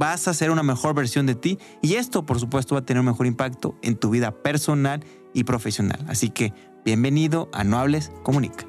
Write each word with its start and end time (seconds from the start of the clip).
vas 0.00 0.28
a 0.28 0.32
ser 0.32 0.50
una 0.50 0.62
mejor 0.62 0.94
versión 0.94 1.26
de 1.26 1.34
ti 1.34 1.58
y 1.82 1.96
esto 1.96 2.24
por 2.24 2.40
supuesto 2.40 2.74
va 2.74 2.80
a 2.80 2.84
tener 2.86 3.00
un 3.00 3.06
mejor 3.06 3.26
impacto 3.26 3.76
en 3.82 3.96
tu 3.96 4.08
vida 4.08 4.30
personal 4.30 5.04
y 5.34 5.44
profesional. 5.44 6.02
Así 6.08 6.30
que 6.30 6.54
bienvenido 6.86 7.50
a 7.52 7.64
No 7.64 7.78
Hables 7.78 8.10
Comunica. 8.22 8.64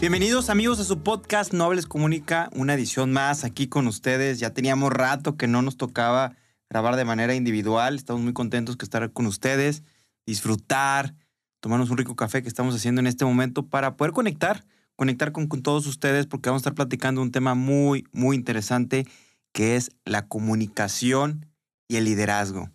Bienvenidos 0.00 0.50
amigos 0.50 0.80
a 0.80 0.84
su 0.84 1.04
podcast 1.04 1.52
No 1.52 1.66
Hables 1.66 1.86
Comunica, 1.86 2.50
una 2.52 2.74
edición 2.74 3.12
más 3.12 3.44
aquí 3.44 3.68
con 3.68 3.86
ustedes. 3.86 4.40
Ya 4.40 4.50
teníamos 4.50 4.92
rato 4.92 5.36
que 5.36 5.46
no 5.46 5.62
nos 5.62 5.76
tocaba 5.76 6.34
grabar 6.68 6.96
de 6.96 7.04
manera 7.04 7.36
individual. 7.36 7.94
Estamos 7.94 8.22
muy 8.22 8.32
contentos 8.32 8.76
que 8.76 8.84
estar 8.84 9.12
con 9.12 9.26
ustedes, 9.26 9.84
disfrutar, 10.26 11.14
tomarnos 11.60 11.90
un 11.90 11.96
rico 11.96 12.16
café 12.16 12.42
que 12.42 12.48
estamos 12.48 12.74
haciendo 12.74 13.00
en 13.00 13.06
este 13.06 13.24
momento 13.24 13.68
para 13.68 13.96
poder 13.96 14.12
conectar 14.12 14.64
conectar 14.96 15.32
con, 15.32 15.48
todos 15.48 15.86
ustedes 15.86 16.26
porque 16.26 16.48
vamos 16.48 16.60
a 16.60 16.64
estar 16.64 16.74
platicando 16.74 17.22
un 17.22 17.32
tema 17.32 17.54
muy, 17.54 18.06
muy 18.12 18.36
interesante 18.36 19.06
que 19.52 19.76
es 19.76 19.90
la 20.04 20.26
comunicación 20.26 21.46
y 21.88 21.96
el 21.96 22.04
liderazgo. 22.04 22.70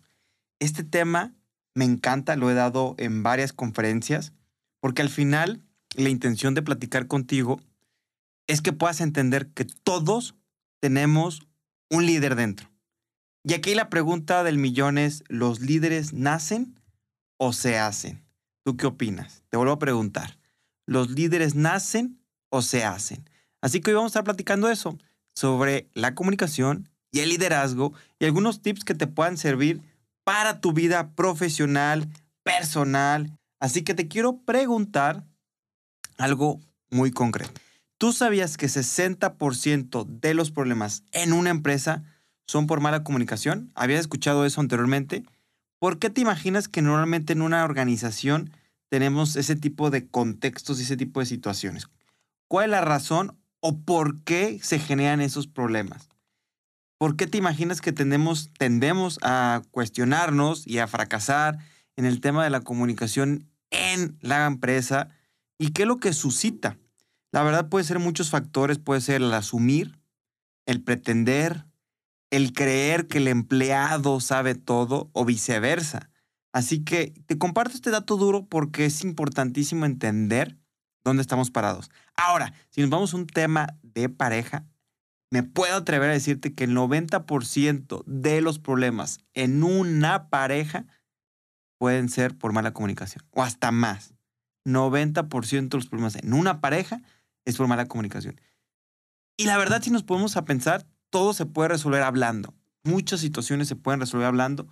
Este 0.58 0.84
tema 0.84 1.34
me 1.74 1.84
encanta, 1.84 2.36
lo 2.36 2.50
he 2.50 2.54
dado 2.54 2.94
en 2.98 3.22
varias 3.22 3.52
conferencias, 3.52 4.32
porque 4.80 5.02
al 5.02 5.10
final 5.10 5.62
la 5.94 6.08
intención 6.08 6.54
de 6.54 6.62
platicar 6.62 7.06
contigo 7.06 7.60
es 8.46 8.62
que 8.62 8.72
puedas 8.72 9.00
entender 9.00 9.48
que 9.48 9.64
todos 9.64 10.34
tenemos 10.80 11.46
un 11.90 12.06
líder 12.06 12.34
dentro. 12.34 12.70
Y 13.44 13.54
aquí 13.54 13.74
la 13.74 13.88
pregunta 13.88 14.42
del 14.42 14.58
millón 14.58 14.98
es, 14.98 15.24
¿los 15.28 15.60
líderes 15.60 16.12
nacen 16.12 16.78
o 17.38 17.52
se 17.52 17.78
hacen? 17.78 18.24
¿Tú 18.64 18.76
qué 18.76 18.86
opinas? 18.86 19.42
Te 19.48 19.56
vuelvo 19.56 19.72
a 19.72 19.78
preguntar 19.78 20.39
los 20.90 21.08
líderes 21.08 21.54
nacen 21.54 22.18
o 22.48 22.62
se 22.62 22.84
hacen. 22.84 23.24
Así 23.60 23.80
que 23.80 23.90
hoy 23.90 23.94
vamos 23.94 24.08
a 24.08 24.14
estar 24.14 24.24
platicando 24.24 24.68
eso, 24.68 24.98
sobre 25.36 25.88
la 25.94 26.16
comunicación 26.16 26.88
y 27.12 27.20
el 27.20 27.28
liderazgo 27.28 27.92
y 28.18 28.24
algunos 28.24 28.60
tips 28.60 28.82
que 28.82 28.96
te 28.96 29.06
puedan 29.06 29.36
servir 29.36 29.80
para 30.24 30.60
tu 30.60 30.72
vida 30.72 31.12
profesional, 31.14 32.08
personal. 32.42 33.38
Así 33.60 33.82
que 33.82 33.94
te 33.94 34.08
quiero 34.08 34.38
preguntar 34.38 35.24
algo 36.18 36.58
muy 36.90 37.12
concreto. 37.12 37.52
¿Tú 37.96 38.12
sabías 38.12 38.56
que 38.56 38.66
60% 38.66 40.06
de 40.06 40.34
los 40.34 40.50
problemas 40.50 41.04
en 41.12 41.32
una 41.32 41.50
empresa 41.50 42.02
son 42.48 42.66
por 42.66 42.80
mala 42.80 43.04
comunicación? 43.04 43.70
¿Habías 43.76 44.00
escuchado 44.00 44.44
eso 44.44 44.60
anteriormente? 44.60 45.22
¿Por 45.78 46.00
qué 46.00 46.10
te 46.10 46.20
imaginas 46.20 46.66
que 46.66 46.82
normalmente 46.82 47.32
en 47.32 47.42
una 47.42 47.64
organización 47.64 48.50
tenemos 48.90 49.36
ese 49.36 49.56
tipo 49.56 49.88
de 49.90 50.08
contextos 50.08 50.78
y 50.78 50.82
ese 50.82 50.96
tipo 50.96 51.20
de 51.20 51.26
situaciones. 51.26 51.88
¿Cuál 52.48 52.66
es 52.66 52.70
la 52.72 52.80
razón 52.82 53.38
o 53.60 53.78
por 53.78 54.22
qué 54.24 54.58
se 54.62 54.78
generan 54.78 55.20
esos 55.20 55.46
problemas? 55.46 56.08
¿Por 56.98 57.16
qué 57.16 57.26
te 57.26 57.38
imaginas 57.38 57.80
que 57.80 57.92
tendemos, 57.92 58.50
tendemos 58.58 59.18
a 59.22 59.62
cuestionarnos 59.70 60.66
y 60.66 60.78
a 60.78 60.88
fracasar 60.88 61.58
en 61.96 62.04
el 62.04 62.20
tema 62.20 62.44
de 62.44 62.50
la 62.50 62.60
comunicación 62.60 63.48
en 63.70 64.18
la 64.20 64.44
empresa? 64.46 65.08
¿Y 65.56 65.70
qué 65.70 65.82
es 65.82 65.88
lo 65.88 65.98
que 65.98 66.12
suscita? 66.12 66.76
La 67.32 67.44
verdad 67.44 67.68
puede 67.68 67.84
ser 67.84 68.00
muchos 68.00 68.28
factores, 68.28 68.78
puede 68.78 69.00
ser 69.00 69.22
el 69.22 69.32
asumir, 69.32 69.98
el 70.66 70.82
pretender, 70.82 71.64
el 72.30 72.52
creer 72.52 73.06
que 73.06 73.18
el 73.18 73.28
empleado 73.28 74.20
sabe 74.20 74.56
todo 74.56 75.10
o 75.12 75.24
viceversa. 75.24 76.10
Así 76.52 76.84
que 76.84 77.14
te 77.26 77.38
comparto 77.38 77.74
este 77.74 77.90
dato 77.90 78.16
duro 78.16 78.46
porque 78.46 78.84
es 78.86 79.02
importantísimo 79.02 79.86
entender 79.86 80.56
dónde 81.04 81.22
estamos 81.22 81.50
parados. 81.50 81.90
Ahora, 82.16 82.52
si 82.70 82.80
nos 82.80 82.90
vamos 82.90 83.14
a 83.14 83.16
un 83.16 83.26
tema 83.26 83.78
de 83.82 84.08
pareja, 84.08 84.64
me 85.30 85.42
puedo 85.42 85.76
atrever 85.76 86.10
a 86.10 86.14
decirte 86.14 86.54
que 86.54 86.64
el 86.64 86.76
90% 86.76 88.04
de 88.04 88.40
los 88.40 88.58
problemas 88.58 89.20
en 89.34 89.62
una 89.62 90.28
pareja 90.28 90.86
pueden 91.78 92.08
ser 92.08 92.36
por 92.36 92.52
mala 92.52 92.72
comunicación 92.72 93.24
o 93.30 93.42
hasta 93.42 93.70
más. 93.70 94.14
90% 94.66 95.68
de 95.68 95.76
los 95.76 95.86
problemas 95.86 96.16
en 96.16 96.34
una 96.34 96.60
pareja 96.60 97.00
es 97.44 97.56
por 97.56 97.68
mala 97.68 97.86
comunicación. 97.86 98.40
Y 99.36 99.44
la 99.44 99.56
verdad, 99.56 99.82
si 99.82 99.90
nos 99.90 100.02
ponemos 100.02 100.36
a 100.36 100.44
pensar, 100.44 100.84
todo 101.08 101.32
se 101.32 101.46
puede 101.46 101.70
resolver 101.70 102.02
hablando. 102.02 102.54
Muchas 102.84 103.20
situaciones 103.20 103.68
se 103.68 103.76
pueden 103.76 104.00
resolver 104.00 104.26
hablando 104.26 104.68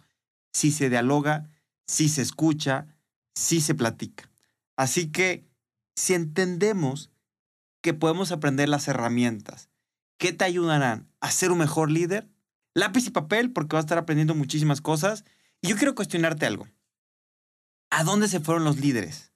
si 0.52 0.72
se 0.72 0.90
dialoga, 0.90 1.48
si 1.88 2.08
se 2.08 2.22
escucha, 2.22 2.86
si 3.34 3.60
se 3.60 3.74
platica. 3.74 4.30
Así 4.76 5.10
que 5.10 5.48
si 5.96 6.14
entendemos 6.14 7.10
que 7.82 7.94
podemos 7.94 8.30
aprender 8.30 8.68
las 8.68 8.86
herramientas 8.86 9.70
que 10.18 10.32
te 10.32 10.44
ayudarán 10.44 11.10
a 11.20 11.30
ser 11.30 11.50
un 11.50 11.58
mejor 11.58 11.90
líder, 11.90 12.28
lápiz 12.74 13.06
y 13.06 13.10
papel, 13.10 13.52
porque 13.52 13.74
vas 13.74 13.82
a 13.82 13.86
estar 13.86 13.98
aprendiendo 13.98 14.34
muchísimas 14.34 14.80
cosas. 14.80 15.24
Y 15.60 15.68
yo 15.68 15.76
quiero 15.76 15.94
cuestionarte 15.94 16.46
algo. 16.46 16.68
¿A 17.90 18.04
dónde 18.04 18.28
se 18.28 18.40
fueron 18.40 18.64
los 18.64 18.78
líderes? 18.78 19.32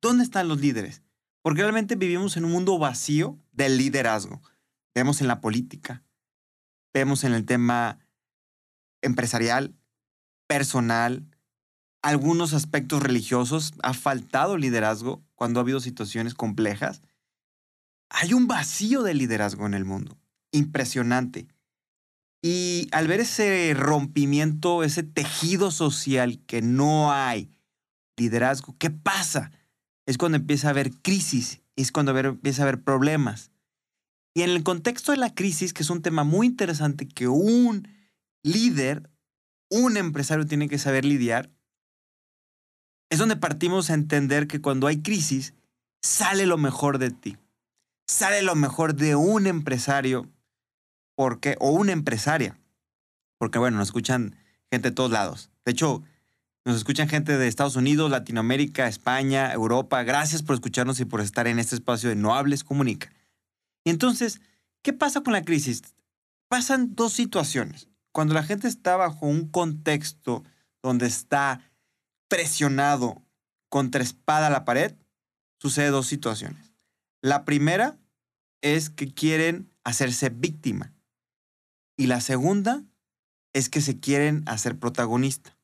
¿Dónde 0.00 0.24
están 0.24 0.48
los 0.48 0.60
líderes? 0.60 1.02
Porque 1.42 1.62
realmente 1.62 1.96
vivimos 1.96 2.36
en 2.36 2.44
un 2.44 2.52
mundo 2.52 2.78
vacío 2.78 3.38
del 3.52 3.76
liderazgo. 3.76 4.40
Vemos 4.94 5.20
en 5.20 5.28
la 5.28 5.40
política, 5.40 6.04
vemos 6.94 7.24
en 7.24 7.34
el 7.34 7.44
tema 7.44 7.98
empresarial, 9.02 9.74
personal, 10.46 11.26
algunos 12.02 12.52
aspectos 12.52 13.02
religiosos, 13.02 13.74
ha 13.82 13.94
faltado 13.94 14.56
liderazgo 14.56 15.24
cuando 15.34 15.60
ha 15.60 15.62
habido 15.62 15.80
situaciones 15.80 16.34
complejas. 16.34 17.02
Hay 18.10 18.32
un 18.32 18.46
vacío 18.46 19.02
de 19.02 19.14
liderazgo 19.14 19.66
en 19.66 19.74
el 19.74 19.84
mundo, 19.84 20.18
impresionante. 20.52 21.48
Y 22.42 22.88
al 22.92 23.08
ver 23.08 23.20
ese 23.20 23.74
rompimiento, 23.74 24.84
ese 24.84 25.02
tejido 25.02 25.70
social 25.70 26.38
que 26.46 26.62
no 26.62 27.12
hay 27.12 27.50
liderazgo, 28.16 28.76
¿qué 28.78 28.90
pasa? 28.90 29.50
Es 30.06 30.18
cuando 30.18 30.36
empieza 30.36 30.68
a 30.68 30.70
haber 30.70 30.92
crisis, 30.92 31.62
es 31.74 31.90
cuando 31.90 32.16
empieza 32.16 32.62
a 32.62 32.64
haber 32.64 32.82
problemas. 32.82 33.50
Y 34.34 34.42
en 34.42 34.50
el 34.50 34.62
contexto 34.62 35.12
de 35.12 35.18
la 35.18 35.34
crisis, 35.34 35.72
que 35.72 35.82
es 35.82 35.90
un 35.90 36.02
tema 36.02 36.22
muy 36.22 36.46
interesante 36.46 37.08
que 37.08 37.26
un 37.26 37.88
líder, 38.42 39.10
un 39.70 39.96
empresario 39.96 40.46
tiene 40.46 40.68
que 40.68 40.78
saber 40.78 41.04
lidiar, 41.04 41.50
es 43.10 43.18
donde 43.18 43.36
partimos 43.36 43.90
a 43.90 43.94
entender 43.94 44.46
que 44.46 44.60
cuando 44.60 44.86
hay 44.86 45.02
crisis, 45.02 45.54
sale 46.02 46.46
lo 46.46 46.58
mejor 46.58 46.98
de 46.98 47.10
ti. 47.10 47.36
Sale 48.08 48.42
lo 48.42 48.54
mejor 48.54 48.94
de 48.94 49.16
un 49.16 49.46
empresario 49.46 50.28
porque, 51.16 51.56
o 51.60 51.70
una 51.70 51.92
empresaria. 51.92 52.58
Porque, 53.38 53.58
bueno, 53.58 53.78
nos 53.78 53.88
escuchan 53.88 54.36
gente 54.70 54.90
de 54.90 54.94
todos 54.94 55.10
lados. 55.10 55.50
De 55.64 55.72
hecho, 55.72 56.02
nos 56.64 56.76
escuchan 56.76 57.08
gente 57.08 57.36
de 57.36 57.48
Estados 57.48 57.76
Unidos, 57.76 58.10
Latinoamérica, 58.10 58.88
España, 58.88 59.52
Europa. 59.52 60.02
Gracias 60.02 60.42
por 60.42 60.54
escucharnos 60.54 61.00
y 61.00 61.04
por 61.04 61.20
estar 61.20 61.46
en 61.46 61.58
este 61.58 61.74
espacio 61.74 62.08
de 62.08 62.16
No 62.16 62.34
Hables 62.34 62.64
Comunica. 62.64 63.12
Y 63.84 63.90
entonces, 63.90 64.40
¿qué 64.82 64.92
pasa 64.92 65.20
con 65.20 65.32
la 65.32 65.42
crisis? 65.42 65.82
Pasan 66.48 66.94
dos 66.94 67.12
situaciones. 67.12 67.88
Cuando 68.12 68.34
la 68.34 68.42
gente 68.42 68.68
está 68.68 68.96
bajo 68.96 69.26
un 69.26 69.48
contexto 69.48 70.42
donde 70.82 71.06
está 71.06 71.60
presionado 72.28 73.22
contra 73.68 74.02
espada 74.02 74.46
a 74.48 74.50
la 74.50 74.64
pared, 74.64 74.94
sucede 75.60 75.88
dos 75.88 76.06
situaciones. 76.06 76.72
La 77.22 77.44
primera 77.44 77.96
es 78.62 78.90
que 78.90 79.12
quieren 79.12 79.70
hacerse 79.84 80.28
víctima. 80.28 80.92
Y 81.96 82.06
la 82.06 82.20
segunda 82.20 82.84
es 83.52 83.68
que 83.68 83.80
se 83.80 83.98
quieren 83.98 84.42
hacer 84.46 84.78
protagonista. 84.78 85.56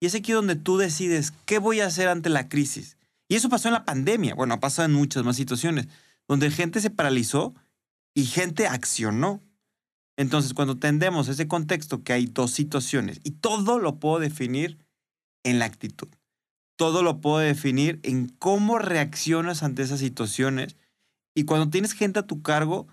Y 0.00 0.06
es 0.06 0.14
aquí 0.14 0.32
donde 0.32 0.56
tú 0.56 0.76
decides 0.76 1.32
qué 1.44 1.58
voy 1.58 1.80
a 1.80 1.86
hacer 1.86 2.08
ante 2.08 2.28
la 2.28 2.48
crisis. 2.48 2.96
Y 3.28 3.34
eso 3.34 3.48
pasó 3.48 3.68
en 3.68 3.74
la 3.74 3.84
pandemia. 3.84 4.34
Bueno, 4.34 4.54
ha 4.54 4.60
pasado 4.60 4.86
en 4.86 4.94
muchas 4.94 5.24
más 5.24 5.36
situaciones, 5.36 5.88
donde 6.28 6.50
gente 6.50 6.80
se 6.80 6.90
paralizó 6.90 7.54
y 8.14 8.26
gente 8.26 8.66
accionó. 8.66 9.42
Entonces, 10.16 10.54
cuando 10.54 10.76
tendemos 10.76 11.28
ese 11.28 11.48
contexto 11.48 12.02
que 12.02 12.12
hay 12.12 12.26
dos 12.26 12.52
situaciones 12.52 13.20
y 13.24 13.32
todo 13.32 13.78
lo 13.78 13.98
puedo 13.98 14.18
definir 14.18 14.78
en 15.46 15.60
la 15.60 15.64
actitud. 15.64 16.08
Todo 16.76 17.02
lo 17.02 17.20
puedo 17.20 17.38
definir 17.38 18.00
en 18.02 18.28
cómo 18.28 18.78
reaccionas 18.78 19.62
ante 19.62 19.82
esas 19.82 20.00
situaciones. 20.00 20.76
Y 21.34 21.44
cuando 21.44 21.70
tienes 21.70 21.92
gente 21.92 22.18
a 22.18 22.26
tu 22.26 22.42
cargo, 22.42 22.88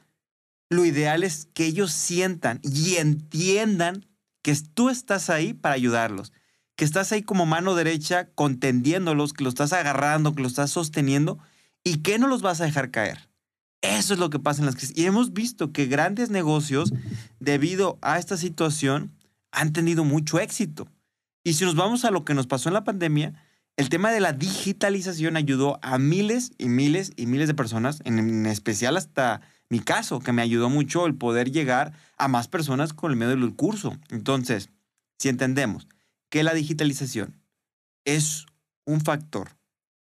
lo 0.69 0.85
ideal 0.85 1.23
es 1.23 1.47
que 1.53 1.65
ellos 1.65 1.91
sientan 1.91 2.59
y 2.63 2.95
entiendan 2.95 4.05
que 4.44 4.55
tú 4.73 4.89
estás 4.89 5.29
ahí 5.29 5.53
para 5.53 5.75
ayudarlos, 5.75 6.31
que 6.75 6.85
estás 6.85 7.11
ahí 7.11 7.23
como 7.23 7.45
mano 7.45 7.75
derecha 7.75 8.29
contendiéndolos, 8.35 9.33
que 9.33 9.44
los 9.44 9.53
estás 9.53 9.73
agarrando, 9.73 10.35
que 10.35 10.44
los 10.44 10.51
estás 10.51 10.71
sosteniendo 10.71 11.39
y 11.83 11.97
que 11.97 12.19
no 12.19 12.27
los 12.27 12.41
vas 12.41 12.61
a 12.61 12.65
dejar 12.65 12.91
caer. 12.91 13.29
Eso 13.81 14.13
es 14.13 14.19
lo 14.19 14.29
que 14.29 14.39
pasa 14.39 14.61
en 14.61 14.67
las 14.67 14.75
crisis. 14.75 14.97
Y 14.97 15.05
hemos 15.05 15.33
visto 15.33 15.73
que 15.73 15.88
grandes 15.88 16.29
negocios, 16.29 16.94
debido 17.39 17.97
a 18.01 18.19
esta 18.19 18.38
situación, 18.38 19.11
han 19.51 19.73
tenido 19.73 20.03
mucho 20.05 20.39
éxito. 20.39 20.88
Y 21.43 21.53
si 21.53 21.65
nos 21.65 21.75
vamos 21.75 22.05
a 22.05 22.11
lo 22.11 22.25
que 22.25 22.33
nos 22.33 22.47
pasó 22.47 22.69
en 22.69 22.73
la 22.73 22.83
pandemia, 22.83 23.33
el 23.75 23.89
tema 23.89 24.11
de 24.11 24.19
la 24.19 24.33
digitalización 24.33 25.35
ayudó 25.35 25.79
a 25.81 25.97
miles 25.97 26.51
y 26.57 26.69
miles 26.69 27.11
y 27.15 27.25
miles 27.25 27.47
de 27.47 27.53
personas, 27.53 28.01
en 28.05 28.45
especial 28.45 28.97
hasta 28.97 29.41
mi 29.69 29.79
caso, 29.79 30.19
que 30.19 30.31
me 30.31 30.41
ayudó 30.41 30.69
mucho 30.69 31.05
el 31.05 31.15
poder 31.15 31.51
llegar 31.51 31.93
a 32.17 32.27
más 32.27 32.47
personas 32.47 32.93
con 32.93 33.11
el 33.11 33.17
medio 33.17 33.35
del 33.35 33.55
curso. 33.55 33.97
Entonces, 34.09 34.69
si 35.17 35.29
entendemos 35.29 35.87
que 36.29 36.43
la 36.43 36.53
digitalización 36.53 37.41
es 38.05 38.45
un 38.85 39.01
factor 39.01 39.49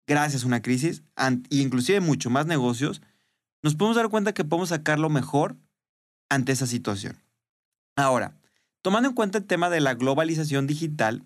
gracias 0.06 0.42
a 0.42 0.46
una 0.46 0.62
crisis, 0.62 1.02
e 1.16 1.38
inclusive 1.50 2.00
mucho 2.00 2.30
más 2.30 2.46
negocios, 2.46 3.02
nos 3.62 3.74
podemos 3.74 3.96
dar 3.96 4.08
cuenta 4.08 4.32
que 4.32 4.44
podemos 4.44 4.70
sacar 4.70 4.98
lo 4.98 5.10
mejor 5.10 5.56
ante 6.30 6.52
esa 6.52 6.66
situación. 6.66 7.18
Ahora, 7.94 8.37
tomando 8.88 9.10
en 9.10 9.14
cuenta 9.14 9.36
el 9.36 9.44
tema 9.44 9.68
de 9.68 9.82
la 9.82 9.92
globalización 9.92 10.66
digital, 10.66 11.22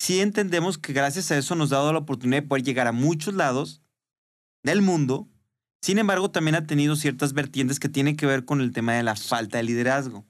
sí 0.00 0.18
entendemos 0.18 0.76
que 0.76 0.92
gracias 0.92 1.30
a 1.30 1.38
eso 1.38 1.54
nos 1.54 1.70
ha 1.70 1.76
dado 1.76 1.92
la 1.92 2.00
oportunidad 2.00 2.42
de 2.42 2.48
poder 2.48 2.64
llegar 2.64 2.88
a 2.88 2.92
muchos 2.92 3.32
lados 3.32 3.80
del 4.64 4.82
mundo. 4.82 5.28
Sin 5.80 5.98
embargo, 5.98 6.32
también 6.32 6.56
ha 6.56 6.66
tenido 6.66 6.96
ciertas 6.96 7.32
vertientes 7.32 7.78
que 7.78 7.88
tienen 7.88 8.16
que 8.16 8.26
ver 8.26 8.44
con 8.44 8.60
el 8.60 8.72
tema 8.72 8.94
de 8.94 9.04
la 9.04 9.14
falta 9.14 9.58
de 9.58 9.62
liderazgo. 9.62 10.26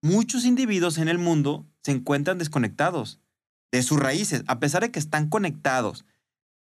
Muchos 0.00 0.44
individuos 0.44 0.96
en 0.98 1.08
el 1.08 1.18
mundo 1.18 1.66
se 1.82 1.90
encuentran 1.90 2.38
desconectados 2.38 3.18
de 3.72 3.82
sus 3.82 3.98
raíces, 3.98 4.44
a 4.46 4.60
pesar 4.60 4.82
de 4.82 4.92
que 4.92 5.00
están 5.00 5.28
conectados 5.28 6.04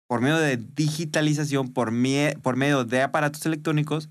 por 0.09 0.23
medio 0.23 0.39
de 0.39 0.57
digitalización, 0.57 1.75
por, 1.75 1.93
por 2.41 2.57
medio 2.57 2.87
de 2.87 3.03
aparatos 3.03 3.45
electrónicos, 3.45 4.09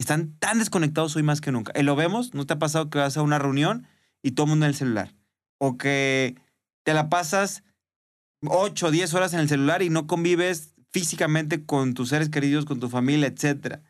están 0.00 0.36
tan 0.40 0.58
desconectados 0.58 1.14
hoy 1.14 1.22
más 1.22 1.40
que 1.40 1.52
nunca. 1.52 1.72
Y 1.78 1.84
lo 1.84 1.94
vemos, 1.94 2.34
¿no 2.34 2.46
te 2.46 2.54
ha 2.54 2.58
pasado 2.58 2.90
que 2.90 2.98
vas 2.98 3.16
a 3.16 3.22
una 3.22 3.38
reunión 3.38 3.86
y 4.24 4.32
todo 4.32 4.46
el 4.46 4.50
mundo 4.50 4.66
en 4.66 4.70
el 4.70 4.76
celular? 4.76 5.14
O 5.58 5.76
que 5.76 6.36
te 6.82 6.94
la 6.94 7.08
pasas 7.08 7.62
8 8.46 8.86
o 8.86 8.90
10 8.90 9.14
horas 9.14 9.34
en 9.34 9.40
el 9.40 9.48
celular 9.48 9.82
y 9.82 9.90
no 9.90 10.06
convives 10.06 10.74
físicamente 10.90 11.64
con 11.64 11.94
tus 11.94 12.08
seres 12.08 12.30
queridos, 12.30 12.64
con 12.64 12.80
tu 12.80 12.88
familia, 12.88 13.28
etc. 13.28 13.80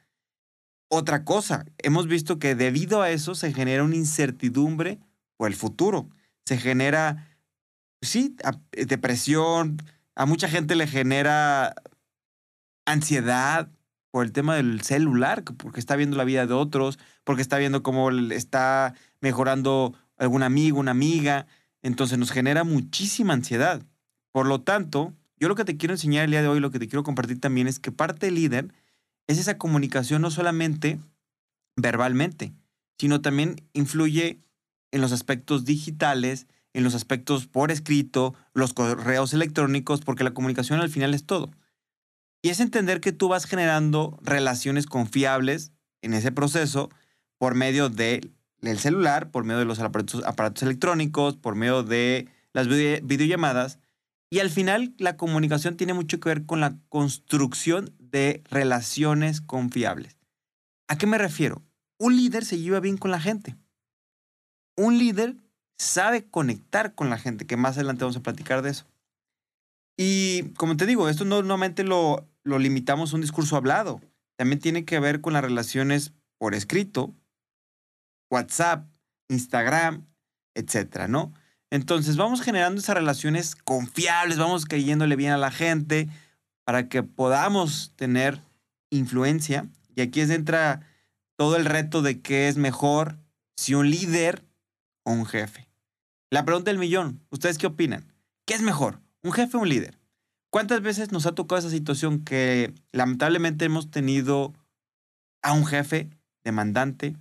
Otra 0.88 1.24
cosa, 1.24 1.64
hemos 1.78 2.08
visto 2.08 2.38
que 2.38 2.54
debido 2.54 3.00
a 3.00 3.10
eso 3.10 3.34
se 3.34 3.52
genera 3.52 3.84
una 3.84 3.96
incertidumbre 3.96 4.98
por 5.36 5.48
el 5.48 5.56
futuro. 5.56 6.08
Se 6.44 6.58
genera, 6.58 7.38
sí, 8.02 8.36
depresión, 8.72 9.78
a 10.14 10.26
mucha 10.26 10.48
gente 10.48 10.74
le 10.74 10.86
genera 10.86 11.74
ansiedad 12.86 13.70
por 14.10 14.24
el 14.24 14.32
tema 14.32 14.56
del 14.56 14.80
celular, 14.82 15.42
porque 15.42 15.80
está 15.80 15.96
viendo 15.96 16.16
la 16.16 16.24
vida 16.24 16.46
de 16.46 16.54
otros, 16.54 16.98
porque 17.24 17.42
está 17.42 17.58
viendo 17.58 17.82
cómo 17.82 18.10
está 18.10 18.94
mejorando 19.20 19.94
algún 20.16 20.42
amigo, 20.42 20.80
una 20.80 20.92
amiga. 20.92 21.46
Entonces 21.82 22.18
nos 22.18 22.30
genera 22.30 22.64
muchísima 22.64 23.32
ansiedad. 23.32 23.82
Por 24.32 24.46
lo 24.46 24.60
tanto, 24.60 25.14
yo 25.38 25.48
lo 25.48 25.54
que 25.54 25.64
te 25.64 25.76
quiero 25.76 25.94
enseñar 25.94 26.24
el 26.24 26.30
día 26.30 26.42
de 26.42 26.48
hoy, 26.48 26.60
lo 26.60 26.70
que 26.70 26.78
te 26.78 26.88
quiero 26.88 27.02
compartir 27.02 27.40
también 27.40 27.66
es 27.66 27.78
que 27.78 27.92
parte 27.92 28.26
del 28.26 28.36
líder 28.36 28.72
es 29.26 29.38
esa 29.38 29.58
comunicación 29.58 30.22
no 30.22 30.30
solamente 30.30 30.98
verbalmente, 31.76 32.52
sino 32.98 33.20
también 33.20 33.56
influye 33.72 34.40
en 34.92 35.00
los 35.00 35.12
aspectos 35.12 35.64
digitales, 35.64 36.46
en 36.72 36.84
los 36.84 36.94
aspectos 36.94 37.46
por 37.46 37.70
escrito, 37.70 38.34
los 38.52 38.72
correos 38.74 39.32
electrónicos, 39.32 40.00
porque 40.00 40.24
la 40.24 40.34
comunicación 40.34 40.80
al 40.80 40.90
final 40.90 41.14
es 41.14 41.24
todo. 41.24 41.50
Y 42.42 42.50
es 42.50 42.60
entender 42.60 43.00
que 43.00 43.12
tú 43.12 43.28
vas 43.28 43.46
generando 43.46 44.18
relaciones 44.22 44.86
confiables 44.86 45.72
en 46.02 46.14
ese 46.14 46.30
proceso 46.30 46.90
por 47.38 47.54
medio 47.54 47.88
de 47.88 48.30
el 48.66 48.78
celular, 48.78 49.30
por 49.30 49.44
medio 49.44 49.58
de 49.58 49.64
los 49.64 49.80
aparatos, 49.80 50.62
electrónicos, 50.62 51.36
por 51.36 51.54
medio 51.54 51.82
de 51.82 52.28
las 52.52 52.68
videollamadas. 52.68 53.78
Y 54.30 54.40
al 54.40 54.50
final 54.50 54.94
la 54.98 55.16
comunicación 55.16 55.76
tiene 55.76 55.94
mucho 55.94 56.20
que 56.20 56.28
ver 56.28 56.46
con 56.46 56.60
la 56.60 56.76
construcción 56.88 57.94
de 57.98 58.42
relaciones 58.50 59.40
confiables. 59.40 60.16
¿A 60.88 60.98
qué 60.98 61.06
me 61.06 61.18
refiero? 61.18 61.62
Un 61.98 62.16
líder 62.16 62.44
se 62.44 62.58
lleva 62.58 62.80
bien 62.80 62.96
con 62.96 63.10
la 63.10 63.20
gente. 63.20 63.56
Un 64.76 64.98
líder 64.98 65.36
sabe 65.78 66.28
conectar 66.28 66.94
con 66.94 67.10
la 67.10 67.18
gente, 67.18 67.46
que 67.46 67.56
más 67.56 67.76
adelante 67.76 68.04
vamos 68.04 68.16
a 68.16 68.22
platicar 68.22 68.62
de 68.62 68.70
eso. 68.70 68.86
Y 69.96 70.50
como 70.56 70.76
te 70.76 70.86
digo, 70.86 71.08
esto 71.08 71.24
no 71.24 71.36
normalmente 71.36 71.84
lo, 71.84 72.26
lo 72.42 72.58
limitamos 72.58 73.12
a 73.12 73.16
un 73.16 73.22
discurso 73.22 73.56
hablado. 73.56 74.00
También 74.36 74.58
tiene 74.58 74.84
que 74.84 74.98
ver 74.98 75.20
con 75.20 75.32
las 75.32 75.42
relaciones 75.42 76.12
por 76.38 76.54
escrito, 76.54 77.14
WhatsApp, 78.30 78.86
Instagram, 79.28 80.06
etcétera, 80.54 81.08
¿no? 81.08 81.32
Entonces 81.70 82.16
vamos 82.16 82.40
generando 82.40 82.80
esas 82.80 82.94
relaciones 82.94 83.56
confiables, 83.56 84.38
vamos 84.38 84.64
cayéndole 84.64 85.16
bien 85.16 85.32
a 85.32 85.38
la 85.38 85.50
gente 85.50 86.08
para 86.64 86.88
que 86.88 87.02
podamos 87.02 87.92
tener 87.96 88.40
influencia. 88.90 89.66
Y 89.96 90.02
aquí 90.02 90.20
entra 90.20 90.86
todo 91.36 91.56
el 91.56 91.64
reto 91.64 92.02
de 92.02 92.20
qué 92.20 92.48
es 92.48 92.56
mejor 92.56 93.18
si 93.56 93.74
un 93.74 93.90
líder 93.90 94.44
o 95.04 95.12
un 95.12 95.26
jefe. 95.26 95.68
La 96.30 96.44
pregunta 96.44 96.70
del 96.70 96.78
millón, 96.78 97.20
¿ustedes 97.30 97.58
qué 97.58 97.66
opinan? 97.66 98.12
¿Qué 98.46 98.54
es 98.54 98.62
mejor, 98.62 99.00
un 99.22 99.32
jefe 99.32 99.56
o 99.56 99.60
un 99.60 99.68
líder? 99.68 99.98
¿Cuántas 100.50 100.80
veces 100.80 101.10
nos 101.12 101.26
ha 101.26 101.34
tocado 101.34 101.58
esa 101.58 101.70
situación 101.70 102.24
que 102.24 102.72
lamentablemente 102.92 103.64
hemos 103.64 103.90
tenido 103.90 104.52
a 105.42 105.52
un 105.52 105.66
jefe 105.66 106.08
demandante, 106.44 107.16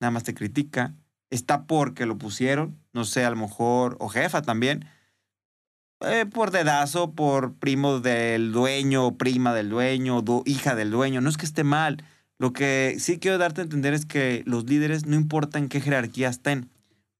nada 0.00 0.10
más 0.10 0.24
te 0.24 0.34
critica, 0.34 0.94
está 1.30 1.66
porque 1.66 2.06
lo 2.06 2.18
pusieron, 2.18 2.78
no 2.92 3.04
sé, 3.04 3.24
a 3.24 3.30
lo 3.30 3.36
mejor, 3.36 3.96
o 4.00 4.08
jefa 4.08 4.42
también, 4.42 4.86
eh, 6.00 6.26
por 6.26 6.50
dedazo, 6.50 7.12
por 7.12 7.54
primo 7.54 8.00
del 8.00 8.52
dueño, 8.52 9.16
prima 9.18 9.54
del 9.54 9.68
dueño, 9.68 10.22
hija 10.46 10.74
del 10.74 10.90
dueño, 10.90 11.20
no 11.20 11.28
es 11.28 11.36
que 11.36 11.44
esté 11.44 11.62
mal. 11.62 12.02
Lo 12.38 12.54
que 12.54 12.96
sí 12.98 13.18
quiero 13.18 13.36
darte 13.36 13.60
a 13.60 13.64
entender 13.64 13.92
es 13.92 14.06
que 14.06 14.42
los 14.46 14.64
líderes, 14.64 15.04
no 15.04 15.14
importa 15.14 15.58
en 15.58 15.68
qué 15.68 15.80
jerarquía 15.80 16.30
estén, 16.30 16.70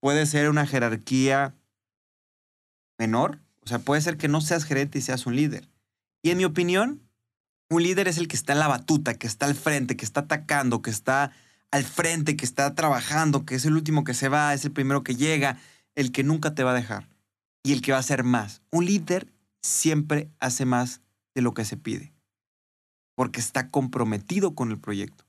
puede 0.01 0.25
ser 0.25 0.49
una 0.49 0.67
jerarquía 0.67 1.55
menor, 2.99 3.39
o 3.63 3.69
sea, 3.69 3.81
puede 3.81 4.01
ser 4.01 4.17
que 4.17 4.29
no 4.29 4.41
seas 4.41 4.65
gerente 4.65 4.99
y 4.99 5.03
seas 5.03 5.27
un 5.27 5.37
líder. 5.37 5.69
Y 6.23 6.31
en 6.31 6.39
mi 6.39 6.47
opinión, 6.47 7.03
un 7.69 7.83
líder 7.83 8.09
es 8.09 8.17
el 8.17 8.29
que 8.29 8.37
está 8.37 8.55
en 8.55 8.59
la 8.59 8.69
batuta, 8.69 9.15
que 9.15 9.27
está 9.27 9.45
al 9.45 9.55
frente, 9.55 9.97
que 9.97 10.07
está 10.07 10.21
atacando, 10.21 10.81
que 10.81 10.91
está 10.91 11.33
al 11.71 11.85
frente, 11.85 12.37
que 12.37 12.45
está 12.45 12.75
trabajando, 12.75 13.45
que 13.45 13.55
es 13.55 13.65
el 13.65 13.75
último 13.75 14.05
que 14.05 14.15
se 14.15 14.29
va, 14.29 14.55
es 14.55 14.65
el 14.65 14.73
primero 14.73 15.03
que 15.03 15.17
llega, 15.17 15.59
el 15.95 16.13
que 16.13 16.25
nunca 16.25 16.55
te 16.55 16.65
va 16.65 16.73
a 16.73 16.75
dejar 16.75 17.09
y 17.63 17.73
el 17.73 17.83
que 17.83 17.93
va 17.93 17.99
a 17.99 18.01
hacer 18.01 18.25
más. 18.25 18.63
Un 18.71 18.87
líder 18.87 19.33
siempre 19.63 20.31
hace 20.41 20.65
más 20.65 21.01
de 21.35 21.43
lo 21.43 21.55
que 21.55 21.65
se 21.65 21.77
pide, 21.77 22.13
porque 23.15 23.41
está 23.41 23.71
comprometido 23.71 24.55
con 24.55 24.71
el 24.71 24.79
proyecto 24.79 25.25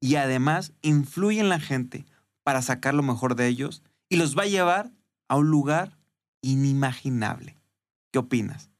y 0.00 0.16
además 0.16 0.72
influye 0.82 1.40
en 1.40 1.48
la 1.48 1.60
gente 1.60 2.04
para 2.42 2.62
sacar 2.62 2.94
lo 2.94 3.02
mejor 3.02 3.34
de 3.34 3.46
ellos 3.46 3.82
y 4.08 4.16
los 4.16 4.36
va 4.36 4.42
a 4.42 4.46
llevar 4.46 4.92
a 5.28 5.36
un 5.36 5.50
lugar 5.50 5.96
inimaginable. 6.42 7.56
¿Qué 8.12 8.18
opinas? 8.18 8.70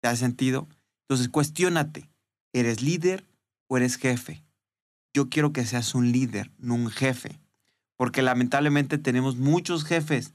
¿Te 0.00 0.08
ha 0.08 0.16
sentido? 0.16 0.68
Entonces, 1.02 1.28
cuestiónate. 1.28 2.10
¿Eres 2.52 2.82
líder 2.82 3.26
o 3.68 3.76
eres 3.76 3.96
jefe? 3.96 4.44
Yo 5.18 5.28
quiero 5.28 5.52
que 5.52 5.66
seas 5.66 5.96
un 5.96 6.12
líder, 6.12 6.52
no 6.58 6.76
un 6.76 6.90
jefe. 6.90 7.40
Porque 7.96 8.22
lamentablemente 8.22 8.98
tenemos 8.98 9.36
muchos 9.36 9.82
jefes, 9.82 10.32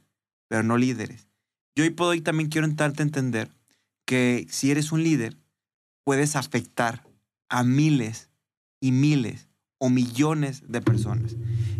pero 0.49 0.61
no 0.61 0.75
líderes. 0.75 1.29
Yo 1.73 1.85
hoy 1.85 1.91
por 1.91 2.07
hoy 2.07 2.19
también 2.19 2.49
quiero 2.49 2.67
darte 2.67 3.01
a 3.01 3.05
entender 3.05 3.49
que 4.03 4.45
si 4.49 4.71
eres 4.71 4.91
un 4.91 5.01
líder, 5.01 5.37
puedes 6.03 6.35
afectar 6.35 7.07
a 7.47 7.63
miles 7.63 8.29
y 8.81 8.91
miles 8.91 9.47
o 9.77 9.89
millones 9.89 10.63
de 10.67 10.81
personas. 10.81 11.37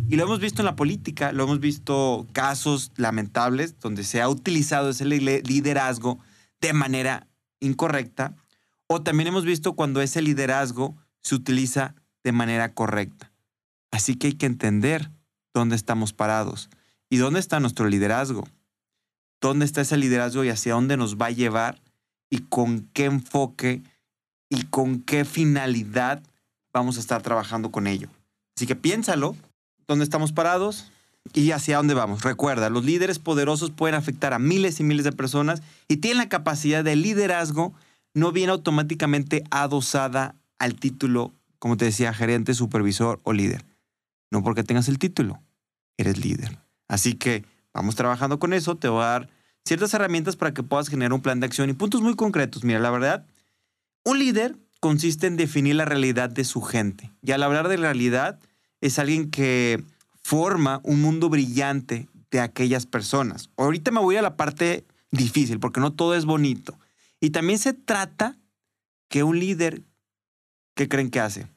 Y 0.08 0.16
lo 0.16 0.24
hemos 0.24 0.40
visto 0.40 0.62
en 0.62 0.68
la 0.68 0.78
política, 0.78 1.34
lo 1.34 1.44
hemos 1.44 1.60
visto 1.60 2.26
casos 2.32 2.94
lamentables 2.96 3.78
donde 3.82 4.06
se 4.06 4.22
ha 4.22 4.30
utilizado 4.30 4.92
ese 4.92 5.04
liderazgo 5.04 6.20
de 6.62 6.72
manera 6.72 7.28
incorrecta, 7.60 8.34
o 8.88 9.02
también 9.02 9.28
hemos 9.28 9.44
visto 9.44 9.74
cuando 9.74 10.02
ese 10.02 10.22
liderazgo 10.22 10.96
se 11.22 11.36
utiliza 11.36 11.96
de 12.24 12.32
manera 12.32 12.74
correcta. 12.74 13.32
Así 13.92 14.16
que 14.16 14.28
hay 14.28 14.34
que 14.34 14.46
entender 14.46 15.10
dónde 15.54 15.76
estamos 15.76 16.14
parados 16.14 16.70
y 17.10 17.18
dónde 17.18 17.40
está 17.40 17.60
nuestro 17.60 17.88
liderazgo. 17.88 18.48
¿Dónde 19.42 19.66
está 19.66 19.82
ese 19.82 19.98
liderazgo 19.98 20.44
y 20.44 20.50
hacia 20.50 20.74
dónde 20.74 20.98
nos 20.98 21.18
va 21.18 21.28
a 21.28 21.32
llevar 21.32 21.82
y 22.30 22.40
con 22.40 22.90
qué 22.94 23.06
enfoque 23.06 23.82
y 24.50 24.64
con 24.64 25.02
qué 25.02 25.26
finalidad 25.26 26.24
vamos 26.74 26.98
a 26.98 27.02
estar 27.02 27.22
trabajando 27.22 27.70
con 27.70 27.88
ello? 27.88 28.08
Así 28.56 28.66
que 28.66 28.76
piénsalo, 28.76 29.36
¿dónde 29.88 30.06
estamos 30.06 30.32
parados? 30.32 30.92
y 31.34 31.52
hacia 31.52 31.78
dónde 31.78 31.94
vamos. 31.94 32.24
Recuerda, 32.24 32.70
los 32.70 32.84
líderes 32.84 33.20
poderosos 33.20 33.72
pueden 33.72 33.96
afectar 33.96 34.34
a 34.34 34.40
miles 34.40 34.80
y 34.80 34.84
miles 34.84 35.06
de 35.06 35.12
personas 35.12 35.62
y 35.88 35.98
tienen 35.98 36.18
la 36.18 36.30
capacidad 36.30 36.84
de 36.84 36.96
liderazgo, 36.96 37.74
no 38.14 38.32
viene 38.32 38.52
automáticamente 38.52 39.44
adosada 39.50 40.36
al 40.60 40.76
título, 40.76 41.32
como 41.64 41.78
te 41.78 41.86
decía, 41.86 42.14
gerente, 42.14 42.54
supervisor 42.54 43.22
o 43.24 43.32
líder. 43.32 43.64
No 44.30 44.44
porque 44.44 44.66
tengas 44.66 44.90
el 44.90 45.00
título, 45.00 45.42
eres 45.96 46.18
líder. 46.18 46.60
Así 46.90 47.14
que 47.14 47.46
vamos 47.74 47.96
trabajando 47.96 48.38
con 48.38 48.52
eso, 48.52 48.76
te 48.76 48.90
voy 48.90 49.02
a 49.02 49.08
dar 49.08 49.30
ciertas 49.64 49.94
herramientas 49.94 50.36
para 50.36 50.54
que 50.54 50.62
puedas 50.62 50.90
generar 50.90 51.14
un 51.14 51.22
plan 51.22 51.40
de 51.40 51.46
acción 51.46 51.70
y 51.70 51.74
puntos 51.74 52.02
muy 52.02 52.18
concretos. 52.18 52.66
Mira, 52.66 52.80
la 52.80 52.92
verdad, 52.92 53.26
un 54.04 54.20
líder 54.20 54.58
consiste 54.82 55.26
en 55.28 55.38
definir 55.38 55.76
la 55.76 55.86
realidad 55.86 56.30
de 56.30 56.44
su 56.44 56.62
gente. 56.62 57.14
Y 57.22 57.32
al 57.32 57.44
hablar 57.44 57.70
de 57.70 57.78
realidad, 57.78 58.42
es 58.82 59.00
alguien 59.00 59.32
que 59.32 59.82
forma 60.22 60.82
un 60.84 61.02
mundo 61.02 61.30
brillante 61.30 62.10
de 62.30 62.42
aquellas 62.42 62.86
personas. 62.86 63.52
Ahorita 63.56 63.90
me 63.90 64.02
voy 64.02 64.18
a 64.18 64.22
la 64.22 64.36
parte 64.36 64.84
difícil, 65.12 65.62
porque 65.62 65.80
no 65.80 65.94
todo 65.94 66.14
es 66.14 66.26
bonito. 66.26 66.78
Y 67.22 67.30
también 67.30 67.58
se 67.58 67.72
trata 67.72 68.38
que 69.08 69.24
un 69.24 69.40
líder, 69.40 69.82
¿qué 70.76 70.90
creen 70.90 71.10
que 71.10 71.22
hace? 71.22 71.53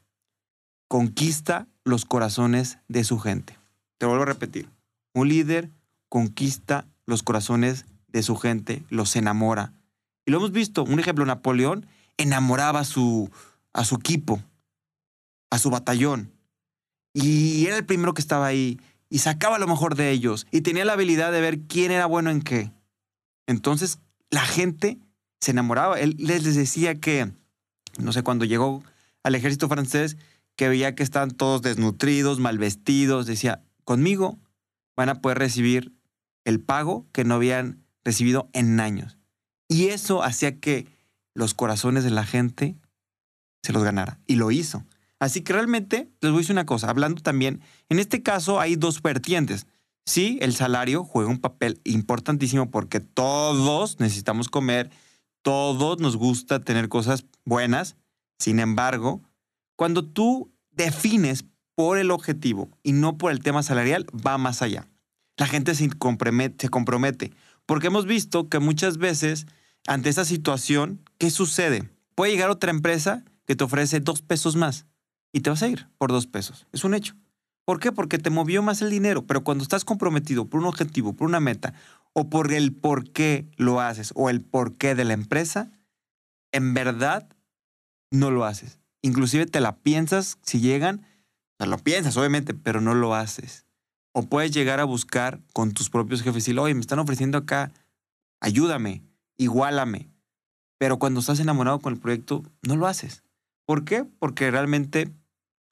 Conquista 0.88 1.66
los 1.84 2.04
corazones 2.04 2.78
de 2.88 3.04
su 3.04 3.18
gente. 3.18 3.58
Te 3.98 4.06
vuelvo 4.06 4.22
a 4.22 4.26
repetir. 4.26 4.68
Un 5.14 5.28
líder 5.28 5.70
conquista 6.08 6.86
los 7.06 7.22
corazones 7.22 7.86
de 8.08 8.22
su 8.22 8.36
gente, 8.36 8.84
los 8.90 9.16
enamora. 9.16 9.72
Y 10.24 10.30
lo 10.30 10.38
hemos 10.38 10.52
visto, 10.52 10.84
un 10.84 10.98
ejemplo, 10.98 11.24
Napoleón 11.24 11.86
enamoraba 12.16 12.80
a 12.80 12.84
su, 12.84 13.30
a 13.72 13.84
su 13.84 13.96
equipo, 13.96 14.42
a 15.50 15.58
su 15.58 15.70
batallón. 15.70 16.32
Y 17.12 17.66
era 17.66 17.76
el 17.76 17.86
primero 17.86 18.14
que 18.14 18.20
estaba 18.20 18.46
ahí 18.46 18.80
y 19.08 19.18
sacaba 19.18 19.58
lo 19.58 19.66
mejor 19.66 19.94
de 19.94 20.10
ellos 20.10 20.46
y 20.50 20.62
tenía 20.62 20.84
la 20.84 20.94
habilidad 20.94 21.32
de 21.32 21.40
ver 21.40 21.60
quién 21.60 21.90
era 21.90 22.06
bueno 22.06 22.30
en 22.30 22.42
qué. 22.42 22.72
Entonces 23.46 23.98
la 24.30 24.44
gente 24.44 24.98
se 25.40 25.52
enamoraba. 25.52 26.00
Él 26.00 26.16
les 26.18 26.54
decía 26.54 26.96
que, 26.96 27.30
no 27.98 28.12
sé, 28.12 28.22
cuando 28.22 28.44
llegó 28.44 28.82
al 29.22 29.34
ejército 29.34 29.68
francés, 29.68 30.16
que 30.56 30.68
veía 30.68 30.94
que 30.94 31.02
estaban 31.02 31.30
todos 31.30 31.62
desnutridos, 31.62 32.38
mal 32.40 32.58
vestidos, 32.58 33.26
decía, 33.26 33.62
conmigo 33.84 34.38
van 34.96 35.10
a 35.10 35.20
poder 35.20 35.38
recibir 35.38 35.92
el 36.44 36.60
pago 36.60 37.06
que 37.12 37.24
no 37.24 37.34
habían 37.34 37.84
recibido 38.04 38.48
en 38.52 38.80
años. 38.80 39.18
Y 39.68 39.88
eso 39.88 40.22
hacía 40.22 40.58
que 40.58 40.86
los 41.34 41.54
corazones 41.54 42.04
de 42.04 42.10
la 42.10 42.24
gente 42.24 42.76
se 43.62 43.72
los 43.72 43.84
ganara. 43.84 44.20
Y 44.26 44.36
lo 44.36 44.50
hizo. 44.50 44.84
Así 45.18 45.42
que 45.42 45.52
realmente 45.52 46.08
les 46.20 46.30
voy 46.30 46.38
a 46.38 46.42
decir 46.42 46.54
una 46.54 46.66
cosa, 46.66 46.88
hablando 46.88 47.22
también, 47.22 47.60
en 47.88 47.98
este 47.98 48.22
caso 48.22 48.60
hay 48.60 48.76
dos 48.76 49.02
vertientes. 49.02 49.66
Sí, 50.04 50.38
el 50.40 50.54
salario 50.54 51.04
juega 51.04 51.30
un 51.30 51.40
papel 51.40 51.80
importantísimo 51.84 52.70
porque 52.70 53.00
todos 53.00 53.98
necesitamos 53.98 54.48
comer, 54.48 54.90
todos 55.42 56.00
nos 56.00 56.16
gusta 56.16 56.60
tener 56.60 56.88
cosas 56.88 57.24
buenas. 57.44 57.96
Sin 58.38 58.60
embargo, 58.60 59.22
cuando 59.76 60.04
tú 60.04 60.52
defines 60.70 61.44
por 61.74 61.98
el 61.98 62.10
objetivo 62.10 62.70
y 62.82 62.92
no 62.92 63.18
por 63.18 63.30
el 63.30 63.40
tema 63.40 63.62
salarial, 63.62 64.06
va 64.26 64.38
más 64.38 64.62
allá. 64.62 64.88
La 65.36 65.46
gente 65.46 65.74
se 65.74 65.88
compromete, 65.90 67.32
porque 67.66 67.86
hemos 67.88 68.06
visto 68.06 68.48
que 68.48 68.58
muchas 68.58 68.96
veces 68.96 69.46
ante 69.86 70.08
esa 70.08 70.24
situación, 70.24 71.02
¿qué 71.18 71.30
sucede? 71.30 71.88
Puede 72.14 72.32
llegar 72.32 72.50
otra 72.50 72.70
empresa 72.70 73.24
que 73.46 73.54
te 73.54 73.64
ofrece 73.64 74.00
dos 74.00 74.22
pesos 74.22 74.56
más 74.56 74.86
y 75.32 75.40
te 75.40 75.50
vas 75.50 75.62
a 75.62 75.68
ir 75.68 75.86
por 75.98 76.10
dos 76.10 76.26
pesos. 76.26 76.66
Es 76.72 76.82
un 76.84 76.94
hecho. 76.94 77.14
¿Por 77.64 77.78
qué? 77.78 77.92
Porque 77.92 78.18
te 78.18 78.30
movió 78.30 78.62
más 78.62 78.80
el 78.80 78.90
dinero, 78.90 79.26
pero 79.26 79.44
cuando 79.44 79.62
estás 79.62 79.84
comprometido 79.84 80.46
por 80.46 80.60
un 80.60 80.66
objetivo, 80.66 81.12
por 81.12 81.28
una 81.28 81.40
meta, 81.40 81.74
o 82.12 82.30
por 82.30 82.52
el 82.52 82.72
por 82.72 83.10
qué 83.10 83.46
lo 83.56 83.80
haces, 83.80 84.12
o 84.14 84.30
el 84.30 84.40
por 84.40 84.76
qué 84.76 84.94
de 84.94 85.04
la 85.04 85.12
empresa, 85.12 85.70
en 86.52 86.74
verdad 86.74 87.28
no 88.10 88.30
lo 88.30 88.44
haces. 88.44 88.78
Inclusive 89.06 89.46
te 89.46 89.60
la 89.60 89.76
piensas 89.76 90.36
si 90.42 90.58
llegan, 90.58 91.06
o 91.60 91.66
lo 91.66 91.78
piensas 91.78 92.16
obviamente, 92.16 92.54
pero 92.54 92.80
no 92.80 92.92
lo 92.92 93.14
haces. 93.14 93.64
O 94.10 94.24
puedes 94.24 94.50
llegar 94.50 94.80
a 94.80 94.84
buscar 94.84 95.40
con 95.52 95.70
tus 95.70 95.90
propios 95.90 96.22
jefes 96.22 96.48
y 96.48 96.50
decir, 96.50 96.58
oye, 96.58 96.74
me 96.74 96.80
están 96.80 96.98
ofreciendo 96.98 97.38
acá, 97.38 97.70
ayúdame, 98.40 99.04
iguálame. 99.36 100.10
Pero 100.76 100.98
cuando 100.98 101.20
estás 101.20 101.38
enamorado 101.38 101.78
con 101.78 101.92
el 101.92 102.00
proyecto, 102.00 102.42
no 102.62 102.74
lo 102.74 102.88
haces. 102.88 103.22
¿Por 103.64 103.84
qué? 103.84 104.02
Porque 104.02 104.50
realmente 104.50 105.12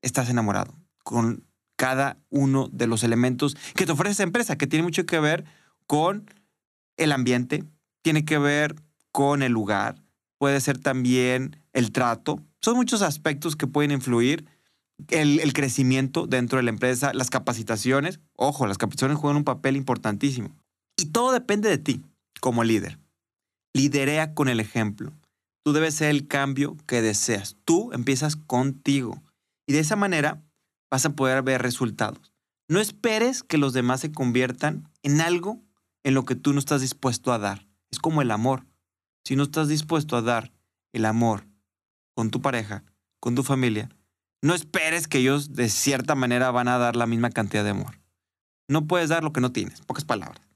estás 0.01 0.31
enamorado 0.31 0.73
con 1.03 1.45
cada 1.75 2.19
uno 2.31 2.69
de 2.71 2.87
los 2.87 3.03
elementos 3.03 3.57
que 3.75 3.85
te 3.85 3.91
ofrece 3.91 4.13
esa 4.13 4.23
empresa, 4.23 4.57
que 4.57 4.69
tiene 4.69 4.85
mucho 4.85 5.07
que 5.07 5.19
ver 5.19 5.45
con 5.89 6.31
el 6.97 7.11
ambiente, 7.11 7.65
tiene 8.01 8.25
que 8.25 8.39
ver 8.39 8.77
con 9.11 9.43
el 9.43 9.51
lugar, 9.51 9.97
puede 10.39 10.61
ser 10.61 10.79
también 10.79 11.61
el 11.73 11.91
trato. 11.91 12.41
Son 12.65 12.77
muchos 12.77 13.03
aspectos 13.03 13.57
que 13.57 13.67
pueden 13.67 13.91
influir. 13.91 14.47
El, 15.09 15.39
el, 15.41 15.53
crecimiento 15.53 16.27
dentro 16.27 16.57
de 16.57 16.63
la 16.63 16.71
empresa, 16.71 17.13
las 17.13 17.29
capacitaciones. 17.29 18.21
Ojo, 18.37 18.67
las 18.67 18.79
capacitaciones 18.79 19.19
juegan 19.19 19.37
un 19.37 19.45
papel 19.45 19.77
importantísimo. 19.77 20.57
Y 20.97 21.11
todo 21.11 21.33
depende 21.33 21.69
de 21.69 21.77
ti 21.77 22.01
como 22.41 22.65
líder. 22.65 22.99
Liderea 23.75 24.33
con 24.33 24.49
el 24.49 24.61
ejemplo. 24.61 25.13
Tú 25.63 25.75
debes 25.75 25.97
ser 25.97 26.09
el 26.09 26.27
cambio 26.27 26.79
que 26.87 27.03
deseas. 27.03 27.59
Tú 27.67 27.93
empiezas 27.93 28.35
contigo. 28.35 29.23
Y 29.67 29.75
de 29.75 29.81
esa 29.81 29.97
manera 29.97 30.43
vas 30.91 31.05
a 31.05 31.11
poder 31.11 31.43
ver 31.43 31.61
resultados. 31.61 32.33
No 32.67 32.81
esperes 32.81 33.43
que 33.43 33.59
los 33.59 33.75
demás 33.75 34.01
se 34.01 34.11
conviertan 34.11 34.89
en 35.03 35.21
algo 35.21 35.61
en 36.03 36.15
lo 36.15 36.25
que 36.25 36.35
tú 36.35 36.55
no 36.55 36.61
estás 36.61 36.81
dispuesto 36.81 37.31
a 37.31 37.39
dar. 37.39 37.67
Es 37.91 37.99
como 37.99 38.23
el 38.23 38.31
amor. 38.31 38.65
Si 39.23 39.37
no 39.37 39.43
estás 39.43 39.69
dispuesto 39.69 40.17
a 40.17 40.23
dar 40.23 40.51
el 40.95 41.05
amor 41.05 41.45
con 42.15 42.31
tu 42.31 42.41
pareja, 42.41 42.85
con 43.21 43.35
tu 43.35 43.43
familia, 43.43 43.91
no 44.43 44.55
esperes 44.55 45.09
que 45.09 45.19
ellos 45.19 45.55
de 45.55 45.69
cierta 45.69 46.15
manera 46.15 46.51
van 46.51 46.69
a 46.69 46.79
dar 46.79 46.97
la 46.97 47.07
misma 47.07 47.31
cantidad 47.31 47.65
de 47.65 47.71
amor. 47.71 48.01
No 48.69 48.87
puedes 48.87 49.09
dar 49.09 49.25
lo 49.25 49.33
que 49.33 49.41
no 49.41 49.53
tienes, 49.53 49.81
pocas 49.83 50.05
palabras. 50.05 50.47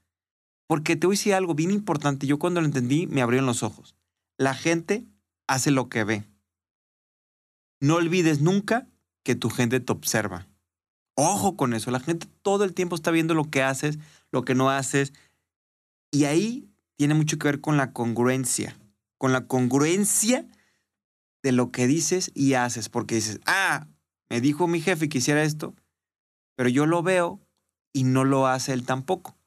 Porque 0.67 0.95
te 0.95 1.07
voy 1.07 1.15
a 1.15 1.17
decir 1.17 1.33
algo 1.33 1.55
bien 1.55 1.71
importante. 1.71 2.27
Yo 2.27 2.37
cuando 2.37 2.61
lo 2.61 2.67
entendí 2.67 3.07
me 3.07 3.23
abrieron 3.23 3.47
los 3.47 3.63
ojos. 3.63 3.95
La 4.37 4.53
gente 4.53 5.07
hace 5.47 5.71
lo 5.71 5.89
que 5.89 6.03
ve. 6.03 6.23
No 7.81 7.95
olvides 7.95 8.41
nunca 8.41 8.87
que 9.23 9.33
tu 9.33 9.49
gente 9.49 9.79
te 9.79 9.91
observa. 9.91 10.47
Ojo 11.15 11.57
con 11.57 11.73
eso. 11.73 11.89
La 11.89 11.99
gente 11.99 12.27
todo 12.43 12.65
el 12.65 12.75
tiempo 12.75 12.95
está 12.95 13.09
viendo 13.09 13.33
lo 13.33 13.49
que 13.49 13.63
haces, 13.63 13.97
lo 14.31 14.45
que 14.45 14.53
no 14.53 14.69
haces. 14.69 15.13
Y 16.11 16.25
ahí 16.25 16.69
tiene 16.97 17.15
mucho 17.15 17.39
que 17.39 17.47
ver 17.47 17.61
con 17.61 17.75
la 17.75 17.91
congruencia. 17.91 18.77
Con 19.17 19.33
la 19.33 19.47
congruencia 19.47 20.45
de 21.43 21.51
lo 21.51 21.71
que 21.71 21.87
dices 21.87 22.31
y 22.33 22.53
haces. 22.53 22.89
Porque 22.89 23.15
dices, 23.15 23.39
ah, 23.45 23.87
me 24.29 24.41
dijo 24.41 24.67
mi 24.67 24.81
jefe 24.81 25.09
que 25.09 25.19
hiciera 25.19 25.43
esto, 25.43 25.75
pero 26.55 26.69
yo 26.69 26.85
lo 26.85 27.03
veo 27.03 27.41
y 27.93 28.03
no 28.03 28.23
lo 28.23 28.47
hace 28.47 28.73
él 28.73 28.85
tampoco 28.85 29.39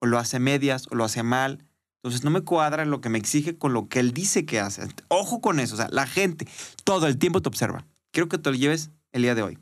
o 0.00 0.06
lo 0.06 0.18
hace 0.18 0.38
medias, 0.40 0.86
o 0.90 0.96
lo 0.96 1.04
hace 1.04 1.22
mal. 1.22 1.64
Entonces 1.98 2.24
no 2.24 2.30
me 2.30 2.40
cuadra 2.40 2.84
lo 2.84 3.00
que 3.00 3.10
me 3.10 3.18
exige 3.18 3.56
con 3.56 3.72
lo 3.72 3.88
que 3.88 4.00
él 4.00 4.12
dice 4.12 4.46
que 4.46 4.58
hace. 4.58 4.88
Ojo 5.08 5.40
con 5.40 5.60
eso, 5.60 5.74
o 5.74 5.76
sea, 5.76 5.88
la 5.90 6.06
gente 6.06 6.48
todo 6.84 7.06
el 7.06 7.18
tiempo 7.18 7.42
te 7.42 7.48
observa. 7.48 7.86
Quiero 8.10 8.28
que 8.28 8.38
te 8.38 8.50
lo 8.50 8.56
lleves 8.56 8.90
el 9.12 9.22
día 9.22 9.34
de 9.34 9.42
hoy. 9.42 9.58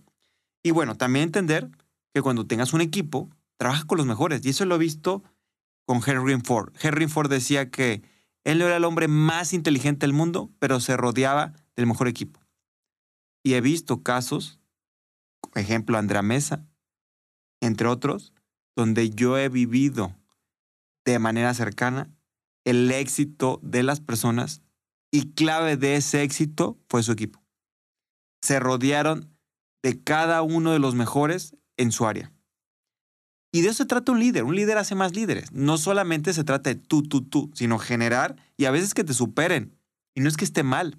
Y 0.62 0.70
bueno, 0.70 0.96
también 0.96 1.24
entender 1.24 1.68
que 2.14 2.22
cuando 2.22 2.46
tengas 2.46 2.72
un 2.72 2.80
equipo, 2.80 3.28
trabaja 3.56 3.84
con 3.84 3.98
los 3.98 4.06
mejores. 4.06 4.44
Y 4.44 4.50
eso 4.50 4.64
lo 4.64 4.76
he 4.76 4.78
visto 4.78 5.22
con 5.84 6.00
Henry 6.04 6.40
Ford. 6.40 6.72
Henry 6.80 7.08
Ford 7.08 7.28
decía 7.28 7.70
que 7.70 8.02
él 8.44 8.58
no 8.58 8.66
era 8.66 8.76
el 8.76 8.84
hombre 8.84 9.08
más 9.08 9.52
inteligente 9.52 10.06
del 10.06 10.12
mundo, 10.14 10.50
pero 10.58 10.80
se 10.80 10.96
rodeaba 10.96 11.52
del 11.78 11.86
mejor 11.86 12.08
equipo. 12.08 12.40
Y 13.44 13.54
he 13.54 13.60
visto 13.60 14.02
casos, 14.02 14.60
ejemplo, 15.54 15.96
Andrea 15.96 16.22
Mesa, 16.22 16.66
entre 17.62 17.86
otros, 17.86 18.32
donde 18.76 19.10
yo 19.10 19.38
he 19.38 19.48
vivido 19.48 20.14
de 21.06 21.18
manera 21.20 21.54
cercana 21.54 22.10
el 22.64 22.90
éxito 22.90 23.60
de 23.62 23.84
las 23.84 24.00
personas 24.00 24.60
y 25.12 25.32
clave 25.32 25.76
de 25.76 25.94
ese 25.94 26.22
éxito 26.22 26.78
fue 26.88 27.04
su 27.04 27.12
equipo. 27.12 27.42
Se 28.42 28.58
rodearon 28.58 29.34
de 29.82 30.02
cada 30.02 30.42
uno 30.42 30.72
de 30.72 30.80
los 30.80 30.96
mejores 30.96 31.56
en 31.76 31.92
su 31.92 32.06
área. 32.06 32.32
Y 33.52 33.62
de 33.62 33.68
eso 33.68 33.78
se 33.78 33.86
trata 33.86 34.12
un 34.12 34.18
líder. 34.20 34.44
Un 34.44 34.56
líder 34.56 34.78
hace 34.78 34.96
más 34.96 35.14
líderes. 35.14 35.52
No 35.52 35.78
solamente 35.78 36.32
se 36.32 36.44
trata 36.44 36.70
de 36.70 36.76
tú, 36.76 37.02
tú, 37.04 37.22
tú, 37.22 37.50
sino 37.54 37.78
generar 37.78 38.36
y 38.56 38.66
a 38.66 38.70
veces 38.72 38.94
que 38.94 39.04
te 39.04 39.14
superen. 39.14 39.78
Y 40.14 40.20
no 40.20 40.28
es 40.28 40.36
que 40.36 40.44
esté 40.44 40.64
mal. 40.64 40.98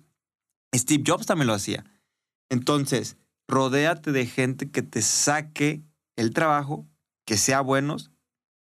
Steve 0.73 1.03
Jobs 1.05 1.25
también 1.25 1.47
lo 1.47 1.53
hacía. 1.53 1.85
Entonces, 2.49 3.17
rodéate 3.47 4.11
de 4.11 4.25
gente 4.25 4.69
que 4.69 4.81
te 4.81 5.01
saque 5.01 5.83
el 6.15 6.33
trabajo, 6.33 6.87
que 7.25 7.37
sea 7.37 7.61
buenos 7.61 8.11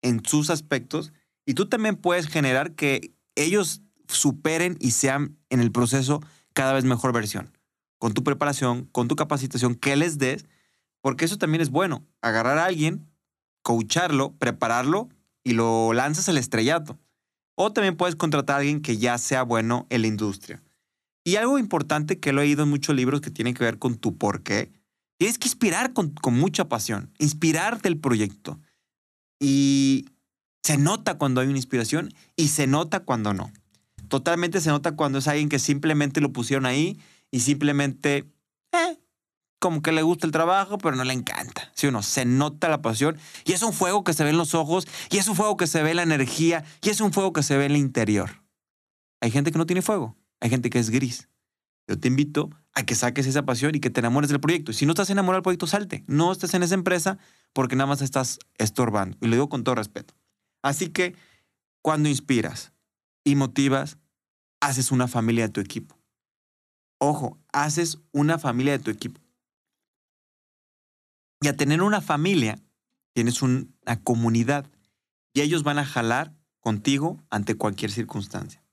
en 0.01 0.23
sus 0.25 0.49
aspectos 0.49 1.13
y 1.45 1.53
tú 1.53 1.67
también 1.67 1.95
puedes 1.95 2.27
generar 2.27 2.73
que 2.73 3.13
ellos 3.35 3.81
superen 4.07 4.77
y 4.79 4.91
sean 4.91 5.37
en 5.49 5.59
el 5.59 5.71
proceso 5.71 6.21
cada 6.53 6.73
vez 6.73 6.85
mejor 6.85 7.13
versión. 7.13 7.51
Con 7.99 8.13
tu 8.13 8.23
preparación, 8.23 8.85
con 8.85 9.07
tu 9.07 9.15
capacitación, 9.15 9.75
que 9.75 9.95
les 9.95 10.17
des, 10.17 10.45
porque 11.01 11.25
eso 11.25 11.37
también 11.37 11.61
es 11.61 11.69
bueno. 11.69 12.05
Agarrar 12.21 12.57
a 12.57 12.65
alguien 12.65 13.07
coacharlo, 13.67 14.31
prepararlo 14.39 15.09
y 15.43 15.51
lo 15.51 15.91
lanzas 15.91 16.29
al 16.29 16.37
estrellato. 16.37 16.97
O 17.55 17.73
también 17.73 17.97
puedes 17.97 18.15
contratar 18.15 18.55
a 18.55 18.59
alguien 18.59 18.81
que 18.81 18.95
ya 18.95 19.17
sea 19.17 19.43
bueno 19.43 19.87
en 19.89 20.03
la 20.03 20.07
industria. 20.07 20.63
Y 21.27 21.35
algo 21.35 21.59
importante 21.59 22.21
que 22.21 22.31
lo 22.31 22.39
he 22.39 22.45
leído 22.45 22.63
en 22.63 22.69
muchos 22.69 22.95
libros 22.95 23.19
que 23.19 23.29
tiene 23.29 23.53
que 23.53 23.61
ver 23.61 23.79
con 23.79 23.97
tu 23.97 24.17
por 24.17 24.43
qué, 24.43 24.71
tienes 25.17 25.37
que 25.37 25.49
inspirar 25.49 25.91
con, 25.91 26.11
con 26.11 26.33
mucha 26.39 26.69
pasión, 26.69 27.11
inspirar 27.19 27.81
del 27.81 27.97
proyecto. 27.99 28.61
Y 29.37 30.05
se 30.63 30.77
nota 30.77 31.17
cuando 31.17 31.41
hay 31.41 31.49
una 31.49 31.57
inspiración 31.57 32.13
y 32.37 32.47
se 32.47 32.65
nota 32.65 33.01
cuando 33.01 33.33
no. 33.33 33.51
Totalmente 34.07 34.61
se 34.61 34.69
nota 34.69 34.95
cuando 34.95 35.19
es 35.19 35.27
alguien 35.27 35.49
que 35.49 35.59
simplemente 35.59 36.21
lo 36.21 36.31
pusieron 36.31 36.65
ahí 36.65 36.97
y 37.29 37.41
simplemente, 37.41 38.31
eh, 38.71 38.97
como 39.59 39.81
que 39.81 39.91
le 39.91 40.03
gusta 40.03 40.27
el 40.27 40.31
trabajo, 40.31 40.77
pero 40.77 40.95
no 40.95 41.03
le 41.03 41.11
encanta. 41.11 41.73
¿Sí 41.75 41.87
o 41.87 41.91
no? 41.91 42.03
Se 42.03 42.23
nota 42.23 42.69
la 42.69 42.81
pasión 42.81 43.17
y 43.43 43.51
es 43.51 43.63
un 43.63 43.73
fuego 43.73 44.05
que 44.05 44.13
se 44.13 44.23
ve 44.23 44.29
en 44.29 44.37
los 44.37 44.55
ojos 44.55 44.87
y 45.11 45.17
es 45.17 45.27
un 45.27 45.35
fuego 45.35 45.57
que 45.57 45.67
se 45.67 45.83
ve 45.83 45.89
en 45.89 45.97
la 45.97 46.03
energía 46.03 46.63
y 46.81 46.87
es 46.89 47.01
un 47.01 47.11
fuego 47.11 47.33
que 47.33 47.43
se 47.43 47.57
ve 47.57 47.65
en 47.65 47.71
el 47.71 47.77
interior. 47.79 48.41
Hay 49.19 49.29
gente 49.29 49.51
que 49.51 49.57
no 49.57 49.65
tiene 49.65 49.81
fuego, 49.81 50.15
hay 50.39 50.49
gente 50.49 50.69
que 50.69 50.79
es 50.79 50.89
gris. 50.89 51.29
Yo 51.87 51.97
te 51.97 52.07
invito 52.07 52.49
a 52.73 52.83
que 52.83 52.95
saques 52.95 53.25
esa 53.27 53.45
pasión 53.45 53.73
y 53.75 53.79
que 53.79 53.89
te 53.89 54.01
enamores 54.01 54.29
del 54.29 54.39
proyecto. 54.39 54.73
Si 54.73 54.85
no 54.85 54.91
estás 54.91 55.09
enamorado 55.09 55.37
del 55.37 55.43
proyecto, 55.43 55.67
salte. 55.67 56.03
No 56.07 56.31
estés 56.31 56.53
en 56.53 56.63
esa 56.63 56.75
empresa 56.75 57.17
porque 57.53 57.75
nada 57.75 57.87
más 57.87 58.01
estás 58.01 58.39
estorbando. 58.57 59.17
Y 59.21 59.27
lo 59.27 59.35
digo 59.35 59.49
con 59.49 59.63
todo 59.63 59.75
respeto. 59.75 60.13
Así 60.61 60.89
que 60.89 61.15
cuando 61.81 62.09
inspiras 62.09 62.73
y 63.23 63.35
motivas, 63.35 63.97
haces 64.59 64.91
una 64.91 65.07
familia 65.07 65.47
de 65.47 65.53
tu 65.53 65.61
equipo. 65.61 65.97
Ojo, 66.99 67.39
haces 67.53 67.99
una 68.11 68.37
familia 68.37 68.73
de 68.73 68.83
tu 68.83 68.91
equipo. 68.91 69.21
Y 71.41 71.47
a 71.47 71.55
tener 71.55 71.81
una 71.81 72.01
familia, 72.01 72.59
tienes 73.13 73.41
una 73.41 73.67
comunidad 74.03 74.69
y 75.33 75.41
ellos 75.41 75.63
van 75.63 75.77
a 75.79 75.85
jalar 75.85 76.35
contigo 76.59 77.23
ante 77.29 77.55
cualquier 77.55 77.91
circunstancia. 77.91 78.66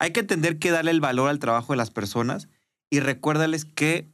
Hay 0.00 0.12
que 0.12 0.20
entender 0.20 0.58
que 0.58 0.70
darle 0.70 0.90
el 0.90 1.00
valor 1.00 1.28
al 1.28 1.38
trabajo 1.38 1.74
de 1.74 1.76
las 1.76 1.90
personas 1.90 2.48
y 2.88 3.00
recuérdales 3.00 3.66
que 3.66 4.10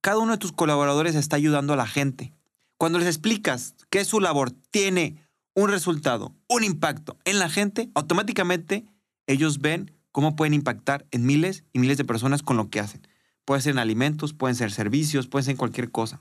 cada 0.00 0.18
uno 0.18 0.32
de 0.32 0.38
tus 0.38 0.52
colaboradores 0.52 1.14
está 1.14 1.36
ayudando 1.36 1.72
a 1.72 1.76
la 1.76 1.86
gente. 1.86 2.34
Cuando 2.76 2.98
les 2.98 3.06
explicas 3.06 3.76
que 3.88 4.04
su 4.04 4.18
labor 4.20 4.50
tiene 4.50 5.24
un 5.54 5.70
resultado, 5.70 6.34
un 6.48 6.64
impacto 6.64 7.18
en 7.24 7.38
la 7.38 7.48
gente, 7.48 7.88
automáticamente 7.94 8.84
ellos 9.28 9.60
ven 9.60 9.92
cómo 10.10 10.34
pueden 10.34 10.54
impactar 10.54 11.06
en 11.12 11.24
miles 11.24 11.64
y 11.72 11.78
miles 11.78 11.98
de 11.98 12.04
personas 12.04 12.42
con 12.42 12.56
lo 12.56 12.68
que 12.68 12.80
hacen. 12.80 13.06
Pueden 13.44 13.62
ser 13.62 13.72
en 13.72 13.78
alimentos, 13.78 14.32
pueden 14.32 14.56
ser 14.56 14.72
servicios, 14.72 15.28
pueden 15.28 15.44
ser 15.44 15.52
en 15.52 15.58
cualquier 15.58 15.92
cosa. 15.92 16.20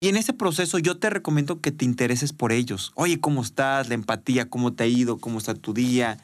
Y 0.00 0.08
en 0.08 0.16
ese 0.16 0.32
proceso 0.32 0.78
yo 0.78 0.96
te 0.96 1.10
recomiendo 1.10 1.60
que 1.60 1.72
te 1.72 1.84
intereses 1.84 2.32
por 2.32 2.52
ellos. 2.52 2.92
Oye, 2.94 3.20
¿cómo 3.20 3.42
estás? 3.42 3.88
La 3.88 3.94
empatía, 3.94 4.48
¿cómo 4.48 4.74
te 4.74 4.84
ha 4.84 4.86
ido? 4.86 5.18
¿Cómo 5.18 5.38
está 5.38 5.54
tu 5.54 5.74
día? 5.74 6.18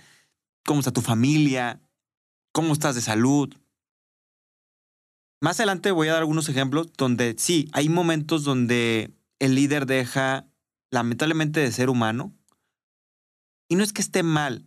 ¿Cómo 0.65 0.81
está 0.81 0.93
tu 0.93 1.01
familia? 1.01 1.81
¿Cómo 2.59 2.73
estás 2.73 2.97
de 2.97 3.03
salud? 3.03 3.55
Más 5.41 5.61
adelante 5.61 5.93
voy 5.93 6.09
a 6.09 6.15
dar 6.15 6.23
algunos 6.23 6.49
ejemplos 6.49 6.89
donde 6.97 7.37
sí, 7.39 7.69
hay 7.73 7.89
momentos 7.89 8.43
donde 8.43 9.13
el 9.39 9.55
líder 9.55 9.87
deja 9.87 10.45
lamentablemente 10.91 11.61
de 11.61 11.71
ser 11.71 11.89
humano. 11.89 12.35
Y 13.69 13.77
no 13.77 13.85
es 13.85 13.93
que 13.93 14.03
esté 14.03 14.25
mal. 14.25 14.67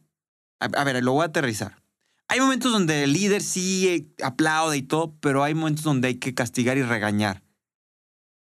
A, 0.61 0.85
ver, 0.85 1.03
lo 1.03 1.11
voy 1.11 1.23
a 1.23 1.25
aterrizar. 1.25 1.83
Hay 2.29 2.39
momentos 2.39 2.71
donde 2.71 3.03
el 3.03 3.11
líder 3.11 3.43
sí 3.43 4.15
aplaude 4.23 4.77
y 4.77 4.83
todo, 4.83 5.13
pero 5.19 5.43
hay 5.43 5.53
momentos 5.53 5.83
donde 5.83 6.07
hay 6.07 6.15
que 6.15 6.33
castigar 6.33 6.77
y 6.77 6.83
regañar. 6.83 7.43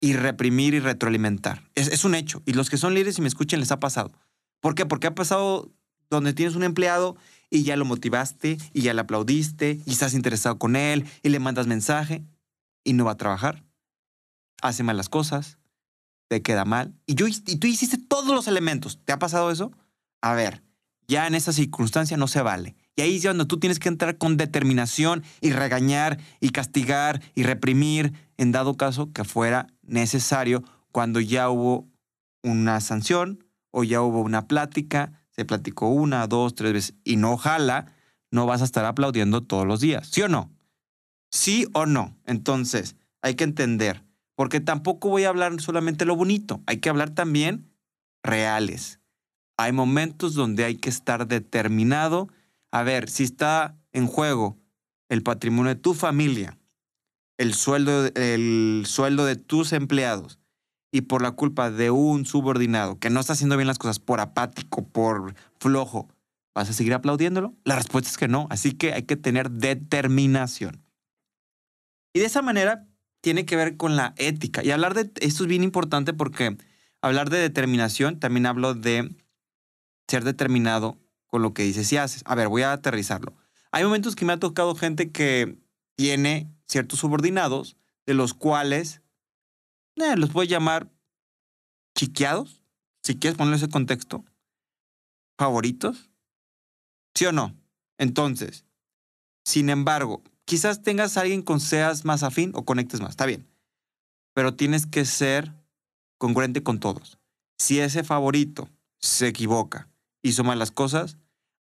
Y 0.01 0.13
reprimir 0.13 0.73
y 0.73 0.79
retroalimentar. 0.79 1.69
Es, 1.75 2.03
un 2.03 2.15
hecho. 2.15 2.41
Y 2.47 2.53
los 2.53 2.71
que 2.71 2.77
son 2.77 2.95
líderes 2.95 3.19
y 3.19 3.21
me 3.21 3.27
escuchen 3.27 3.59
les 3.59 3.71
ha 3.71 3.79
pasado. 3.79 4.11
¿Por 4.59 4.73
qué? 4.73 4.87
Porque 4.87 5.05
ha 5.05 5.13
pasado 5.13 5.71
donde 6.09 6.33
tienes 6.33 6.55
un 6.55 6.63
empleado 6.63 7.15
y 7.55 7.63
ya 7.63 7.75
lo 7.77 7.85
motivaste 7.85 8.57
y 8.73 8.81
ya 8.81 8.93
le 8.93 9.01
aplaudiste 9.01 9.79
y 9.85 9.91
estás 9.91 10.13
interesado 10.13 10.57
con 10.57 10.75
él 10.75 11.05
y 11.23 11.29
le 11.29 11.39
mandas 11.39 11.67
mensaje 11.67 12.23
y 12.83 12.93
no 12.93 13.05
va 13.05 13.11
a 13.11 13.17
trabajar. 13.17 13.63
Hace 14.61 14.83
malas 14.83 15.09
cosas, 15.09 15.57
te 16.27 16.41
queda 16.41 16.65
mal. 16.65 16.93
Y, 17.05 17.15
yo, 17.15 17.27
y 17.27 17.57
tú 17.57 17.67
hiciste 17.67 17.97
todos 17.97 18.33
los 18.33 18.47
elementos. 18.47 18.99
¿Te 19.03 19.13
ha 19.13 19.19
pasado 19.19 19.51
eso? 19.51 19.71
A 20.21 20.33
ver, 20.33 20.63
ya 21.07 21.27
en 21.27 21.35
esa 21.35 21.53
circunstancia 21.53 22.17
no 22.17 22.27
se 22.27 22.41
vale. 22.41 22.75
Y 22.95 23.01
ahí 23.01 23.17
es 23.17 23.23
cuando 23.23 23.47
tú 23.47 23.59
tienes 23.59 23.79
que 23.79 23.89
entrar 23.89 24.17
con 24.17 24.37
determinación 24.37 25.23
y 25.41 25.51
regañar 25.51 26.19
y 26.39 26.49
castigar 26.49 27.21
y 27.35 27.43
reprimir 27.43 28.13
en 28.37 28.51
dado 28.51 28.75
caso 28.75 29.11
que 29.11 29.23
fuera 29.23 29.67
necesario 29.83 30.63
cuando 30.91 31.19
ya 31.19 31.49
hubo 31.49 31.87
una 32.41 32.79
sanción 32.79 33.43
o 33.71 33.83
ya 33.83 34.01
hubo 34.01 34.21
una 34.21 34.47
plática, 34.47 35.24
se 35.35 35.45
platicó 35.45 35.89
una, 35.89 36.27
dos, 36.27 36.55
tres 36.55 36.73
veces 36.73 36.95
y 37.03 37.17
no 37.17 37.37
jala, 37.37 37.93
no 38.31 38.45
vas 38.45 38.61
a 38.61 38.65
estar 38.65 38.85
aplaudiendo 38.85 39.41
todos 39.41 39.67
los 39.67 39.81
días. 39.81 40.07
¿Sí 40.07 40.21
o 40.21 40.29
no? 40.29 40.51
¿Sí 41.31 41.67
o 41.73 41.85
no? 41.85 42.17
Entonces, 42.25 42.95
hay 43.21 43.35
que 43.35 43.43
entender 43.43 44.03
porque 44.35 44.59
tampoco 44.59 45.09
voy 45.09 45.23
a 45.23 45.29
hablar 45.29 45.59
solamente 45.61 46.05
lo 46.05 46.15
bonito, 46.15 46.61
hay 46.67 46.77
que 46.77 46.89
hablar 46.89 47.11
también 47.11 47.71
reales. 48.23 48.99
Hay 49.57 49.71
momentos 49.71 50.33
donde 50.33 50.65
hay 50.65 50.75
que 50.75 50.89
estar 50.89 51.27
determinado 51.27 52.27
a 52.71 52.83
ver 52.83 53.09
si 53.09 53.23
está 53.23 53.77
en 53.93 54.07
juego 54.07 54.57
el 55.07 55.23
patrimonio 55.23 55.73
de 55.73 55.79
tu 55.79 55.93
familia, 55.93 56.57
el 57.37 57.53
sueldo, 57.53 58.07
el 58.15 58.83
sueldo 58.85 59.25
de 59.25 59.37
tus 59.37 59.71
empleados 59.71 60.39
y 60.95 61.01
por 61.01 61.21
la 61.21 61.31
culpa 61.31 61.71
de 61.71 61.91
un 61.91 62.25
subordinado 62.25 62.99
que 62.99 63.09
no 63.09 63.19
está 63.19 63.33
haciendo 63.33 63.57
bien 63.57 63.67
las 63.67 63.77
cosas 63.77 63.99
por 63.99 64.21
apático, 64.21 64.87
por 64.87 65.35
flojo, 65.59 66.07
¿vas 66.53 66.69
a 66.69 66.73
seguir 66.73 66.93
aplaudiéndolo? 66.93 67.53
La 67.65 67.75
respuesta 67.75 68.09
es 68.09 68.17
que 68.17 68.29
no, 68.29 68.47
así 68.49 68.71
que 68.71 68.93
hay 68.93 69.03
que 69.03 69.17
tener 69.17 69.51
determinación. 69.51 70.81
Y 72.13 72.19
de 72.19 72.27
esa 72.27 72.41
manera 72.41 72.87
tiene 73.19 73.45
que 73.45 73.57
ver 73.57 73.75
con 73.75 73.97
la 73.97 74.13
ética. 74.15 74.63
Y 74.63 74.71
hablar 74.71 74.93
de 74.93 75.11
esto 75.19 75.43
es 75.43 75.49
bien 75.49 75.63
importante 75.63 76.13
porque 76.13 76.55
hablar 77.01 77.29
de 77.29 77.39
determinación 77.39 78.21
también 78.21 78.45
hablo 78.45 78.73
de 78.73 79.13
ser 80.07 80.23
determinado 80.23 80.97
con 81.27 81.41
lo 81.41 81.53
que 81.53 81.63
dices 81.63 81.91
y 81.91 81.97
haces. 81.97 82.21
A 82.25 82.35
ver, 82.35 82.47
voy 82.47 82.61
a 82.61 82.71
aterrizarlo. 82.71 83.33
Hay 83.73 83.83
momentos 83.83 84.15
que 84.15 84.23
me 84.23 84.31
ha 84.31 84.39
tocado 84.39 84.75
gente 84.75 85.11
que 85.11 85.57
tiene 85.97 86.49
ciertos 86.69 86.99
subordinados, 86.99 87.75
de 88.05 88.13
los 88.13 88.33
cuales 88.33 89.01
eh, 89.95 90.15
los 90.17 90.33
voy 90.33 90.47
a 90.47 90.49
llamar 90.49 90.91
chiqueados, 91.97 92.61
si 93.03 93.17
quieres 93.17 93.37
ponerle 93.37 93.57
ese 93.57 93.69
contexto, 93.69 94.25
favoritos, 95.37 96.09
¿sí 97.13 97.25
o 97.25 97.31
no? 97.31 97.55
Entonces, 97.97 98.65
sin 99.45 99.69
embargo, 99.69 100.23
quizás 100.45 100.81
tengas 100.81 101.17
a 101.17 101.21
alguien 101.21 101.41
con 101.41 101.59
seas 101.59 102.03
más 102.03 102.23
afín 102.23 102.51
o 102.55 102.65
conectes 102.65 102.99
más, 102.99 103.11
está 103.11 103.25
bien. 103.25 103.47
Pero 104.33 104.55
tienes 104.55 104.85
que 104.85 105.05
ser 105.05 105.53
congruente 106.17 106.63
con 106.63 106.79
todos. 106.79 107.19
Si 107.57 107.79
ese 107.79 108.03
favorito 108.03 108.69
se 108.99 109.27
equivoca, 109.27 109.87
hizo 110.23 110.43
malas 110.43 110.71
cosas, 110.71 111.17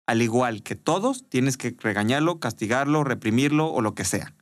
al 0.06 0.22
igual 0.22 0.62
que 0.62 0.74
todos, 0.74 1.28
tienes 1.28 1.56
que 1.56 1.76
regañarlo, 1.78 2.40
castigarlo, 2.40 3.04
reprimirlo 3.04 3.72
o 3.72 3.82
lo 3.82 3.94
que 3.94 4.04
sea. 4.04 4.34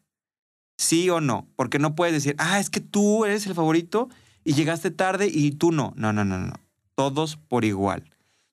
Sí 0.80 1.10
o 1.10 1.20
no, 1.20 1.46
porque 1.56 1.78
no 1.78 1.94
puedes 1.94 2.14
decir, 2.14 2.34
ah, 2.38 2.58
es 2.58 2.70
que 2.70 2.80
tú 2.80 3.26
eres 3.26 3.46
el 3.46 3.54
favorito 3.54 4.08
y 4.44 4.54
llegaste 4.54 4.90
tarde 4.90 5.28
y 5.30 5.50
tú 5.50 5.72
no. 5.72 5.92
No, 5.94 6.14
no, 6.14 6.24
no, 6.24 6.38
no. 6.38 6.54
Todos 6.94 7.36
por 7.36 7.66
igual 7.66 8.10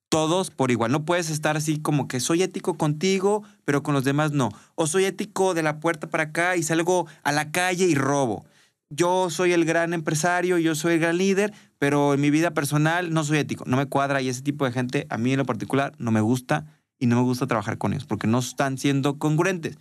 todos 0.09 0.51
por 0.51 0.71
igual. 0.71 0.91
No 0.91 1.05
puedes 1.05 1.29
estar 1.29 1.57
así 1.57 1.79
como 1.79 2.07
que 2.07 2.19
soy 2.19 2.43
ético 2.43 2.77
contigo, 2.77 3.43
pero 3.65 3.83
con 3.83 3.93
los 3.93 4.03
demás 4.03 4.31
no. 4.31 4.49
O 4.75 4.87
soy 4.87 5.05
ético 5.05 5.53
de 5.53 5.63
la 5.63 5.79
puerta 5.79 6.07
para 6.09 6.23
acá 6.23 6.55
y 6.55 6.63
salgo 6.63 7.07
a 7.23 7.31
la 7.31 7.51
calle 7.51 7.85
y 7.85 7.95
robo. 7.95 8.45
Yo 8.89 9.29
soy 9.29 9.51
el 9.51 9.65
gran 9.65 9.93
empresario, 9.93 10.57
yo 10.57 10.73
soy 10.73 10.93
el 10.93 10.99
gran 11.01 11.17
líder, 11.17 11.53
pero 11.77 12.13
en 12.13 12.21
mi 12.21 12.29
vida 12.29 12.51
personal 12.51 13.13
no 13.13 13.23
soy 13.23 13.39
ético. 13.39 13.65
No 13.67 13.75
me 13.75 13.87
cuadra 13.87 14.21
y 14.21 14.29
ese 14.29 14.41
tipo 14.41 14.65
de 14.65 14.71
gente 14.71 15.07
a 15.09 15.17
mí 15.17 15.33
en 15.33 15.39
lo 15.39 15.45
particular 15.45 15.93
no 15.97 16.11
me 16.11 16.21
gusta 16.21 16.65
y 16.99 17.07
no 17.07 17.17
me 17.17 17.23
gusta 17.23 17.47
trabajar 17.47 17.77
con 17.77 17.93
ellos 17.93 18.05
porque 18.05 18.27
no 18.27 18.39
están 18.39 18.77
siendo 18.77 19.19
congruentes. 19.19 19.77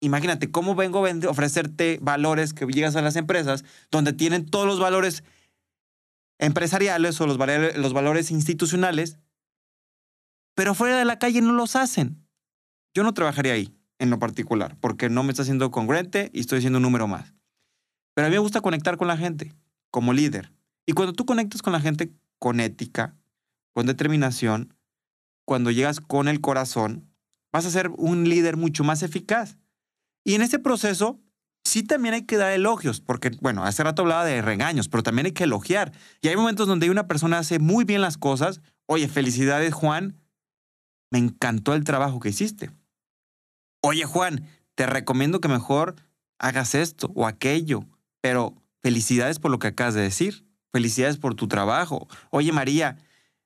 Imagínate 0.00 0.50
cómo 0.50 0.74
vengo 0.74 1.04
a 1.04 1.30
ofrecerte 1.30 1.98
valores 2.00 2.54
que 2.54 2.66
llegas 2.66 2.96
a 2.96 3.02
las 3.02 3.16
empresas 3.16 3.64
donde 3.90 4.12
tienen 4.12 4.46
todos 4.46 4.66
los 4.66 4.78
valores 4.78 5.24
empresariales 6.38 7.20
o 7.20 7.26
los 7.26 7.38
los 7.76 7.92
valores 7.92 8.30
institucionales 8.30 9.18
pero 10.58 10.74
fuera 10.74 10.98
de 10.98 11.04
la 11.04 11.20
calle 11.20 11.40
no 11.40 11.52
los 11.52 11.76
hacen. 11.76 12.26
Yo 12.92 13.04
no 13.04 13.14
trabajaría 13.14 13.52
ahí, 13.52 13.78
en 14.00 14.10
lo 14.10 14.18
particular, 14.18 14.76
porque 14.80 15.08
no 15.08 15.22
me 15.22 15.30
está 15.30 15.42
haciendo 15.42 15.70
congruente 15.70 16.32
y 16.34 16.40
estoy 16.40 16.58
haciendo 16.58 16.78
un 16.78 16.82
número 16.82 17.06
más. 17.06 17.32
Pero 18.12 18.26
a 18.26 18.28
mí 18.28 18.34
me 18.34 18.40
gusta 18.40 18.60
conectar 18.60 18.96
con 18.96 19.06
la 19.06 19.16
gente, 19.16 19.54
como 19.92 20.12
líder. 20.12 20.52
Y 20.84 20.94
cuando 20.94 21.12
tú 21.12 21.26
conectas 21.26 21.62
con 21.62 21.72
la 21.72 21.78
gente 21.78 22.10
con 22.40 22.58
ética, 22.58 23.14
con 23.72 23.86
determinación, 23.86 24.74
cuando 25.44 25.70
llegas 25.70 26.00
con 26.00 26.26
el 26.26 26.40
corazón, 26.40 27.08
vas 27.52 27.64
a 27.64 27.70
ser 27.70 27.90
un 27.90 28.28
líder 28.28 28.56
mucho 28.56 28.82
más 28.82 29.04
eficaz. 29.04 29.58
Y 30.28 30.34
en 30.34 30.42
ese 30.42 30.58
proceso, 30.58 31.18
sí 31.64 31.82
también 31.82 32.12
hay 32.12 32.26
que 32.26 32.36
dar 32.36 32.52
elogios, 32.52 33.00
porque, 33.00 33.30
bueno, 33.40 33.64
hace 33.64 33.82
rato 33.82 34.02
hablaba 34.02 34.26
de 34.26 34.42
regaños, 34.42 34.86
pero 34.86 35.02
también 35.02 35.24
hay 35.24 35.32
que 35.32 35.44
elogiar. 35.44 35.90
Y 36.20 36.28
hay 36.28 36.36
momentos 36.36 36.68
donde 36.68 36.90
una 36.90 37.06
persona 37.06 37.38
hace 37.38 37.58
muy 37.58 37.86
bien 37.86 38.02
las 38.02 38.18
cosas. 38.18 38.60
Oye, 38.84 39.08
felicidades, 39.08 39.72
Juan. 39.72 40.20
Me 41.10 41.18
encantó 41.18 41.72
el 41.72 41.82
trabajo 41.82 42.20
que 42.20 42.28
hiciste. 42.28 42.70
Oye, 43.80 44.04
Juan, 44.04 44.46
te 44.74 44.84
recomiendo 44.84 45.40
que 45.40 45.48
mejor 45.48 45.96
hagas 46.38 46.74
esto 46.74 47.10
o 47.14 47.26
aquello, 47.26 47.86
pero 48.20 48.54
felicidades 48.82 49.38
por 49.38 49.50
lo 49.50 49.58
que 49.58 49.68
acabas 49.68 49.94
de 49.94 50.02
decir. 50.02 50.44
Felicidades 50.74 51.16
por 51.16 51.36
tu 51.36 51.48
trabajo. 51.48 52.06
Oye, 52.28 52.52
María, 52.52 52.98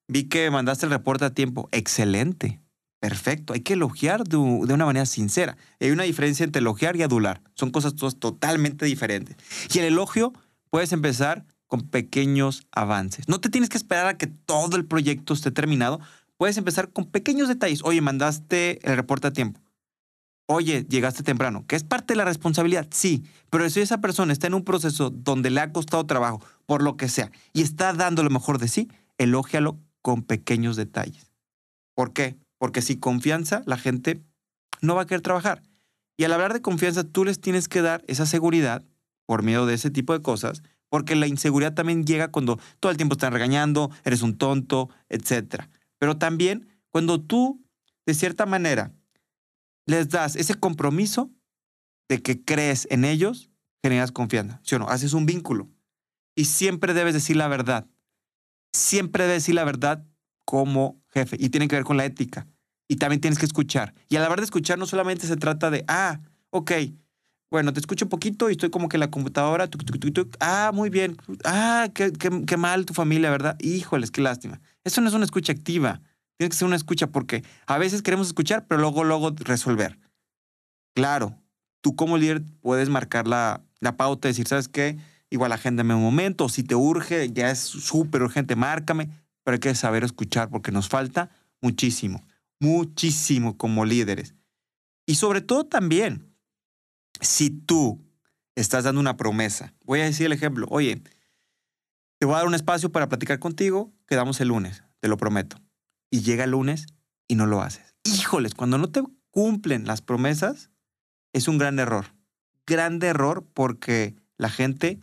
vi 0.09 0.25
que 0.25 0.51
mandaste 0.51 0.87
el 0.87 0.91
reporte 0.91 1.27
a 1.27 1.31
tiempo. 1.31 1.69
Excelente. 1.71 2.61
Perfecto, 3.03 3.53
hay 3.53 3.63
que 3.63 3.73
elogiar 3.73 4.23
de, 4.23 4.37
una 4.37 4.87
manera 4.87 5.07
sincera. 5.07 5.57
Hay 5.81 5.91
una 5.91 6.05
diferencia 6.05 6.45
entre 6.45 6.61
elogiar 6.61 6.95
y 6.95 7.03
adular. 7.03 7.43
Son 7.57 7.73
cosas 7.73 7.97
totalmente 7.97 8.87
diferentes. 8.87 9.37
Y 9.75 9.81
el 9.81 9.87
elogio 9.87 10.33
puedes 10.71 10.93
empezar 10.93 11.45
con 11.67 11.81
pequeños 11.89 12.65
avances. 12.71 13.29
No 13.29 13.41
te 13.41 13.49
tienes 13.49 13.71
que 13.71 13.77
esperar 13.77 14.07
a 14.07 14.17
que 14.17 14.29
todo 14.29 14.77
el 14.77 14.85
proyecto 14.85 15.35
esté 15.35 15.51
terminado. 15.51 15.99
Puedes 16.37 16.57
empezar 16.59 16.93
con 16.93 17.07
pequeños 17.07 17.49
detalles. 17.49 17.81
Oye, 17.83 18.01
mandaste 18.01 18.79
el 18.89 18.95
reporte 18.95 19.27
a 19.27 19.33
tiempo. 19.33 19.61
Oye, 20.47 20.87
llegaste 20.89 21.25
temprano, 21.25 21.65
que 21.67 21.75
es 21.75 21.83
parte 21.83 22.13
de 22.13 22.19
la 22.19 22.25
responsabilidad, 22.25 22.87
sí, 22.91 23.25
pero 23.51 23.69
si 23.69 23.81
esa 23.81 24.01
persona 24.01 24.33
está 24.33 24.47
en 24.47 24.55
un 24.55 24.65
proceso 24.65 25.11
donde 25.11 25.51
le 25.51 25.61
ha 25.61 25.73
costado 25.73 26.07
trabajo, 26.07 26.41
por 26.67 26.83
lo 26.83 26.97
que 26.97 27.09
sea, 27.09 27.33
y 27.53 27.63
está 27.63 27.95
dando 27.95 28.23
lo 28.23 28.31
mejor 28.31 28.59
de 28.59 28.69
sí, 28.69 28.89
elógialo 29.19 29.81
con 30.03 30.23
pequeños 30.23 30.77
detalles. 30.77 31.33
¿Por 31.95 32.13
qué? 32.13 32.42
Porque 32.63 32.81
sin 32.81 33.01
confianza, 33.01 33.65
la 33.67 33.77
gente 33.77 34.23
no 34.83 34.95
va 34.95 35.03
a 35.03 35.07
querer 35.07 35.21
trabajar. 35.21 35.65
Y 36.17 36.23
al 36.23 36.33
hablar 36.33 36.53
de 36.53 36.63
confianza, 36.63 37.03
tú 37.03 37.25
les 37.25 37.41
tienes 37.41 37.67
que 37.67 37.83
dar 37.83 38.05
esa 38.07 38.25
seguridad 38.25 38.85
por 39.27 39.43
miedo 39.43 39.67
de 39.67 39.75
ese 39.75 39.91
tipo 39.91 40.13
de 40.13 40.23
cosas, 40.23 40.63
porque 40.89 41.17
la 41.17 41.27
inseguridad 41.27 41.75
también 41.75 42.05
llega 42.05 42.31
cuando 42.31 42.61
todo 42.79 42.93
el 42.93 42.97
tiempo 42.99 43.15
están 43.15 43.33
regañando, 43.33 43.91
eres 44.05 44.23
un 44.23 44.39
tonto, 44.39 44.91
etc. 45.09 45.65
Pero 45.99 46.19
también 46.19 46.69
cuando 46.91 47.21
tú, 47.21 47.67
de 48.07 48.15
cierta 48.15 48.47
manera, 48.47 48.93
les 49.85 50.11
das 50.11 50.37
ese 50.37 50.55
compromiso 50.55 51.33
de 52.09 52.23
que 52.23 52.45
crees 52.45 52.87
en 52.93 53.05
ellos, 53.05 53.51
generas 53.83 54.13
confianza. 54.13 54.61
¿Sí 54.63 54.77
o 54.77 54.79
no? 54.79 54.89
Haces 54.89 55.15
un 55.15 55.27
vínculo. 55.27 55.69
Y 56.37 56.45
siempre 56.45 56.95
debes 56.95 57.15
decir 57.15 57.35
la 57.35 57.49
verdad. 57.49 57.89
Siempre 58.73 59.25
debes 59.25 59.43
decir 59.43 59.57
la 59.57 59.65
verdad 59.65 60.07
como 60.45 61.03
jefe. 61.09 61.37
Y 61.41 61.49
tiene 61.49 61.67
que 61.67 61.75
ver 61.75 61.85
con 61.85 61.97
la 61.97 62.05
ética 62.05 62.47
y 62.93 62.97
también 62.97 63.23
tienes 63.23 63.39
que 63.39 63.47
escuchar. 63.47 63.95
Y 64.11 64.17
a 64.17 64.21
la 64.21 64.27
hora 64.27 64.43
de 64.43 64.45
escuchar 64.45 64.79
no 64.79 64.85
solamente 64.85 65.27
se 65.27 65.37
trata 65.37 65.71
de, 65.71 65.83
ah, 65.89 66.21
ok, 66.51 66.73
bueno, 67.51 67.73
te 67.73 67.81
escucho 67.81 68.05
un 68.05 68.11
poquito 68.11 68.51
y 68.51 68.53
estoy 68.53 68.69
como 68.69 68.91
que 68.91 68.97
en 68.97 69.01
la 69.01 69.11
computadora, 69.11 69.67
ah, 70.41 70.73
muy 70.75 70.91
bien, 70.91 71.17
ah, 71.45 71.89
qué, 71.95 72.13
qué, 72.13 72.57
mal 72.59 72.85
tu 72.85 72.93
familia, 72.93 73.31
¿verdad? 73.31 73.57
Híjoles, 73.61 74.11
qué 74.11 74.21
lástima. 74.21 74.61
Eso 74.85 75.01
no 75.01 75.09
es 75.09 75.15
una 75.15 75.25
escucha 75.25 75.55
activa, 75.55 76.03
tiene 76.37 76.51
que 76.51 76.57
ser 76.57 76.67
una 76.67 76.77
escucha 76.77 77.07
porque 77.07 77.43
a 77.67 77.79
veces 77.79 78.03
queremos 78.03 78.27
escuchar, 78.27 78.67
pero 78.69 78.79
luego, 78.83 79.05
luego 79.05 79.31
resolver. 79.39 79.99
Claro, 80.95 81.39
tú 81.81 81.97
como 81.97 82.19
líder 82.19 82.43
puedes 82.61 82.91
marcar 82.91 83.27
la, 83.27 83.63
la 83.81 83.97
pauta 83.97 84.29
y 84.29 84.33
decir, 84.33 84.49
¿sabes 84.49 84.69
qué? 84.69 84.99
Igual 85.31 85.53
agéndame 85.53 85.95
un 85.95 86.03
momento, 86.03 86.51
si 86.51 86.63
te 86.63 86.75
urge, 86.75 87.33
ya 87.33 87.51
es 87.51 87.59
súper 87.61 88.21
urgente, 88.21 88.55
márcame, 88.55 89.09
pero 89.45 89.55
hay 89.55 89.61
que 89.61 89.75
saber 89.75 90.05
escuchar 90.05 90.51
porque 90.51 90.73
nos 90.73 90.91
falta 90.91 91.31
muchísimo 91.63 92.23
muchísimo 92.63 93.59
como 93.59 93.85
líderes. 93.85 94.37
Y 95.05 95.17
sobre 95.17 95.41
todo 95.41 95.67
también, 95.67 96.33
si 97.21 97.51
tú 97.51 98.01
estás 98.55 98.85
dando 98.85 99.01
una 99.01 99.17
promesa, 99.17 99.75
voy 99.85 100.01
a 100.01 100.05
decir 100.05 100.27
el 100.27 100.33
ejemplo, 100.33 100.67
oye, 100.71 101.03
te 102.19 102.27
voy 102.27 102.37
a 102.37 102.39
dar 102.39 102.47
un 102.47 102.55
espacio 102.55 102.93
para 102.93 103.09
platicar 103.09 103.41
contigo, 103.41 103.93
quedamos 104.07 104.41
el 104.41 104.49
lunes, 104.49 104.85
te 105.01 105.09
lo 105.09 105.17
prometo. 105.17 105.57
Y 106.09 106.21
llega 106.21 106.45
el 106.45 106.53
lunes 106.53 106.87
y 107.27 107.35
no 107.35 107.47
lo 107.47 107.63
haces. 107.63 107.97
Híjoles, 108.05 108.55
cuando 108.55 108.79
no 108.79 108.91
te 108.91 109.03
cumplen 109.33 109.87
las 109.87 110.01
promesas, 110.01 110.71
es 111.33 111.49
un 111.49 111.59
gran 111.59 111.81
error. 111.81 112.15
Grande 112.65 113.09
error 113.09 113.45
porque 113.55 114.15
la 114.37 114.51
gente 114.51 115.01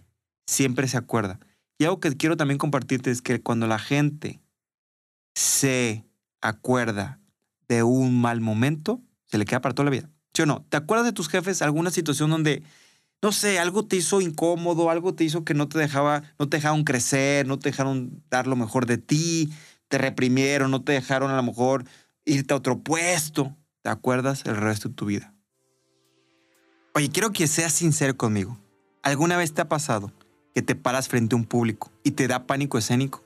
siempre 0.47 0.87
se 0.87 0.95
acuerda. 0.95 1.41
Y 1.77 1.83
algo 1.83 1.99
que 1.99 2.15
quiero 2.15 2.37
también 2.37 2.57
compartirte 2.57 3.11
es 3.11 3.21
que 3.21 3.41
cuando 3.41 3.67
la 3.67 3.79
gente 3.79 4.41
se 5.35 6.05
acuerda 6.41 7.18
de 7.69 7.83
un 7.83 8.19
mal 8.19 8.41
momento, 8.41 9.01
se 9.25 9.37
le 9.37 9.45
queda 9.45 9.61
para 9.61 9.75
toda 9.75 9.85
la 9.85 9.91
vida. 9.91 10.09
¿Sí 10.33 10.41
o 10.41 10.45
no? 10.45 10.65
¿Te 10.69 10.77
acuerdas 10.77 11.05
de 11.05 11.13
tus 11.13 11.29
jefes 11.29 11.61
alguna 11.61 11.91
situación 11.91 12.29
donde, 12.31 12.63
no 13.21 13.31
sé, 13.31 13.59
algo 13.59 13.85
te 13.85 13.95
hizo 13.95 14.19
incómodo, 14.19 14.89
algo 14.89 15.13
te 15.13 15.23
hizo 15.23 15.45
que 15.45 15.53
no 15.53 15.69
te 15.69 15.79
dejaba, 15.79 16.23
no 16.37 16.49
te 16.49 16.57
dejaron 16.57 16.83
crecer, 16.83 17.47
no 17.47 17.59
te 17.59 17.69
dejaron 17.69 18.23
dar 18.29 18.47
lo 18.47 18.55
mejor 18.55 18.87
de 18.87 18.97
ti, 18.97 19.53
te 19.87 19.97
reprimieron, 19.97 20.71
no 20.71 20.81
te 20.83 20.91
dejaron 20.93 21.31
a 21.31 21.35
lo 21.35 21.43
mejor 21.43 21.85
irte 22.25 22.53
a 22.53 22.57
otro 22.57 22.79
puesto? 22.79 23.55
¿Te 23.81 23.89
acuerdas 23.89 24.43
el 24.45 24.57
resto 24.57 24.89
de 24.89 24.95
tu 24.95 25.05
vida? 25.05 25.33
Oye, 26.95 27.09
quiero 27.09 27.31
que 27.31 27.47
seas 27.47 27.71
sincero 27.71 28.17
conmigo. 28.17 28.57
¿Alguna 29.03 29.37
vez 29.37 29.53
te 29.53 29.61
ha 29.61 29.69
pasado 29.69 30.11
que 30.53 30.61
te 30.61 30.75
paras 30.75 31.07
frente 31.07 31.35
a 31.35 31.37
un 31.37 31.45
público 31.45 31.91
y 32.03 32.11
te 32.11 32.27
da 32.27 32.47
pánico 32.47 32.77
escénico? 32.77 33.23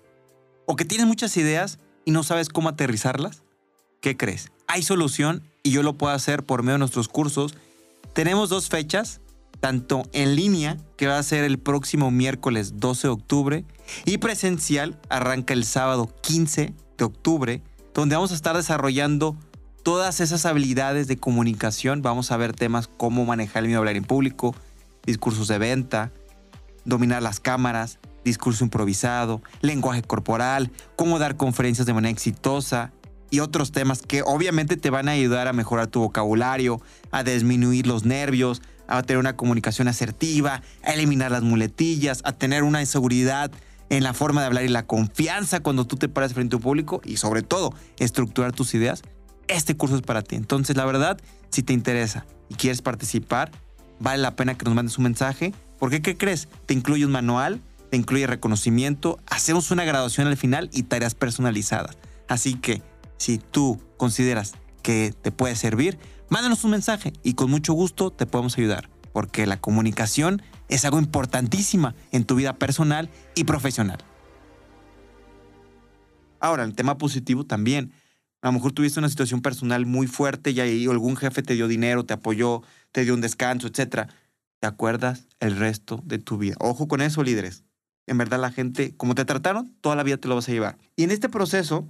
¿O 0.65 0.75
que 0.75 0.85
tienes 0.85 1.07
muchas 1.07 1.35
ideas 1.37 1.79
y 2.05 2.11
no 2.11 2.23
sabes 2.23 2.49
cómo 2.49 2.69
aterrizarlas? 2.69 3.42
¿Qué 4.03 4.17
crees? 4.17 4.51
Hay 4.67 4.83
solución 4.83 5.43
y 5.63 5.71
yo 5.71 5.81
lo 5.81 5.97
puedo 5.97 6.13
hacer 6.13 6.43
por 6.43 6.61
medio 6.61 6.73
de 6.73 6.79
nuestros 6.79 7.07
cursos. 7.07 7.55
Tenemos 8.13 8.49
dos 8.49 8.67
fechas, 8.67 9.21
tanto 9.61 10.03
en 10.11 10.35
línea, 10.35 10.77
que 10.97 11.07
va 11.07 11.17
a 11.17 11.23
ser 11.23 11.45
el 11.45 11.57
próximo 11.57 12.11
miércoles 12.11 12.79
12 12.79 13.07
de 13.07 13.11
octubre, 13.13 13.65
y 14.03 14.17
presencial, 14.17 14.99
arranca 15.09 15.53
el 15.53 15.63
sábado 15.63 16.13
15 16.21 16.73
de 16.97 17.05
octubre, 17.05 17.63
donde 17.93 18.15
vamos 18.15 18.33
a 18.33 18.35
estar 18.35 18.57
desarrollando 18.57 19.37
todas 19.83 20.19
esas 20.19 20.45
habilidades 20.45 21.07
de 21.07 21.15
comunicación. 21.15 22.01
Vamos 22.01 22.31
a 22.31 22.37
ver 22.37 22.51
temas 22.51 22.87
como 22.89 23.23
manejar 23.23 23.63
el 23.63 23.67
miedo 23.67 23.79
a 23.79 23.81
hablar 23.81 23.95
en 23.95 24.03
público, 24.03 24.53
discursos 25.05 25.47
de 25.47 25.59
venta, 25.59 26.11
dominar 26.83 27.23
las 27.23 27.39
cámaras, 27.39 27.99
discurso 28.25 28.65
improvisado, 28.65 29.41
lenguaje 29.61 30.01
corporal, 30.01 30.71
cómo 30.97 31.19
dar 31.19 31.37
conferencias 31.37 31.87
de 31.87 31.93
manera 31.93 32.11
exitosa, 32.11 32.91
y 33.33 33.39
otros 33.39 33.71
temas 33.71 34.03
que 34.03 34.21
obviamente 34.21 34.77
te 34.77 34.91
van 34.91 35.09
a 35.09 35.13
ayudar 35.13 35.47
a 35.47 35.53
mejorar 35.53 35.87
tu 35.87 36.01
vocabulario, 36.01 36.79
a 37.09 37.23
disminuir 37.23 37.87
los 37.87 38.05
nervios, 38.05 38.61
a 38.87 39.01
tener 39.01 39.17
una 39.17 39.35
comunicación 39.35 39.87
asertiva, 39.87 40.61
a 40.83 40.93
eliminar 40.93 41.31
las 41.31 41.41
muletillas, 41.41 42.21
a 42.25 42.33
tener 42.33 42.61
una 42.61 42.81
inseguridad 42.81 43.51
en 43.89 44.03
la 44.03 44.13
forma 44.13 44.41
de 44.41 44.47
hablar 44.47 44.65
y 44.65 44.67
la 44.67 44.85
confianza 44.85 45.61
cuando 45.61 45.87
tú 45.87 45.95
te 45.95 46.09
paras 46.09 46.35
frente 46.35 46.55
a 46.55 46.57
un 46.57 46.61
público 46.61 47.01
y 47.03 47.17
sobre 47.17 47.41
todo 47.41 47.73
estructurar 47.97 48.51
tus 48.51 48.75
ideas. 48.75 49.01
Este 49.47 49.75
curso 49.75 49.95
es 49.95 50.03
para 50.03 50.21
ti. 50.21 50.35
Entonces, 50.35 50.77
la 50.77 50.85
verdad, 50.85 51.19
si 51.49 51.63
te 51.63 51.73
interesa 51.73 52.27
y 52.49 52.53
quieres 52.53 52.83
participar, 52.83 53.49
vale 53.99 54.21
la 54.21 54.35
pena 54.35 54.55
que 54.55 54.65
nos 54.65 54.75
mandes 54.75 54.99
un 54.99 55.05
mensaje. 55.05 55.55
Porque, 55.79 56.03
¿qué 56.03 56.15
crees? 56.15 56.49
Te 56.67 56.75
incluye 56.75 57.03
un 57.03 57.11
manual, 57.11 57.61
te 57.89 57.97
incluye 57.97 58.27
reconocimiento, 58.27 59.17
hacemos 59.25 59.71
una 59.71 59.85
graduación 59.85 60.27
al 60.27 60.37
final 60.37 60.69
y 60.71 60.83
tareas 60.83 61.15
personalizadas. 61.15 61.97
Así 62.27 62.53
que 62.53 62.83
si 63.23 63.37
tú 63.37 63.81
consideras 63.95 64.55
que 64.81 65.13
te 65.21 65.31
puede 65.31 65.55
servir, 65.55 65.97
mándanos 66.27 66.65
un 66.65 66.71
mensaje 66.71 67.13
y 67.23 67.35
con 67.35 67.49
mucho 67.49 67.71
gusto 67.71 68.11
te 68.11 68.25
podemos 68.25 68.57
ayudar, 68.57 68.89
porque 69.13 69.45
la 69.45 69.61
comunicación 69.61 70.41
es 70.67 70.83
algo 70.83 70.99
importantísima 70.99 71.95
en 72.11 72.25
tu 72.25 72.35
vida 72.35 72.57
personal 72.57 73.09
y 73.33 73.45
profesional. 73.45 73.99
Ahora, 76.41 76.65
el 76.65 76.75
tema 76.75 76.97
positivo 76.97 77.45
también. 77.45 77.93
A 78.41 78.47
lo 78.47 78.51
mejor 78.51 78.73
tuviste 78.73 78.99
una 78.99 79.07
situación 79.07 79.41
personal 79.41 79.85
muy 79.85 80.07
fuerte 80.07 80.51
y 80.51 80.59
ahí 80.59 80.85
algún 80.87 81.15
jefe 81.15 81.43
te 81.43 81.53
dio 81.53 81.69
dinero, 81.69 82.03
te 82.03 82.13
apoyó, 82.13 82.61
te 82.91 83.05
dio 83.05 83.13
un 83.13 83.21
descanso, 83.21 83.67
etc. 83.67 84.09
¿Te 84.59 84.67
acuerdas 84.67 85.29
el 85.39 85.55
resto 85.55 86.01
de 86.03 86.17
tu 86.19 86.37
vida? 86.37 86.57
Ojo 86.59 86.89
con 86.89 86.99
eso, 86.99 87.23
líderes. 87.23 87.63
En 88.05 88.17
verdad 88.17 88.41
la 88.41 88.51
gente, 88.51 88.97
como 88.97 89.15
te 89.15 89.23
trataron, 89.23 89.73
toda 89.79 89.95
la 89.95 90.03
vida 90.03 90.17
te 90.17 90.27
lo 90.27 90.35
vas 90.35 90.49
a 90.49 90.51
llevar. 90.51 90.77
Y 90.97 91.03
en 91.03 91.11
este 91.11 91.29
proceso, 91.29 91.87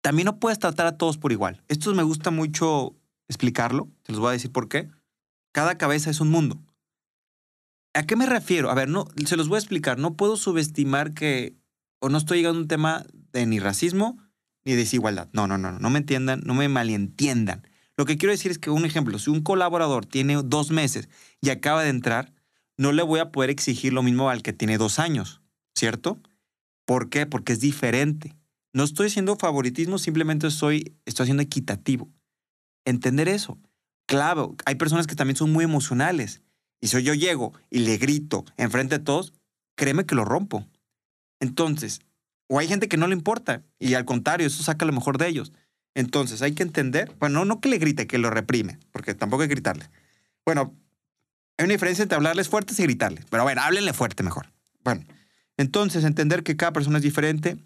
también 0.00 0.26
no 0.26 0.38
puedes 0.38 0.58
tratar 0.58 0.86
a 0.86 0.96
todos 0.96 1.18
por 1.18 1.32
igual. 1.32 1.62
Esto 1.68 1.94
me 1.94 2.02
gusta 2.02 2.30
mucho 2.30 2.96
explicarlo. 3.28 3.88
Te 4.02 4.12
los 4.12 4.20
voy 4.20 4.30
a 4.30 4.32
decir 4.32 4.52
por 4.52 4.68
qué. 4.68 4.88
Cada 5.52 5.78
cabeza 5.78 6.10
es 6.10 6.20
un 6.20 6.30
mundo. 6.30 6.60
¿A 7.94 8.04
qué 8.04 8.16
me 8.16 8.26
refiero? 8.26 8.70
A 8.70 8.74
ver, 8.74 8.88
no, 8.88 9.06
se 9.26 9.36
los 9.36 9.48
voy 9.48 9.56
a 9.56 9.60
explicar. 9.60 9.98
No 9.98 10.14
puedo 10.14 10.36
subestimar 10.36 11.14
que, 11.14 11.56
o 12.00 12.08
no 12.08 12.18
estoy 12.18 12.38
llegando 12.38 12.58
a 12.58 12.62
un 12.62 12.68
tema 12.68 13.04
de 13.32 13.46
ni 13.46 13.58
racismo 13.58 14.18
ni 14.64 14.74
desigualdad. 14.74 15.28
No, 15.32 15.46
no, 15.46 15.58
no, 15.58 15.72
no, 15.72 15.78
no 15.78 15.90
me 15.90 15.98
entiendan, 15.98 16.42
no 16.44 16.54
me 16.54 16.68
malentiendan. 16.68 17.66
Lo 17.96 18.04
que 18.04 18.16
quiero 18.16 18.32
decir 18.32 18.52
es 18.52 18.58
que, 18.58 18.70
un 18.70 18.84
ejemplo, 18.84 19.18
si 19.18 19.30
un 19.30 19.42
colaborador 19.42 20.06
tiene 20.06 20.40
dos 20.44 20.70
meses 20.70 21.08
y 21.40 21.50
acaba 21.50 21.82
de 21.82 21.90
entrar, 21.90 22.32
no 22.76 22.92
le 22.92 23.02
voy 23.02 23.18
a 23.18 23.32
poder 23.32 23.50
exigir 23.50 23.92
lo 23.92 24.04
mismo 24.04 24.30
al 24.30 24.42
que 24.42 24.52
tiene 24.52 24.78
dos 24.78 25.00
años, 25.00 25.42
¿cierto? 25.74 26.20
¿Por 26.84 27.10
qué? 27.10 27.26
Porque 27.26 27.54
es 27.54 27.60
diferente. 27.60 28.37
No 28.72 28.84
estoy 28.84 29.06
haciendo 29.06 29.36
favoritismo, 29.36 29.98
simplemente 29.98 30.46
estoy, 30.46 30.96
estoy 31.06 31.24
haciendo 31.24 31.42
equitativo. 31.42 32.08
Entender 32.84 33.28
eso. 33.28 33.58
Claro, 34.06 34.56
hay 34.64 34.76
personas 34.76 35.06
que 35.06 35.14
también 35.14 35.36
son 35.36 35.52
muy 35.52 35.64
emocionales 35.64 36.42
Y 36.80 36.88
si 36.88 37.02
yo 37.02 37.12
llego 37.12 37.52
y 37.70 37.80
le 37.80 37.96
grito 37.98 38.44
enfrente 38.56 38.98
de 38.98 39.04
todos, 39.04 39.34
créeme 39.74 40.06
que 40.06 40.14
lo 40.14 40.24
rompo. 40.24 40.66
Entonces, 41.40 42.00
o 42.48 42.58
hay 42.58 42.68
gente 42.68 42.88
que 42.88 42.96
no 42.96 43.06
le 43.06 43.14
importa 43.14 43.64
y 43.78 43.94
al 43.94 44.04
contrario, 44.04 44.46
eso 44.46 44.62
saca 44.62 44.86
lo 44.86 44.92
mejor 44.92 45.18
de 45.18 45.28
ellos. 45.28 45.52
Entonces, 45.94 46.42
hay 46.42 46.52
que 46.52 46.62
entender, 46.62 47.12
bueno, 47.18 47.44
no 47.44 47.60
que 47.60 47.68
le 47.68 47.78
grite, 47.78 48.06
que 48.06 48.18
lo 48.18 48.30
reprime, 48.30 48.78
porque 48.92 49.14
tampoco 49.14 49.42
hay 49.42 49.48
que 49.48 49.54
gritarle. 49.56 49.90
Bueno, 50.44 50.74
hay 51.56 51.64
una 51.64 51.74
diferencia 51.74 52.02
entre 52.02 52.16
hablarles 52.16 52.48
fuertes 52.48 52.78
y 52.78 52.84
gritarles, 52.84 53.24
pero 53.28 53.42
bueno, 53.42 53.60
háblenle 53.62 53.92
fuerte 53.92 54.22
mejor. 54.22 54.52
Bueno, 54.84 55.04
entonces 55.56 56.04
entender 56.04 56.44
que 56.44 56.56
cada 56.56 56.72
persona 56.72 56.98
es 56.98 57.02
diferente, 57.02 57.58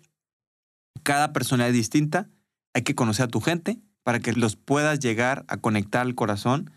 cada 1.02 1.33
persona 1.33 1.66
es 1.68 1.74
distinta, 1.74 2.28
hay 2.74 2.83
que 2.83 2.94
conocer 2.94 3.24
a 3.24 3.28
tu 3.28 3.40
gente 3.40 3.78
para 4.02 4.20
que 4.20 4.33
los 4.33 4.57
puedas 4.57 4.98
llegar 5.00 5.44
a 5.48 5.57
conectar 5.57 6.02
al 6.02 6.14
corazón 6.14 6.70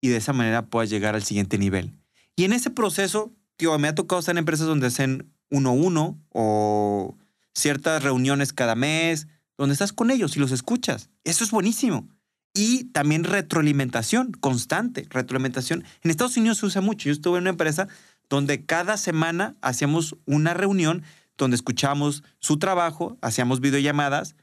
y 0.00 0.08
de 0.08 0.16
esa 0.16 0.32
manera 0.32 0.66
puedas 0.66 0.90
llegar 0.90 1.14
al 1.14 1.24
siguiente 1.24 1.58
nivel. 1.58 1.92
Y 2.36 2.44
en 2.44 2.52
ese 2.52 2.70
proceso, 2.70 3.32
tío, 3.56 3.76
me 3.78 3.88
ha 3.88 3.94
tocado 3.94 4.20
estar 4.20 4.32
en 4.32 4.38
empresas 4.38 4.66
donde 4.66 4.86
hacen 4.86 5.32
uno 5.50 5.70
a 5.70 5.72
uno 5.72 6.18
o 6.30 7.16
ciertas 7.54 8.02
reuniones 8.02 8.52
cada 8.52 8.74
mes, 8.74 9.26
donde 9.56 9.72
estás 9.72 9.92
con 9.92 10.10
ellos 10.10 10.36
y 10.36 10.40
los 10.40 10.52
escuchas. 10.52 11.10
Eso 11.24 11.42
es 11.42 11.50
buenísimo. 11.50 12.08
Y 12.54 12.84
también 12.84 13.24
retroalimentación 13.24 14.32
constante, 14.32 15.06
retroalimentación. 15.10 15.84
En 16.02 16.10
Estados 16.10 16.36
Unidos 16.36 16.58
se 16.58 16.66
usa 16.66 16.80
mucho. 16.80 17.06
Yo 17.06 17.12
estuve 17.12 17.38
en 17.38 17.44
una 17.44 17.50
empresa 17.50 17.88
donde 18.28 18.64
cada 18.64 18.96
semana 18.96 19.56
hacíamos 19.60 20.16
una 20.26 20.54
reunión 20.54 21.02
donde 21.44 21.56
escuchábamos 21.56 22.22
su 22.40 22.58
trabajo, 22.58 23.16
hacíamos 23.22 23.60
videollamadas. 23.60 24.36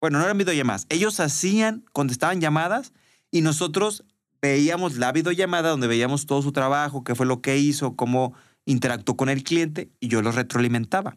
Bueno, 0.00 0.18
no 0.18 0.24
eran 0.24 0.38
videollamadas. 0.38 0.86
Ellos 0.88 1.20
hacían, 1.20 1.84
contestaban 1.92 2.40
llamadas 2.40 2.92
y 3.30 3.42
nosotros 3.42 4.04
veíamos 4.40 4.96
la 4.96 5.12
videollamada 5.12 5.70
donde 5.70 5.86
veíamos 5.86 6.26
todo 6.26 6.42
su 6.42 6.52
trabajo, 6.52 7.04
qué 7.04 7.14
fue 7.14 7.26
lo 7.26 7.40
que 7.40 7.58
hizo, 7.58 7.96
cómo 7.96 8.34
interactuó 8.64 9.16
con 9.16 9.28
el 9.28 9.42
cliente 9.42 9.90
y 10.00 10.08
yo 10.08 10.22
lo 10.22 10.32
retroalimentaba. 10.32 11.16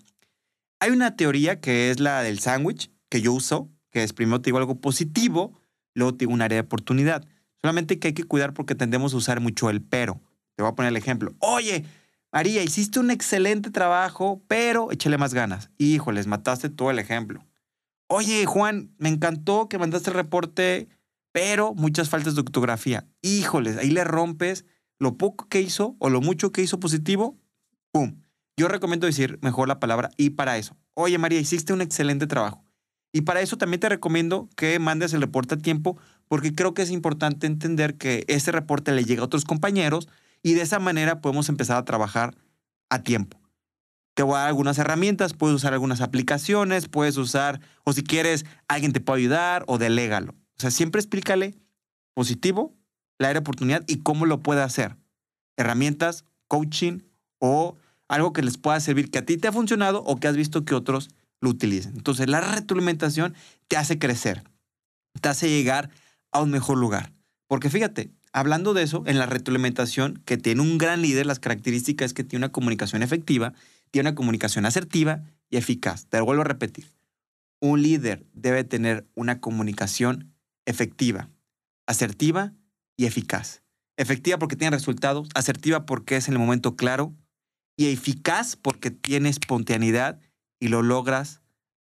Hay 0.80 0.92
una 0.92 1.16
teoría 1.16 1.60
que 1.60 1.92
es 1.92 2.00
la 2.00 2.24
del 2.24 2.40
sándwich 2.40 2.92
que 3.10 3.22
yo 3.22 3.34
uso, 3.34 3.70
que 3.92 4.04
es 4.04 4.14
primero 4.14 4.42
te 4.42 4.48
digo 4.48 4.58
algo 4.58 4.80
positivo, 4.80 5.60
luego 5.94 6.14
te 6.14 6.20
digo 6.20 6.34
un 6.34 6.42
área 6.42 6.56
de 6.56 6.66
oportunidad. 6.66 7.28
Solamente 7.62 8.00
que 8.00 8.10
hay 8.10 8.14
que 8.14 8.24
cuidar 8.24 8.54
porque 8.54 8.74
tendemos 8.74 9.14
a 9.14 9.18
usar 9.18 9.40
mucho 9.40 9.70
el 9.70 9.82
pero. 9.82 10.20
Te 10.56 10.64
voy 10.64 10.72
a 10.72 10.76
poner 10.76 10.90
el 10.90 10.98
ejemplo. 10.98 11.36
Oye, 11.40 11.86
María, 12.32 12.64
hiciste 12.64 13.00
un 13.00 13.12
excelente 13.12 13.72
trabajo, 13.72 14.42
pero 14.48 14.92
échale 14.92 15.18
más 15.18 15.34
ganas. 15.34 15.70
Híjoles, 15.78 16.28
mataste 16.28 16.70
todo 16.70 16.92
el 16.92 17.00
ejemplo. 17.00 17.46
Oye, 18.08 18.46
Juan, 18.46 18.94
me 18.98 19.10
encantó 19.10 19.68
que 19.70 19.78
mandaste 19.78 20.10
el 20.10 20.16
reporte 20.16 20.88
pero 21.32 21.74
muchas 21.74 22.10
faltas 22.10 22.36
de 22.36 22.42
ortografía. 22.42 23.08
Híjoles, 23.22 23.78
ahí 23.78 23.90
le 23.90 24.04
rompes 24.04 24.66
lo 25.00 25.18
poco 25.18 25.48
que 25.48 25.62
hizo 25.62 25.96
o 26.00 26.10
lo 26.10 26.22
mucho 26.22 26.52
que 26.52 26.62
hizo 26.62 26.80
positivo, 26.80 27.38
¡pum! 27.92 28.22
Yo 28.58 28.68
recomiendo 28.68 29.08
decir 29.08 29.40
mejor 29.42 29.68
la 29.68 29.80
palabra 29.80 30.12
y 30.18 30.32
para 30.32 30.58
eso. 30.58 30.76
Oye 30.94 31.18
María, 31.18 31.40
hiciste 31.40 31.74
un 31.74 31.82
excelente 31.82 32.28
trabajo. 32.28 32.64
Y 33.14 33.22
para 33.22 33.42
eso 33.42 33.58
también 33.58 33.80
te 33.80 33.90
recomiendo 33.90 34.50
que 34.56 34.78
mandes 34.80 35.14
el 35.14 35.22
reporte 35.22 35.56
a 35.56 35.58
tiempo 35.58 35.98
porque 36.28 36.54
creo 36.54 36.74
que 36.74 36.82
es 36.82 36.92
importante 36.92 37.48
entender 37.48 37.98
que 37.98 38.24
ese 38.28 38.52
reporte 38.52 38.92
le 38.92 39.04
llega 39.04 39.22
a 39.22 39.26
otros 39.26 39.44
compañeros 39.44 40.08
y 40.44 40.54
de 40.54 40.62
esa 40.62 40.80
manera 40.80 41.22
podemos 41.22 41.50
empezar 41.50 41.78
a 41.78 41.86
trabajar 41.86 42.36
a 42.90 43.04
tiempo. 43.04 43.40
Te 44.14 44.24
voy 44.24 44.36
a 44.36 44.40
dar 44.40 44.48
algunas 44.50 44.78
herramientas, 44.78 45.34
puedes 45.34 45.56
usar 45.56 45.74
algunas 45.74 46.02
aplicaciones, 46.02 46.88
puedes 46.88 47.18
usar, 47.18 47.62
o 47.84 47.94
si 47.94 48.04
quieres, 48.04 48.46
alguien 48.68 48.92
te 48.92 49.00
puede 49.00 49.22
ayudar 49.22 49.64
o 49.68 49.78
delégalo. 49.78 50.34
O 50.58 50.62
sea, 50.62 50.72
siempre 50.72 51.00
explícale 51.00 51.56
positivo, 52.14 52.76
la 53.20 53.30
área 53.30 53.40
de 53.40 53.44
oportunidad 53.44 53.84
y 53.88 53.98
cómo 54.00 54.26
lo 54.26 54.42
puede 54.42 54.62
hacer. 54.62 54.98
Herramientas, 55.58 56.26
coaching 56.48 57.00
o 57.40 57.78
algo 58.10 58.34
que 58.34 58.42
les 58.42 58.58
pueda 58.58 58.80
servir 58.80 59.10
que 59.10 59.20
a 59.20 59.26
ti 59.26 59.38
te 59.38 59.48
ha 59.48 59.52
funcionado 59.54 60.04
o 60.04 60.20
que 60.20 60.28
has 60.28 60.36
visto 60.36 60.66
que 60.66 60.76
otros 60.76 61.10
lo 61.40 61.50
utilicen. 61.50 61.94
Entonces, 61.96 62.28
la 62.28 62.42
retroalimentación 62.42 63.34
te 63.68 63.78
hace 63.78 63.98
crecer, 63.98 64.44
te 65.22 65.30
hace 65.30 65.50
llegar 65.50 65.90
a 66.32 66.42
un 66.42 66.52
mejor 66.52 66.78
lugar. 66.78 67.14
Porque 67.48 67.70
fíjate, 67.70 68.12
hablando 68.34 68.74
de 68.74 68.84
eso, 68.84 69.04
en 69.06 69.18
la 69.18 69.26
retroalimentación, 69.26 70.22
que 70.26 70.38
tiene 70.38 70.62
un 70.62 70.78
gran 70.78 71.02
líder, 71.02 71.26
las 71.26 71.40
características 71.40 72.08
es 72.08 72.14
que 72.14 72.24
tiene 72.24 72.46
una 72.46 72.52
comunicación 72.52 73.04
efectiva, 73.04 73.54
tiene 73.92 74.10
una 74.10 74.16
comunicación 74.16 74.66
asertiva 74.66 75.24
y 75.50 75.58
eficaz. 75.58 76.06
Te 76.08 76.18
lo 76.18 76.26
vuelvo 76.26 76.42
a 76.42 76.46
repetir. 76.46 76.86
Un 77.60 77.82
líder 77.82 78.26
debe 78.34 78.64
tener 78.64 79.08
una 79.14 79.40
comunicación 79.40 80.34
efectiva, 80.66 81.30
asertiva 81.86 82.54
y 82.98 83.06
eficaz. 83.06 83.62
Efectiva 83.98 84.40
porque 84.40 84.56
tiene 84.56 84.76
resultados, 84.76 85.30
asertiva 85.36 85.86
porque 85.86 86.16
es 86.16 86.28
en 86.28 86.34
el 86.34 86.40
momento 86.40 86.76
claro 86.76 87.14
y 87.76 87.88
eficaz 87.88 88.56
porque 88.56 88.90
tiene 88.92 89.30
espontaneidad 89.30 90.20
y 90.60 90.70
lo 90.70 90.82
logras 90.82 91.42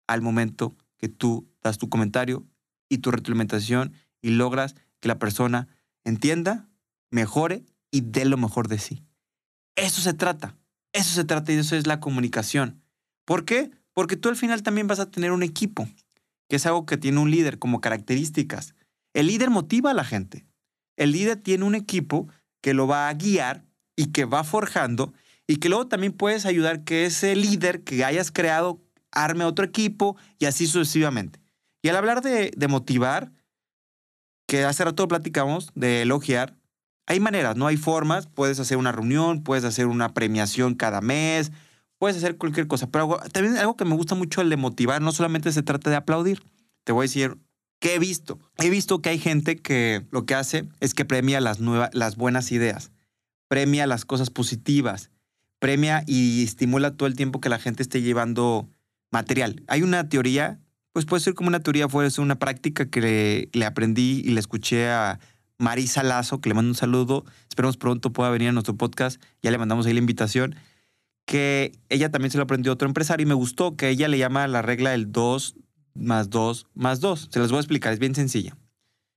al 0.07 0.21
momento 0.21 0.75
que 0.97 1.09
tú 1.09 1.47
das 1.61 1.77
tu 1.77 1.89
comentario 1.89 2.45
y 2.89 2.99
tu 2.99 3.11
retroalimentación 3.11 3.93
y 4.21 4.29
logras 4.29 4.75
que 4.99 5.07
la 5.07 5.19
persona 5.19 5.67
entienda, 6.07 6.69
mejore 7.11 7.65
y 7.91 8.01
dé 8.01 8.25
lo 8.25 8.37
mejor 8.37 8.67
de 8.67 8.79
sí. 8.79 9.03
Eso 9.75 10.01
se 10.01 10.13
trata. 10.13 10.57
Eso 10.93 11.13
se 11.13 11.23
trata 11.23 11.51
y 11.51 11.57
eso 11.57 11.75
es 11.75 11.85
la 11.85 11.99
comunicación. 11.99 12.81
¿Por 13.25 13.45
qué? 13.45 13.71
Porque 13.93 14.15
tú 14.15 14.29
al 14.29 14.35
final 14.35 14.63
también 14.63 14.87
vas 14.87 14.99
a 14.99 15.11
tener 15.11 15.31
un 15.31 15.43
equipo 15.43 15.87
que 16.49 16.55
es 16.55 16.65
algo 16.65 16.85
que 16.85 16.97
tiene 16.97 17.19
un 17.19 17.29
líder 17.29 17.59
como 17.59 17.81
características. 17.81 18.73
El 19.13 19.27
líder 19.27 19.49
motiva 19.49 19.91
a 19.91 19.93
la 19.93 20.05
gente. 20.05 20.45
El 20.95 21.11
líder 21.11 21.37
tiene 21.37 21.65
un 21.65 21.75
equipo 21.75 22.29
que 22.61 22.73
lo 22.73 22.87
va 22.87 23.09
a 23.09 23.13
guiar 23.13 23.65
y 23.95 24.07
que 24.07 24.25
va 24.25 24.43
forjando 24.43 25.13
y 25.45 25.57
que 25.57 25.69
luego 25.69 25.87
también 25.87 26.13
puedes 26.13 26.45
ayudar 26.45 26.83
que 26.83 27.05
ese 27.05 27.35
líder 27.35 27.83
que 27.83 28.05
hayas 28.05 28.31
creado 28.31 28.81
arme 29.11 29.43
otro 29.43 29.65
equipo 29.65 30.15
y 30.39 30.45
así 30.45 30.67
sucesivamente. 30.67 31.39
Y 31.81 31.89
al 31.89 31.97
hablar 31.97 32.21
de, 32.21 32.51
de 32.55 32.67
motivar, 32.67 33.31
que 34.47 34.63
hace 34.63 34.83
rato 34.83 35.07
platicamos, 35.07 35.71
de 35.75 36.01
elogiar, 36.01 36.55
hay 37.07 37.19
maneras, 37.21 37.55
no 37.55 37.67
hay 37.67 37.77
formas. 37.77 38.27
Puedes 38.27 38.59
hacer 38.59 38.77
una 38.77 38.91
reunión, 38.91 39.43
puedes 39.43 39.63
hacer 39.63 39.87
una 39.87 40.13
premiación 40.13 40.75
cada 40.75 41.01
mes, 41.01 41.51
puedes 41.97 42.17
hacer 42.17 42.37
cualquier 42.37 42.67
cosa. 42.67 42.91
Pero 42.91 43.19
también 43.31 43.57
algo 43.57 43.77
que 43.77 43.85
me 43.85 43.95
gusta 43.95 44.13
mucho 44.13 44.41
el 44.41 44.49
de 44.49 44.57
motivar, 44.57 45.01
no 45.01 45.11
solamente 45.11 45.51
se 45.51 45.63
trata 45.63 45.89
de 45.89 45.95
aplaudir. 45.95 46.43
Te 46.83 46.91
voy 46.91 47.03
a 47.03 47.07
decir, 47.07 47.37
¿qué 47.79 47.95
he 47.95 47.99
visto? 47.99 48.39
He 48.57 48.69
visto 48.69 49.01
que 49.01 49.09
hay 49.09 49.19
gente 49.19 49.57
que 49.57 50.05
lo 50.11 50.25
que 50.25 50.35
hace 50.35 50.67
es 50.81 50.93
que 50.93 51.05
premia 51.05 51.39
las, 51.39 51.59
nuevas, 51.59 51.89
las 51.93 52.17
buenas 52.17 52.51
ideas, 52.51 52.91
premia 53.47 53.87
las 53.87 54.03
cosas 54.03 54.29
positivas, 54.29 55.09
premia 55.59 56.03
y 56.05 56.43
estimula 56.43 56.95
todo 56.95 57.07
el 57.07 57.15
tiempo 57.15 57.39
que 57.39 57.49
la 57.49 57.59
gente 57.59 57.83
esté 57.83 58.01
llevando 58.01 58.69
material. 59.11 59.63
Hay 59.67 59.81
una 59.81 60.09
teoría, 60.09 60.59
pues 60.97 61.05
puede 61.05 61.21
ser 61.21 61.35
como 61.35 61.47
una 61.47 61.59
teoría, 61.59 61.87
puede 61.87 62.09
ser 62.09 62.23
una 62.23 62.39
práctica 62.39 62.89
que 62.89 63.51
le, 63.53 63.65
aprendí 63.67 64.23
y 64.25 64.31
le 64.31 64.39
escuché 64.39 64.89
a 64.89 65.19
Marisa 65.59 66.01
Lazo, 66.01 66.41
que 66.41 66.49
le 66.49 66.55
mando 66.55 66.71
un 66.71 66.75
saludo. 66.75 67.23
Esperemos 67.47 67.77
pronto 67.77 68.11
pueda 68.11 68.31
venir 68.31 68.49
a 68.49 68.51
nuestro 68.51 68.75
podcast. 68.75 69.21
Ya 69.43 69.51
le 69.51 69.59
mandamos 69.59 69.85
ahí 69.85 69.93
la 69.93 69.99
invitación 69.99 70.55
que 71.27 71.71
ella 71.89 72.09
también 72.09 72.31
se 72.31 72.39
lo 72.39 72.45
aprendió 72.45 72.71
a 72.71 72.73
otro 72.73 72.87
empresario 72.87 73.25
y 73.25 73.27
me 73.27 73.35
gustó 73.35 73.75
que 73.77 73.89
ella 73.89 74.07
le 74.07 74.17
llama 74.17 74.47
la 74.47 74.63
regla 74.63 74.89
del 74.89 75.11
2 75.11 75.57
más 75.93 76.31
2 76.31 76.65
más 76.73 76.99
2. 76.99 77.29
Se 77.31 77.37
las 77.37 77.49
voy 77.49 77.57
a 77.57 77.61
explicar, 77.61 77.93
es 77.93 77.99
bien 77.99 78.15
sencilla. 78.15 78.57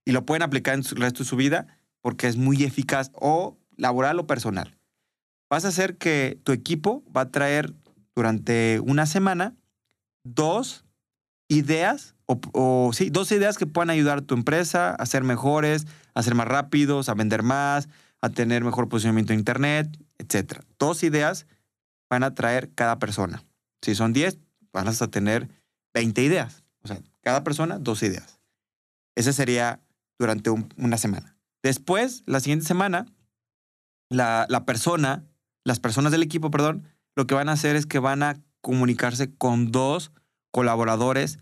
Y 0.04 0.12
lo 0.12 0.26
pueden 0.26 0.42
aplicar 0.42 0.74
en 0.74 0.80
el 0.80 0.96
resto 0.96 1.22
de 1.22 1.30
su 1.30 1.36
vida 1.36 1.66
porque 2.02 2.26
es 2.26 2.36
muy 2.36 2.62
eficaz 2.62 3.10
o 3.14 3.56
laboral 3.78 4.18
o 4.18 4.26
personal. 4.26 4.76
Vas 5.48 5.64
a 5.64 5.68
hacer 5.68 5.96
que 5.96 6.38
tu 6.44 6.52
equipo 6.52 7.02
va 7.16 7.22
a 7.22 7.30
traer 7.30 7.72
durante 8.14 8.80
una 8.80 9.06
semana 9.06 9.56
dos 10.24 10.84
ideas 11.50 12.14
o, 12.52 12.92
sí, 12.92 13.10
dos 13.10 13.32
ideas 13.32 13.58
que 13.58 13.66
puedan 13.66 13.90
ayudar 13.90 14.18
a 14.18 14.20
tu 14.22 14.34
empresa 14.34 14.94
a 14.94 15.04
ser 15.04 15.24
mejores, 15.24 15.86
a 16.14 16.22
ser 16.22 16.36
más 16.36 16.46
rápidos, 16.46 17.08
a 17.08 17.14
vender 17.14 17.42
más, 17.42 17.88
a 18.20 18.28
tener 18.30 18.62
mejor 18.62 18.88
posicionamiento 18.88 19.32
en 19.32 19.40
Internet, 19.40 19.98
etc. 20.18 20.60
Dos 20.78 21.02
ideas 21.02 21.46
van 22.08 22.22
a 22.22 22.34
traer 22.34 22.70
cada 22.74 23.00
persona. 23.00 23.42
Si 23.82 23.96
son 23.96 24.12
10, 24.12 24.38
van 24.72 24.86
a 24.86 24.92
tener 24.92 25.48
20 25.92 26.22
ideas. 26.22 26.62
O 26.82 26.88
sea, 26.88 27.00
cada 27.20 27.42
persona, 27.42 27.78
dos 27.78 28.02
ideas. 28.04 28.38
Ese 29.16 29.32
sería 29.32 29.80
durante 30.18 30.50
una 30.50 30.98
semana. 30.98 31.36
Después, 31.64 32.22
la 32.26 32.38
siguiente 32.38 32.66
semana, 32.66 33.06
la, 34.08 34.46
la 34.48 34.64
persona, 34.64 35.24
las 35.64 35.80
personas 35.80 36.12
del 36.12 36.22
equipo, 36.22 36.50
perdón, 36.50 36.84
lo 37.16 37.26
que 37.26 37.34
van 37.34 37.48
a 37.48 37.52
hacer 37.52 37.74
es 37.74 37.86
que 37.86 37.98
van 37.98 38.22
a 38.22 38.40
comunicarse 38.60 39.34
con 39.34 39.72
dos 39.72 40.12
colaboradores 40.50 41.38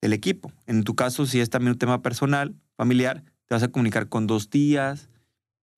del 0.00 0.12
equipo. 0.12 0.52
En 0.66 0.84
tu 0.84 0.94
caso, 0.94 1.26
si 1.26 1.40
es 1.40 1.50
también 1.50 1.72
un 1.72 1.78
tema 1.78 2.02
personal, 2.02 2.54
familiar, 2.76 3.22
te 3.46 3.54
vas 3.54 3.62
a 3.62 3.68
comunicar 3.68 4.08
con 4.08 4.26
dos 4.26 4.48
tías, 4.48 5.08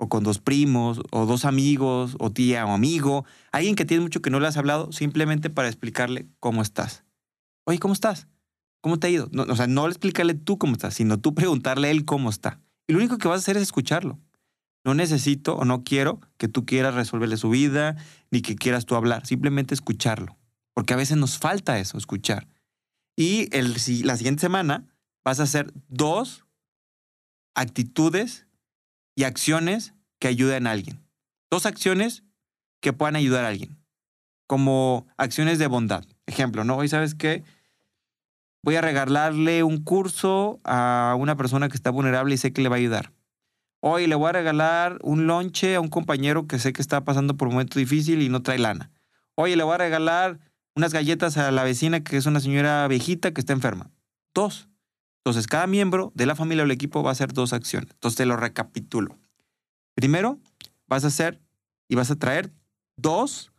o 0.02 0.08
con 0.08 0.24
dos 0.24 0.40
primos, 0.40 1.00
o 1.12 1.26
dos 1.26 1.44
amigos, 1.44 2.16
o 2.18 2.30
tía 2.30 2.66
o 2.66 2.72
amigo, 2.72 3.24
alguien 3.52 3.76
que 3.76 3.84
tiene 3.84 4.02
mucho 4.02 4.20
que 4.20 4.30
no 4.30 4.40
le 4.40 4.48
has 4.48 4.56
hablado, 4.56 4.90
simplemente 4.90 5.48
para 5.48 5.68
explicarle 5.68 6.26
cómo 6.40 6.60
estás. 6.60 7.04
Oye, 7.64 7.78
¿cómo 7.78 7.94
estás? 7.94 8.26
¿Cómo 8.80 8.98
te 8.98 9.06
ha 9.06 9.10
ido? 9.10 9.30
o 9.32 9.56
sea, 9.56 9.68
no 9.68 9.86
explicarle 9.86 10.34
tú 10.34 10.58
cómo 10.58 10.72
estás, 10.72 10.94
sino 10.94 11.20
tú 11.20 11.34
preguntarle 11.34 11.86
a 11.86 11.90
él 11.92 12.04
cómo 12.04 12.30
está. 12.30 12.60
Y 12.88 12.94
lo 12.94 12.98
único 12.98 13.16
que 13.16 13.28
vas 13.28 13.36
a 13.36 13.42
hacer 13.42 13.56
es 13.56 13.62
escucharlo. 13.62 14.18
No 14.84 14.94
necesito 14.94 15.54
o 15.54 15.64
no 15.64 15.84
quiero 15.84 16.20
que 16.36 16.48
tú 16.48 16.66
quieras 16.66 16.94
resolverle 16.94 17.36
su 17.36 17.50
vida, 17.50 17.94
ni 18.32 18.42
que 18.42 18.56
quieras 18.56 18.86
tú 18.86 18.96
hablar, 18.96 19.24
simplemente 19.24 19.72
escucharlo. 19.72 20.36
Porque 20.74 20.94
a 20.94 20.96
veces 20.96 21.16
nos 21.16 21.38
falta 21.38 21.78
eso, 21.78 21.96
escuchar. 21.96 22.48
Y 23.16 23.48
el, 23.56 23.74
la 24.04 24.16
siguiente 24.16 24.40
semana 24.40 24.86
vas 25.24 25.40
a 25.40 25.44
hacer 25.44 25.72
dos 25.88 26.46
actitudes 27.54 28.46
y 29.14 29.24
acciones 29.24 29.94
que 30.18 30.28
ayuden 30.28 30.66
a 30.66 30.72
alguien. 30.72 31.00
Dos 31.50 31.66
acciones 31.66 32.24
que 32.80 32.92
puedan 32.92 33.16
ayudar 33.16 33.44
a 33.44 33.48
alguien. 33.48 33.78
Como 34.46 35.06
acciones 35.16 35.58
de 35.58 35.66
bondad. 35.66 36.04
Ejemplo, 36.26 36.64
¿no? 36.64 36.76
Hoy 36.76 36.88
sabes 36.88 37.14
qué? 37.14 37.44
Voy 38.64 38.76
a 38.76 38.80
regalarle 38.80 39.62
un 39.62 39.82
curso 39.82 40.60
a 40.64 41.16
una 41.18 41.36
persona 41.36 41.68
que 41.68 41.76
está 41.76 41.90
vulnerable 41.90 42.34
y 42.34 42.38
sé 42.38 42.52
que 42.52 42.62
le 42.62 42.68
va 42.68 42.76
a 42.76 42.78
ayudar. 42.78 43.12
Hoy 43.80 44.06
le 44.06 44.14
voy 44.14 44.28
a 44.28 44.32
regalar 44.32 44.98
un 45.02 45.26
lonche 45.26 45.74
a 45.74 45.80
un 45.80 45.88
compañero 45.88 46.46
que 46.46 46.60
sé 46.60 46.72
que 46.72 46.80
está 46.80 47.04
pasando 47.04 47.36
por 47.36 47.48
un 47.48 47.54
momento 47.54 47.80
difícil 47.80 48.22
y 48.22 48.28
no 48.28 48.42
trae 48.42 48.58
lana. 48.58 48.92
Oye, 49.34 49.56
le 49.56 49.64
voy 49.64 49.74
a 49.74 49.78
regalar 49.78 50.38
unas 50.74 50.92
galletas 50.92 51.36
a 51.36 51.50
la 51.50 51.64
vecina 51.64 52.02
que 52.02 52.16
es 52.16 52.26
una 52.26 52.40
señora 52.40 52.86
viejita 52.88 53.32
que 53.32 53.40
está 53.40 53.52
enferma. 53.52 53.90
Dos. 54.34 54.68
Entonces, 55.18 55.46
cada 55.46 55.66
miembro 55.66 56.12
de 56.14 56.26
la 56.26 56.34
familia 56.34 56.62
o 56.62 56.66
el 56.66 56.72
equipo 56.72 57.02
va 57.02 57.10
a 57.10 57.12
hacer 57.12 57.32
dos 57.32 57.52
acciones. 57.52 57.90
Entonces, 57.92 58.16
te 58.16 58.26
lo 58.26 58.36
recapitulo. 58.36 59.18
Primero, 59.94 60.40
vas 60.86 61.04
a 61.04 61.08
hacer 61.08 61.40
y 61.88 61.94
vas 61.94 62.10
a 62.10 62.16
traer 62.16 62.52
dos 62.96 63.52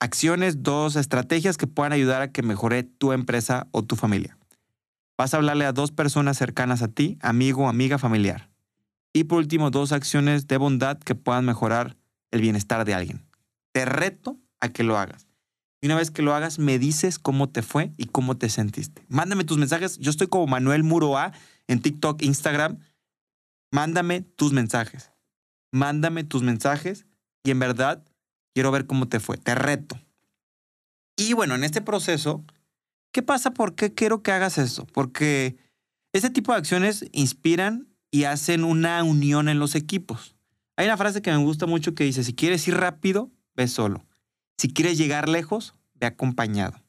acciones, 0.00 0.62
dos 0.62 0.96
estrategias 0.96 1.56
que 1.56 1.66
puedan 1.66 1.92
ayudar 1.92 2.22
a 2.22 2.30
que 2.30 2.42
mejore 2.42 2.82
tu 2.84 3.12
empresa 3.12 3.66
o 3.72 3.82
tu 3.82 3.96
familia. 3.96 4.38
Vas 5.16 5.34
a 5.34 5.38
hablarle 5.38 5.64
a 5.64 5.72
dos 5.72 5.90
personas 5.90 6.36
cercanas 6.36 6.82
a 6.82 6.88
ti, 6.88 7.18
amigo, 7.20 7.68
amiga, 7.68 7.98
familiar. 7.98 8.50
Y 9.12 9.24
por 9.24 9.38
último, 9.38 9.70
dos 9.70 9.90
acciones 9.90 10.46
de 10.46 10.58
bondad 10.58 10.98
que 10.98 11.16
puedan 11.16 11.44
mejorar 11.44 11.96
el 12.30 12.40
bienestar 12.40 12.84
de 12.84 12.94
alguien. 12.94 13.26
Te 13.72 13.84
reto 13.84 14.38
a 14.60 14.68
que 14.68 14.84
lo 14.84 14.96
hagas. 14.96 15.27
Y 15.80 15.86
una 15.86 15.96
vez 15.96 16.10
que 16.10 16.22
lo 16.22 16.34
hagas, 16.34 16.58
me 16.58 16.78
dices 16.78 17.18
cómo 17.18 17.48
te 17.48 17.62
fue 17.62 17.92
y 17.96 18.06
cómo 18.06 18.36
te 18.36 18.48
sentiste. 18.48 19.04
Mándame 19.08 19.44
tus 19.44 19.58
mensajes. 19.58 19.98
Yo 19.98 20.10
estoy 20.10 20.26
como 20.26 20.46
Manuel 20.46 20.82
Muroa 20.82 21.32
en 21.68 21.80
TikTok, 21.80 22.22
Instagram. 22.22 22.80
Mándame 23.70 24.22
tus 24.22 24.52
mensajes. 24.52 25.12
Mándame 25.72 26.24
tus 26.24 26.42
mensajes 26.42 27.06
y 27.44 27.50
en 27.50 27.58
verdad 27.58 28.04
quiero 28.54 28.70
ver 28.70 28.86
cómo 28.86 29.08
te 29.08 29.20
fue. 29.20 29.36
Te 29.36 29.54
reto. 29.54 30.00
Y 31.16 31.32
bueno, 31.34 31.54
en 31.54 31.64
este 31.64 31.80
proceso, 31.80 32.44
¿qué 33.12 33.22
pasa? 33.22 33.52
¿Por 33.52 33.74
qué 33.74 33.94
quiero 33.94 34.22
que 34.22 34.32
hagas 34.32 34.58
eso? 34.58 34.86
Porque 34.86 35.56
este 36.12 36.30
tipo 36.30 36.52
de 36.52 36.58
acciones 36.58 37.04
inspiran 37.12 37.88
y 38.10 38.24
hacen 38.24 38.64
una 38.64 39.02
unión 39.04 39.48
en 39.48 39.58
los 39.58 39.74
equipos. 39.74 40.36
Hay 40.76 40.86
una 40.86 40.96
frase 40.96 41.22
que 41.22 41.30
me 41.30 41.38
gusta 41.38 41.66
mucho 41.66 41.94
que 41.94 42.04
dice, 42.04 42.24
si 42.24 42.34
quieres 42.34 42.66
ir 42.68 42.76
rápido, 42.76 43.30
ve 43.54 43.68
solo. 43.68 44.07
Si 44.58 44.68
quieres 44.72 44.98
llegar 44.98 45.28
lejos, 45.28 45.76
ve 45.94 46.06
acompañado. 46.08 46.82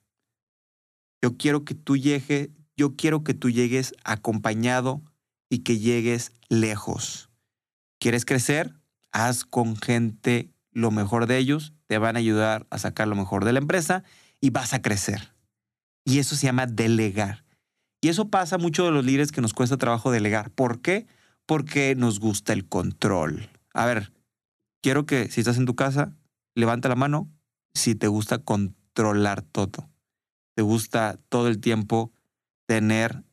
Yo 1.22 1.38
quiero 1.38 1.66
que 1.66 1.76
tú 1.76 1.98
llegue, 1.98 2.52
yo 2.76 2.96
quiero 2.96 3.24
que 3.24 3.36
tú 3.36 3.52
llegues 3.52 3.94
acompañado 4.04 5.04
y 5.50 5.60
que 5.60 5.78
llegues 5.78 6.32
lejos. 6.50 7.30
¿Quieres 8.00 8.26
crecer? 8.26 8.74
Haz 9.12 9.46
con 9.46 9.78
gente 9.78 10.50
lo 10.72 10.90
mejor 10.90 11.28
de 11.28 11.38
ellos, 11.38 11.74
te 11.86 12.00
van 12.00 12.16
a 12.16 12.20
ayudar 12.20 12.66
a 12.72 12.80
sacar 12.80 13.08
lo 13.08 13.16
mejor 13.16 13.46
de 13.46 13.54
la 13.54 13.60
empresa 13.60 14.04
y 14.42 14.50
vas 14.50 14.74
a 14.74 14.82
crecer. 14.82 15.36
Y 16.06 16.18
eso 16.20 16.36
se 16.36 16.48
llama 16.48 16.66
delegar. 16.66 17.46
Y 18.02 18.08
eso 18.08 18.30
pasa 18.30 18.58
mucho 18.58 18.86
de 18.86 18.92
los 18.92 19.06
líderes 19.06 19.32
que 19.32 19.42
nos 19.42 19.54
cuesta 19.54 19.78
trabajo 19.78 20.10
delegar. 20.10 20.50
¿Por 20.50 20.82
qué? 20.82 21.06
Porque 21.46 21.96
nos 21.96 22.20
gusta 22.20 22.54
el 22.54 22.68
control. 22.68 23.50
A 23.74 23.86
ver, 23.86 24.12
quiero 24.82 25.06
que 25.06 25.30
si 25.30 25.42
estás 25.42 25.58
en 25.58 25.66
tu 25.66 25.76
casa, 25.76 26.16
levanta 26.56 26.90
la 26.90 26.96
mano 26.96 27.30
si 27.74 27.96
te 27.96 28.08
gusta 28.08 28.40
controlar 28.40 29.42
todo. 29.42 29.90
Te 30.56 30.62
gusta 30.62 31.18
todo 31.30 31.48
el 31.48 31.60
tiempo 31.60 32.12
tener 32.66 33.24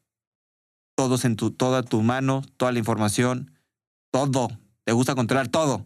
todos 0.94 1.24
en 1.24 1.36
tu, 1.36 1.50
toda 1.50 1.82
tu 1.82 2.02
mano, 2.02 2.42
toda 2.56 2.72
la 2.72 2.78
información, 2.78 3.52
todo. 4.10 4.48
Te 4.84 4.92
gusta 4.92 5.14
controlar 5.14 5.48
todo. 5.48 5.84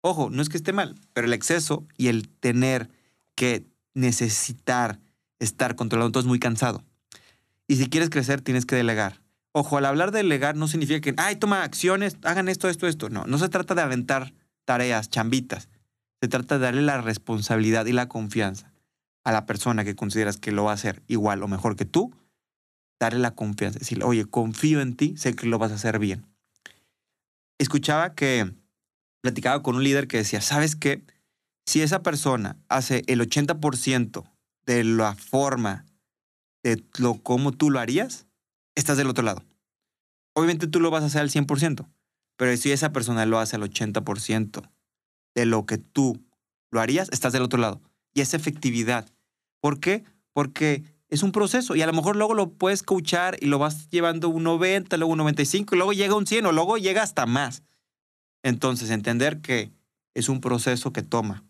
Ojo, 0.00 0.30
no 0.30 0.40
es 0.42 0.48
que 0.48 0.56
esté 0.56 0.72
mal, 0.72 0.94
pero 1.12 1.26
el 1.26 1.32
exceso 1.32 1.86
y 1.96 2.08
el 2.08 2.28
tener 2.28 2.88
que 3.34 3.66
necesitar 3.94 5.00
estar 5.38 5.76
controlado 5.76 6.10
todo 6.10 6.20
es 6.20 6.26
muy 6.26 6.38
cansado. 6.38 6.82
Y 7.66 7.76
si 7.76 7.88
quieres 7.88 8.10
crecer, 8.10 8.40
tienes 8.40 8.64
que 8.64 8.76
delegar. 8.76 9.20
Ojo, 9.52 9.76
al 9.76 9.86
hablar 9.86 10.12
de 10.12 10.18
delegar 10.18 10.56
no 10.56 10.68
significa 10.68 11.00
que, 11.00 11.14
ay, 11.16 11.36
toma 11.36 11.62
acciones, 11.62 12.16
hagan 12.22 12.48
esto, 12.48 12.68
esto, 12.68 12.86
esto. 12.86 13.10
No, 13.10 13.24
no 13.24 13.38
se 13.38 13.48
trata 13.48 13.74
de 13.74 13.82
aventar 13.82 14.32
tareas, 14.64 15.10
chambitas. 15.10 15.68
Se 16.20 16.28
trata 16.28 16.58
de 16.58 16.64
darle 16.64 16.82
la 16.82 17.00
responsabilidad 17.00 17.86
y 17.86 17.92
la 17.92 18.08
confianza 18.08 18.72
a 19.24 19.32
la 19.32 19.46
persona 19.46 19.84
que 19.84 19.94
consideras 19.94 20.38
que 20.38 20.52
lo 20.52 20.64
va 20.64 20.72
a 20.72 20.74
hacer 20.74 21.02
igual 21.06 21.42
o 21.42 21.48
mejor 21.48 21.76
que 21.76 21.84
tú. 21.84 22.14
Darle 23.00 23.20
la 23.20 23.34
confianza, 23.34 23.78
decirle, 23.78 24.04
oye, 24.04 24.24
confío 24.24 24.80
en 24.80 24.96
ti, 24.96 25.16
sé 25.16 25.34
que 25.34 25.46
lo 25.46 25.58
vas 25.58 25.70
a 25.70 25.76
hacer 25.76 25.98
bien. 25.98 26.26
Escuchaba 27.58 28.14
que 28.14 28.52
platicaba 29.22 29.62
con 29.62 29.76
un 29.76 29.84
líder 29.84 30.08
que 30.08 30.16
decía, 30.16 30.40
¿sabes 30.40 30.74
qué? 30.74 31.04
Si 31.66 31.82
esa 31.82 32.02
persona 32.02 32.56
hace 32.68 33.02
el 33.06 33.20
80% 33.20 34.24
de 34.66 34.84
la 34.84 35.14
forma 35.14 35.84
de 36.62 36.82
lo 36.98 37.22
cómo 37.22 37.52
tú 37.52 37.70
lo 37.70 37.78
harías, 37.78 38.26
estás 38.74 38.96
del 38.96 39.08
otro 39.08 39.24
lado. 39.24 39.44
Obviamente 40.34 40.66
tú 40.66 40.80
lo 40.80 40.90
vas 40.90 41.02
a 41.02 41.06
hacer 41.06 41.20
al 41.20 41.30
100%, 41.30 41.86
pero 42.36 42.56
si 42.56 42.72
esa 42.72 42.92
persona 42.92 43.26
lo 43.26 43.38
hace 43.38 43.56
al 43.56 43.62
80% 43.62 44.68
de 45.38 45.46
lo 45.46 45.66
que 45.66 45.78
tú 45.78 46.20
lo 46.70 46.80
harías, 46.80 47.08
estás 47.12 47.32
del 47.32 47.42
otro 47.42 47.60
lado. 47.60 47.80
Y 48.12 48.20
es 48.20 48.34
efectividad. 48.34 49.08
¿Por 49.60 49.78
qué? 49.80 50.04
Porque 50.32 50.82
es 51.08 51.22
un 51.22 51.32
proceso 51.32 51.76
y 51.76 51.82
a 51.82 51.86
lo 51.86 51.92
mejor 51.92 52.16
luego 52.16 52.34
lo 52.34 52.50
puedes 52.50 52.82
coachar 52.82 53.36
y 53.40 53.46
lo 53.46 53.58
vas 53.58 53.88
llevando 53.90 54.28
un 54.28 54.42
90, 54.42 54.96
luego 54.96 55.12
un 55.12 55.18
95 55.18 55.74
y 55.74 55.78
luego 55.78 55.92
llega 55.92 56.14
un 56.14 56.26
100 56.26 56.46
o 56.46 56.52
luego 56.52 56.76
llega 56.76 57.02
hasta 57.02 57.24
más. 57.26 57.62
Entonces, 58.42 58.90
entender 58.90 59.40
que 59.40 59.70
es 60.14 60.28
un 60.28 60.40
proceso 60.40 60.92
que 60.92 61.02
toma. 61.02 61.44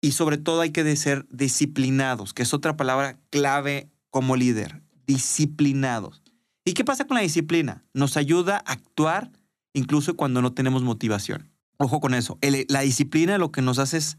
Y 0.00 0.12
sobre 0.12 0.38
todo 0.38 0.60
hay 0.60 0.70
que 0.70 0.96
ser 0.96 1.26
disciplinados, 1.30 2.34
que 2.34 2.42
es 2.42 2.54
otra 2.54 2.76
palabra 2.76 3.18
clave 3.30 3.88
como 4.10 4.36
líder, 4.36 4.82
disciplinados. 5.06 6.22
¿Y 6.64 6.74
qué 6.74 6.84
pasa 6.84 7.06
con 7.06 7.16
la 7.16 7.22
disciplina? 7.22 7.84
Nos 7.94 8.16
ayuda 8.16 8.58
a 8.58 8.72
actuar 8.72 9.32
incluso 9.72 10.14
cuando 10.14 10.40
no 10.40 10.52
tenemos 10.52 10.82
motivación. 10.82 11.50
Ojo 11.78 12.00
con 12.00 12.14
eso. 12.14 12.38
la 12.68 12.80
disciplina 12.80 13.38
lo 13.38 13.52
que 13.52 13.62
nos 13.62 13.78
hace 13.78 13.98
es 13.98 14.18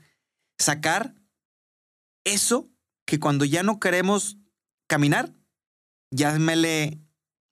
sacar 0.58 1.16
eso 2.24 2.70
que 3.06 3.20
cuando 3.20 3.46
ya 3.46 3.64
no 3.64 3.80
queremos 3.80 4.38
caminar, 4.88 5.34
llámele 6.12 7.00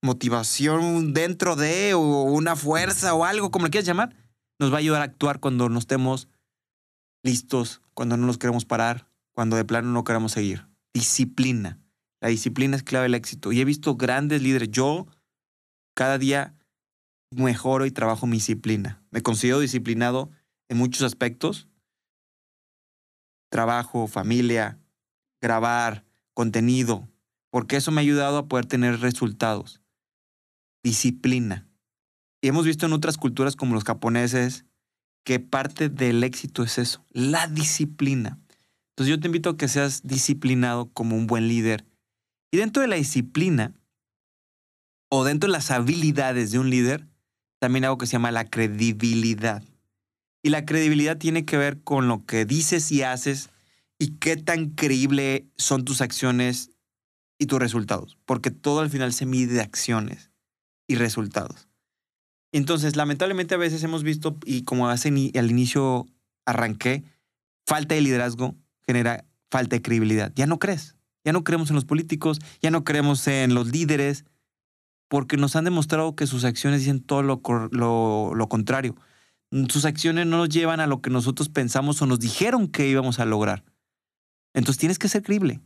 motivación 0.02 1.13
dentro 1.13 1.56
de 1.56 1.93
o 1.93 2.24
una 2.24 2.56
fuerza 2.56 3.13
o 3.13 3.26
algo, 3.26 3.52
como 3.52 3.65
le 3.65 3.72
quieras 3.72 3.88
llamar, 3.88 4.15
nos 4.60 4.72
va 4.72 4.76
a 4.76 4.80
ayudar 4.80 5.02
a 5.02 5.06
actuar 5.06 5.39
cuando 5.39 5.70
no 5.70 5.80
estemos 5.80 6.30
listos, 7.24 7.82
cuando 7.93 8.17
no 8.17 8.26
nos 8.26 8.38
queremos 8.38 8.65
parar, 8.65 9.10
cuando 9.34 9.56
de 9.56 9.65
plano 9.65 9.89
no 9.91 10.04
queremos 10.04 10.32
seguir. 10.32 10.67
Disciplina. 10.93 11.80
La 12.22 12.30
disciplina 12.30 12.76
es 12.76 12.84
clave 12.84 13.04
del 13.04 13.15
éxito. 13.15 13.52
Y 13.52 13.62
he 13.62 13.65
visto 13.65 13.96
grandes 13.96 14.41
líderes. 14.41 14.72
Yo 14.72 15.08
cada 15.96 16.17
día 16.17 16.56
mejoro 17.32 17.86
y 17.86 17.92
trabajo 17.92 18.28
mi 18.28 18.38
disciplina. 18.38 19.04
Me 19.12 19.22
considero 19.22 19.60
disciplinado 19.60 20.32
en 20.70 20.78
muchos 20.78 21.04
aspectos. 21.04 21.68
Trabajo, 23.50 24.08
familia, 24.08 24.80
grabar, 25.42 26.06
contenido, 26.34 27.08
porque 27.50 27.78
eso 27.78 27.92
me 27.92 28.02
ha 28.02 28.04
ayudado 28.04 28.38
a 28.38 28.48
poder 28.48 28.66
tener 28.66 29.00
resultados. 29.00 29.82
Disciplina. 30.84 31.68
Y 32.42 32.50
hemos 32.50 32.66
visto 32.66 32.86
en 32.86 32.94
otras 32.94 33.18
culturas 33.18 33.56
como 33.56 33.74
los 33.74 33.84
japoneses 33.84 34.65
que 35.23 35.40
parte 35.40 35.90
del 35.90 36.23
éxito 36.23 36.63
es 36.63 36.78
eso, 36.78 37.06
la 37.12 37.48
disciplina. 37.48 38.40
Entonces 38.92 39.15
yo 39.15 39.19
te 39.19 39.28
invito 39.28 39.50
a 39.50 39.58
que 39.58 39.67
seas 39.67 40.02
disciplinado 40.04 40.90
como 40.94 41.15
un 41.15 41.28
buen 41.28 41.48
líder 41.48 41.86
y 42.52 42.58
dentro 42.58 42.82
de 42.82 42.88
la 42.88 42.96
disciplina 42.96 43.73
o 45.10 45.23
dentro 45.23 45.48
de 45.48 45.52
las 45.52 45.71
habilidades 45.71 46.52
de 46.52 46.60
un 46.60 46.69
líder, 46.69 47.08
también 47.60 47.86
algo 47.86 47.98
que 47.98 48.08
se 48.08 48.14
llama 48.14 48.32
la 48.32 48.50
credibilidad. 48.50 49.64
Y 50.44 50.50
la 50.50 50.66
credibilidad 50.66 51.18
tiene 51.18 51.46
que 51.46 51.58
ver 51.58 51.82
con 51.82 52.08
lo 52.08 52.26
que 52.26 52.46
dices 52.46 52.92
y 52.92 53.04
haces 53.04 53.50
y 54.00 54.18
qué 54.18 54.38
tan 54.38 54.70
creíble 54.70 55.48
son 55.58 55.84
tus 55.84 56.02
acciones 56.02 56.72
y 57.40 57.48
tus 57.48 57.60
resultados, 57.60 58.18
porque 58.26 58.52
todo 58.52 58.80
al 58.80 58.90
final 58.90 59.14
se 59.14 59.26
mide 59.26 59.54
de 59.54 59.62
acciones 59.62 60.32
y 60.88 60.96
resultados. 60.96 61.68
Entonces, 62.52 62.96
lamentablemente 62.96 63.56
a 63.56 63.58
veces 63.60 63.84
hemos 63.84 64.04
visto, 64.04 64.38
y 64.46 64.64
como 64.64 64.90
hace 64.90 65.10
al 65.10 65.52
inicio 65.52 66.08
arranqué, 66.46 67.04
falta 67.66 67.96
de 67.96 68.02
liderazgo 68.02 68.56
genera 68.86 69.26
falta 69.52 69.76
de 69.76 69.82
credibilidad. 69.82 70.32
Ya 70.36 70.48
no 70.48 70.60
crees. 70.60 70.96
Ya 71.26 71.34
no 71.34 71.44
creemos 71.44 71.70
en 71.70 71.76
los 71.76 71.84
políticos, 71.84 72.40
ya 72.62 72.72
no 72.72 72.86
creemos 72.86 73.28
en 73.28 73.54
los 73.54 73.68
líderes, 73.68 74.24
porque 75.08 75.38
nos 75.38 75.56
han 75.56 75.64
demostrado 75.64 76.16
que 76.16 76.28
sus 76.28 76.44
acciones 76.44 76.82
dicen 76.82 77.02
todo 77.02 77.22
lo, 77.22 77.42
lo, 77.72 78.50
contrario. 78.50 78.96
sus 79.70 79.86
acciones 79.86 80.28
no 80.28 80.38
nos 80.38 80.50
llevan 80.50 80.80
a 80.80 80.88
lo 80.88 81.02
que 81.02 81.10
nosotros 81.10 81.50
pensamos 81.50 82.02
o 82.02 82.06
nos 82.06 82.20
dijeron 82.20 82.68
que 82.68 82.88
íbamos 82.88 83.20
a 83.20 83.26
lograr. 83.26 83.64
Entonces 84.54 84.80
tienes 84.80 85.00
que 85.00 85.10
ser 85.10 85.24
creíble, 85.24 85.62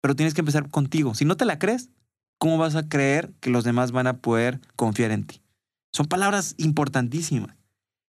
pero 0.00 0.16
tienes 0.16 0.34
que 0.34 0.40
empezar 0.40 0.70
contigo. 0.70 1.14
Si 1.14 1.24
no 1.24 1.36
te 1.36 1.44
la 1.44 1.58
crees, 1.58 1.90
¿cómo 2.38 2.58
vas 2.58 2.74
a 2.74 2.88
creer 2.88 3.32
que 3.40 3.50
los 3.50 3.64
demás 3.64 3.92
van 3.92 4.06
a 4.06 4.18
poder 4.18 4.60
confiar 4.76 5.10
en 5.10 5.24
ti? 5.24 5.42
Son 5.92 6.06
palabras 6.06 6.54
importantísimas. 6.58 7.56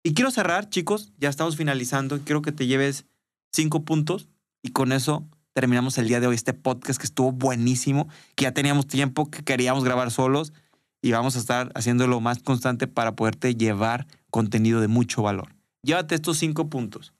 Y 0.04 0.14
quiero 0.14 0.32
cerrar, 0.32 0.70
chicos, 0.70 1.14
ya 1.18 1.30
estamos 1.30 1.58
finalizando. 1.58 2.20
Quiero 2.20 2.42
que 2.42 2.52
te 2.52 2.66
lleves 2.66 3.06
cinco 3.52 3.84
puntos 3.84 4.30
y 4.64 4.72
con 4.72 4.92
eso 4.92 5.28
terminamos 5.58 5.98
el 5.98 6.08
día 6.08 6.20
de 6.20 6.28
hoy 6.28 6.36
este 6.36 6.54
podcast 6.54 7.00
que 7.00 7.08
estuvo 7.08 7.32
buenísimo, 7.32 8.08
que 8.36 8.44
ya 8.44 8.52
teníamos 8.52 8.86
tiempo, 8.86 9.32
que 9.32 9.44
queríamos 9.44 9.84
grabar 9.84 10.12
solos 10.12 10.54
y 11.02 11.14
vamos 11.14 11.36
a 11.36 11.40
estar 11.40 11.72
haciéndolo 11.74 12.22
más 12.22 12.44
constante 12.44 12.86
para 12.86 13.16
poderte 13.16 13.56
llevar 13.56 14.06
contenido 14.30 14.82
de 14.82 14.88
mucho 14.88 15.24
valor. 15.24 15.56
Llévate 15.82 16.14
estos 16.14 16.38
cinco 16.38 16.70
puntos. 16.70 17.16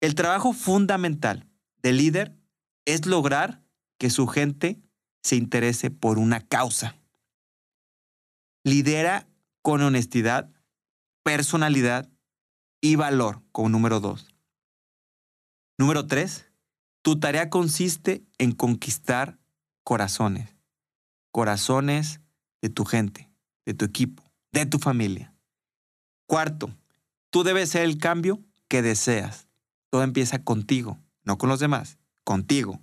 El 0.00 0.14
trabajo 0.14 0.54
fundamental 0.54 1.50
del 1.82 1.98
líder 1.98 2.34
es 2.86 3.04
lograr 3.04 3.62
que 3.98 4.08
su 4.08 4.26
gente 4.26 4.80
se 5.22 5.36
interese 5.36 5.90
por 5.90 6.18
una 6.18 6.40
causa. 6.40 6.96
Lidera 8.64 9.28
con 9.60 9.82
honestidad, 9.82 10.50
personalidad 11.22 12.08
y 12.80 12.96
valor 12.96 13.42
como 13.52 13.68
número 13.68 14.00
dos. 14.00 14.34
Número 15.78 16.06
tres, 16.06 16.49
tu 17.02 17.18
tarea 17.18 17.50
consiste 17.50 18.24
en 18.38 18.52
conquistar 18.52 19.38
corazones. 19.84 20.56
Corazones 21.32 22.20
de 22.60 22.68
tu 22.68 22.84
gente, 22.84 23.30
de 23.64 23.74
tu 23.74 23.84
equipo, 23.84 24.22
de 24.52 24.66
tu 24.66 24.78
familia. 24.78 25.34
Cuarto, 26.26 26.70
tú 27.30 27.42
debes 27.42 27.70
ser 27.70 27.82
el 27.82 27.98
cambio 27.98 28.40
que 28.68 28.82
deseas. 28.82 29.48
Todo 29.90 30.02
empieza 30.02 30.44
contigo, 30.44 30.98
no 31.24 31.38
con 31.38 31.48
los 31.48 31.60
demás, 31.60 31.98
contigo. 32.24 32.80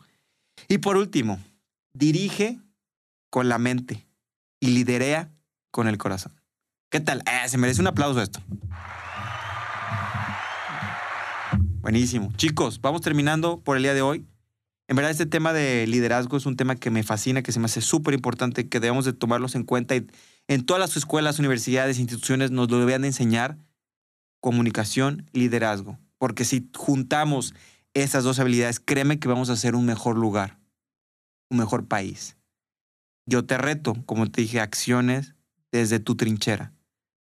Y 0.68 0.80
por 0.80 0.98
último, 0.98 1.40
dirige 1.94 2.60
con 3.30 3.50
la 3.50 3.58
mente 3.58 4.08
y 4.60 4.68
liderea 4.68 5.32
con 5.72 5.88
el 5.88 5.98
corazón. 5.98 6.34
¿Qué 6.90 7.00
tal? 7.00 7.24
Eh, 7.26 7.48
se 7.48 7.58
merece 7.58 7.82
un 7.82 7.88
aplauso 7.88 8.22
esto. 8.22 8.42
Buenísimo. 11.88 12.34
Chicos, 12.36 12.82
vamos 12.82 13.00
terminando 13.00 13.62
por 13.62 13.78
el 13.78 13.84
día 13.84 13.94
de 13.94 14.02
hoy. 14.02 14.28
En 14.90 14.98
verdad, 14.98 15.10
este 15.10 15.26
tema 15.26 15.54
de 15.54 15.88
liderazgo 15.88 16.36
es 16.36 16.46
un 16.46 16.58
tema 16.58 16.76
que 16.76 16.92
me 16.92 17.02
fascina, 17.02 17.44
que 17.44 17.54
se 17.54 17.62
me 17.62 17.68
hace 17.68 17.80
súper 17.80 18.14
importante, 18.14 18.68
que 18.68 18.82
debemos 18.82 19.06
de 19.06 19.14
tomarlos 19.14 19.56
en 19.56 19.64
cuenta. 19.64 19.96
Y 19.96 20.06
en 20.50 20.66
todas 20.66 20.82
las 20.82 20.98
escuelas, 20.98 21.40
universidades, 21.40 21.98
instituciones 21.98 22.52
nos 22.52 22.70
lo 22.70 22.80
deben 22.80 23.04
de 23.04 23.08
enseñar 23.08 23.58
comunicación 24.42 25.30
liderazgo. 25.32 25.98
Porque 26.18 26.44
si 26.44 26.70
juntamos 26.76 27.54
esas 27.94 28.26
dos 28.26 28.38
habilidades, 28.40 28.82
créeme 28.82 29.18
que 29.18 29.30
vamos 29.30 29.50
a 29.50 29.54
hacer 29.54 29.74
un 29.74 29.86
mejor 29.86 30.18
lugar, 30.18 30.60
un 31.50 31.58
mejor 31.58 31.88
país. 31.88 32.36
Yo 33.26 33.46
te 33.46 33.58
reto, 33.58 33.96
como 34.06 34.30
te 34.30 34.42
dije, 34.42 34.60
acciones 34.60 35.36
desde 35.72 36.02
tu 36.02 36.18
trinchera, 36.18 36.74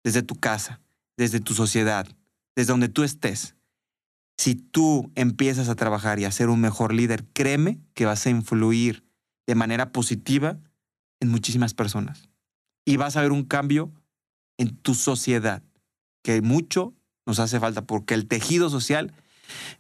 desde 0.03 0.23
tu 0.25 0.35
casa, 0.35 0.81
desde 1.17 1.39
tu 1.39 1.55
sociedad, 1.55 2.09
desde 2.57 2.73
donde 2.73 2.89
tú 2.89 3.05
estés 3.05 3.55
si 4.39 4.55
tú 4.55 5.11
empiezas 5.17 5.69
a 5.69 5.75
trabajar 5.75 6.21
y 6.21 6.25
a 6.25 6.31
ser 6.31 6.49
un 6.49 6.61
mejor 6.61 6.95
líder, 6.95 7.27
créeme 7.33 7.81
que 7.95 8.07
vas 8.07 8.25
a 8.25 8.31
influir 8.31 9.05
de 9.49 9.57
manera 9.57 9.91
positiva 9.91 10.61
en 11.21 11.29
muchísimas 11.29 11.75
personas. 11.75 12.31
Y 12.85 12.97
vas 12.97 13.17
a 13.17 13.23
ver 13.23 13.33
un 13.33 13.45
cambio 13.45 13.93
en 14.57 14.77
tu 14.77 14.95
sociedad, 14.95 15.63
que 16.23 16.41
mucho 16.41 16.95
nos 17.27 17.41
hace 17.41 17.59
falta 17.59 17.85
porque 17.85 18.15
el 18.15 18.29
tejido 18.29 18.71
social 18.71 19.13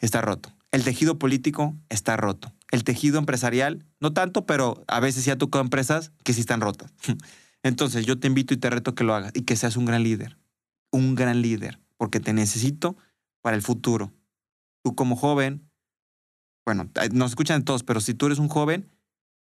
está 0.00 0.20
roto. 0.20 0.52
El 0.72 0.84
tejido 0.84 1.18
político 1.18 1.76
está 1.88 2.16
roto. 2.16 2.52
El 2.72 2.84
tejido 2.84 3.18
empresarial, 3.18 3.86
no 4.00 4.12
tanto, 4.12 4.44
pero 4.44 4.84
a 4.88 5.00
veces 5.00 5.24
sí 5.24 5.30
ha 5.30 5.38
tocado 5.38 5.62
empresas 5.62 6.12
que 6.24 6.32
sí 6.32 6.40
están 6.40 6.60
rotas. 6.60 6.92
Entonces 7.62 8.04
yo 8.06 8.18
te 8.18 8.26
invito 8.26 8.54
y 8.54 8.56
te 8.56 8.70
reto 8.70 8.94
que 8.94 9.04
lo 9.04 9.14
hagas 9.14 9.32
y 9.34 9.42
que 9.42 9.56
seas 9.56 9.76
un 9.76 9.84
gran 9.84 10.02
líder. 10.02 10.36
Un 10.90 11.14
gran 11.14 11.42
líder, 11.42 11.80
porque 11.96 12.18
te 12.18 12.32
necesito 12.32 12.96
para 13.40 13.56
el 13.56 13.62
futuro 13.62 14.12
tú 14.82 14.94
como 14.94 15.16
joven, 15.16 15.68
bueno, 16.66 16.90
nos 17.12 17.30
escuchan 17.30 17.64
todos, 17.64 17.82
pero 17.82 18.00
si 18.00 18.14
tú 18.14 18.26
eres 18.26 18.38
un 18.38 18.48
joven, 18.48 18.90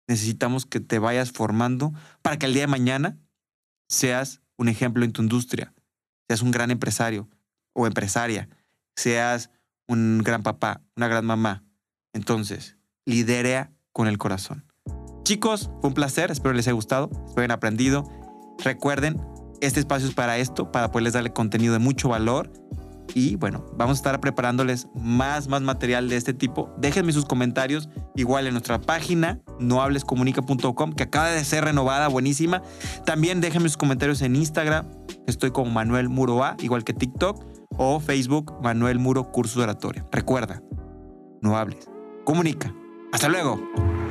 necesitamos 0.07 0.65
que 0.65 0.79
te 0.79 0.99
vayas 0.99 1.31
formando 1.31 1.93
para 2.21 2.37
que 2.37 2.45
el 2.45 2.53
día 2.53 2.63
de 2.63 2.67
mañana 2.67 3.17
seas 3.89 4.41
un 4.57 4.69
ejemplo 4.69 5.03
en 5.03 5.11
tu 5.11 5.21
industria, 5.21 5.73
seas 6.27 6.41
un 6.41 6.51
gran 6.51 6.71
empresario 6.71 7.27
o 7.73 7.87
empresaria, 7.87 8.49
seas 8.95 9.49
un 9.87 10.21
gran 10.23 10.43
papá, 10.43 10.81
una 10.95 11.07
gran 11.07 11.25
mamá. 11.25 11.63
Entonces, 12.13 12.77
lidera 13.05 13.73
con 13.91 14.07
el 14.07 14.17
corazón. 14.17 14.65
Chicos, 15.23 15.71
fue 15.81 15.89
un 15.89 15.93
placer, 15.95 16.31
espero 16.31 16.53
les 16.53 16.67
haya 16.67 16.75
gustado, 16.75 17.09
espero 17.11 17.41
hayan 17.41 17.51
aprendido. 17.51 18.07
Recuerden, 18.63 19.19
este 19.61 19.79
espacio 19.79 20.07
es 20.07 20.13
para 20.13 20.37
esto, 20.37 20.71
para 20.71 20.91
poderles 20.91 21.13
darle 21.13 21.33
contenido 21.33 21.73
de 21.73 21.79
mucho 21.79 22.09
valor 22.09 22.51
y 23.13 23.35
bueno, 23.35 23.65
vamos 23.77 23.97
a 23.97 23.99
estar 23.99 24.19
preparándoles 24.19 24.87
más, 24.95 25.47
más 25.47 25.61
material 25.61 26.09
de 26.09 26.17
este 26.17 26.33
tipo. 26.33 26.69
Déjenme 26.77 27.13
sus 27.13 27.25
comentarios 27.25 27.89
igual 28.15 28.47
en 28.47 28.53
nuestra 28.53 28.79
página 28.81 29.39
nohablescomunica.com 29.59 30.93
que 30.93 31.03
acaba 31.03 31.29
de 31.29 31.43
ser 31.43 31.65
renovada, 31.65 32.07
buenísima. 32.07 32.61
También 33.05 33.41
déjenme 33.41 33.69
sus 33.69 33.77
comentarios 33.77 34.21
en 34.21 34.35
Instagram. 34.35 34.89
Estoy 35.27 35.51
como 35.51 35.71
Manuel 35.71 36.09
Muro 36.09 36.43
A, 36.43 36.55
igual 36.59 36.83
que 36.83 36.93
TikTok, 36.93 37.43
o 37.77 37.99
Facebook 37.99 38.53
Manuel 38.61 38.99
Muro 38.99 39.31
Curso 39.31 39.59
de 39.59 39.63
Oratoria. 39.63 40.05
Recuerda, 40.11 40.61
no 41.41 41.57
hables, 41.57 41.89
comunica. 42.25 42.73
Hasta 43.11 43.29
luego. 43.29 44.04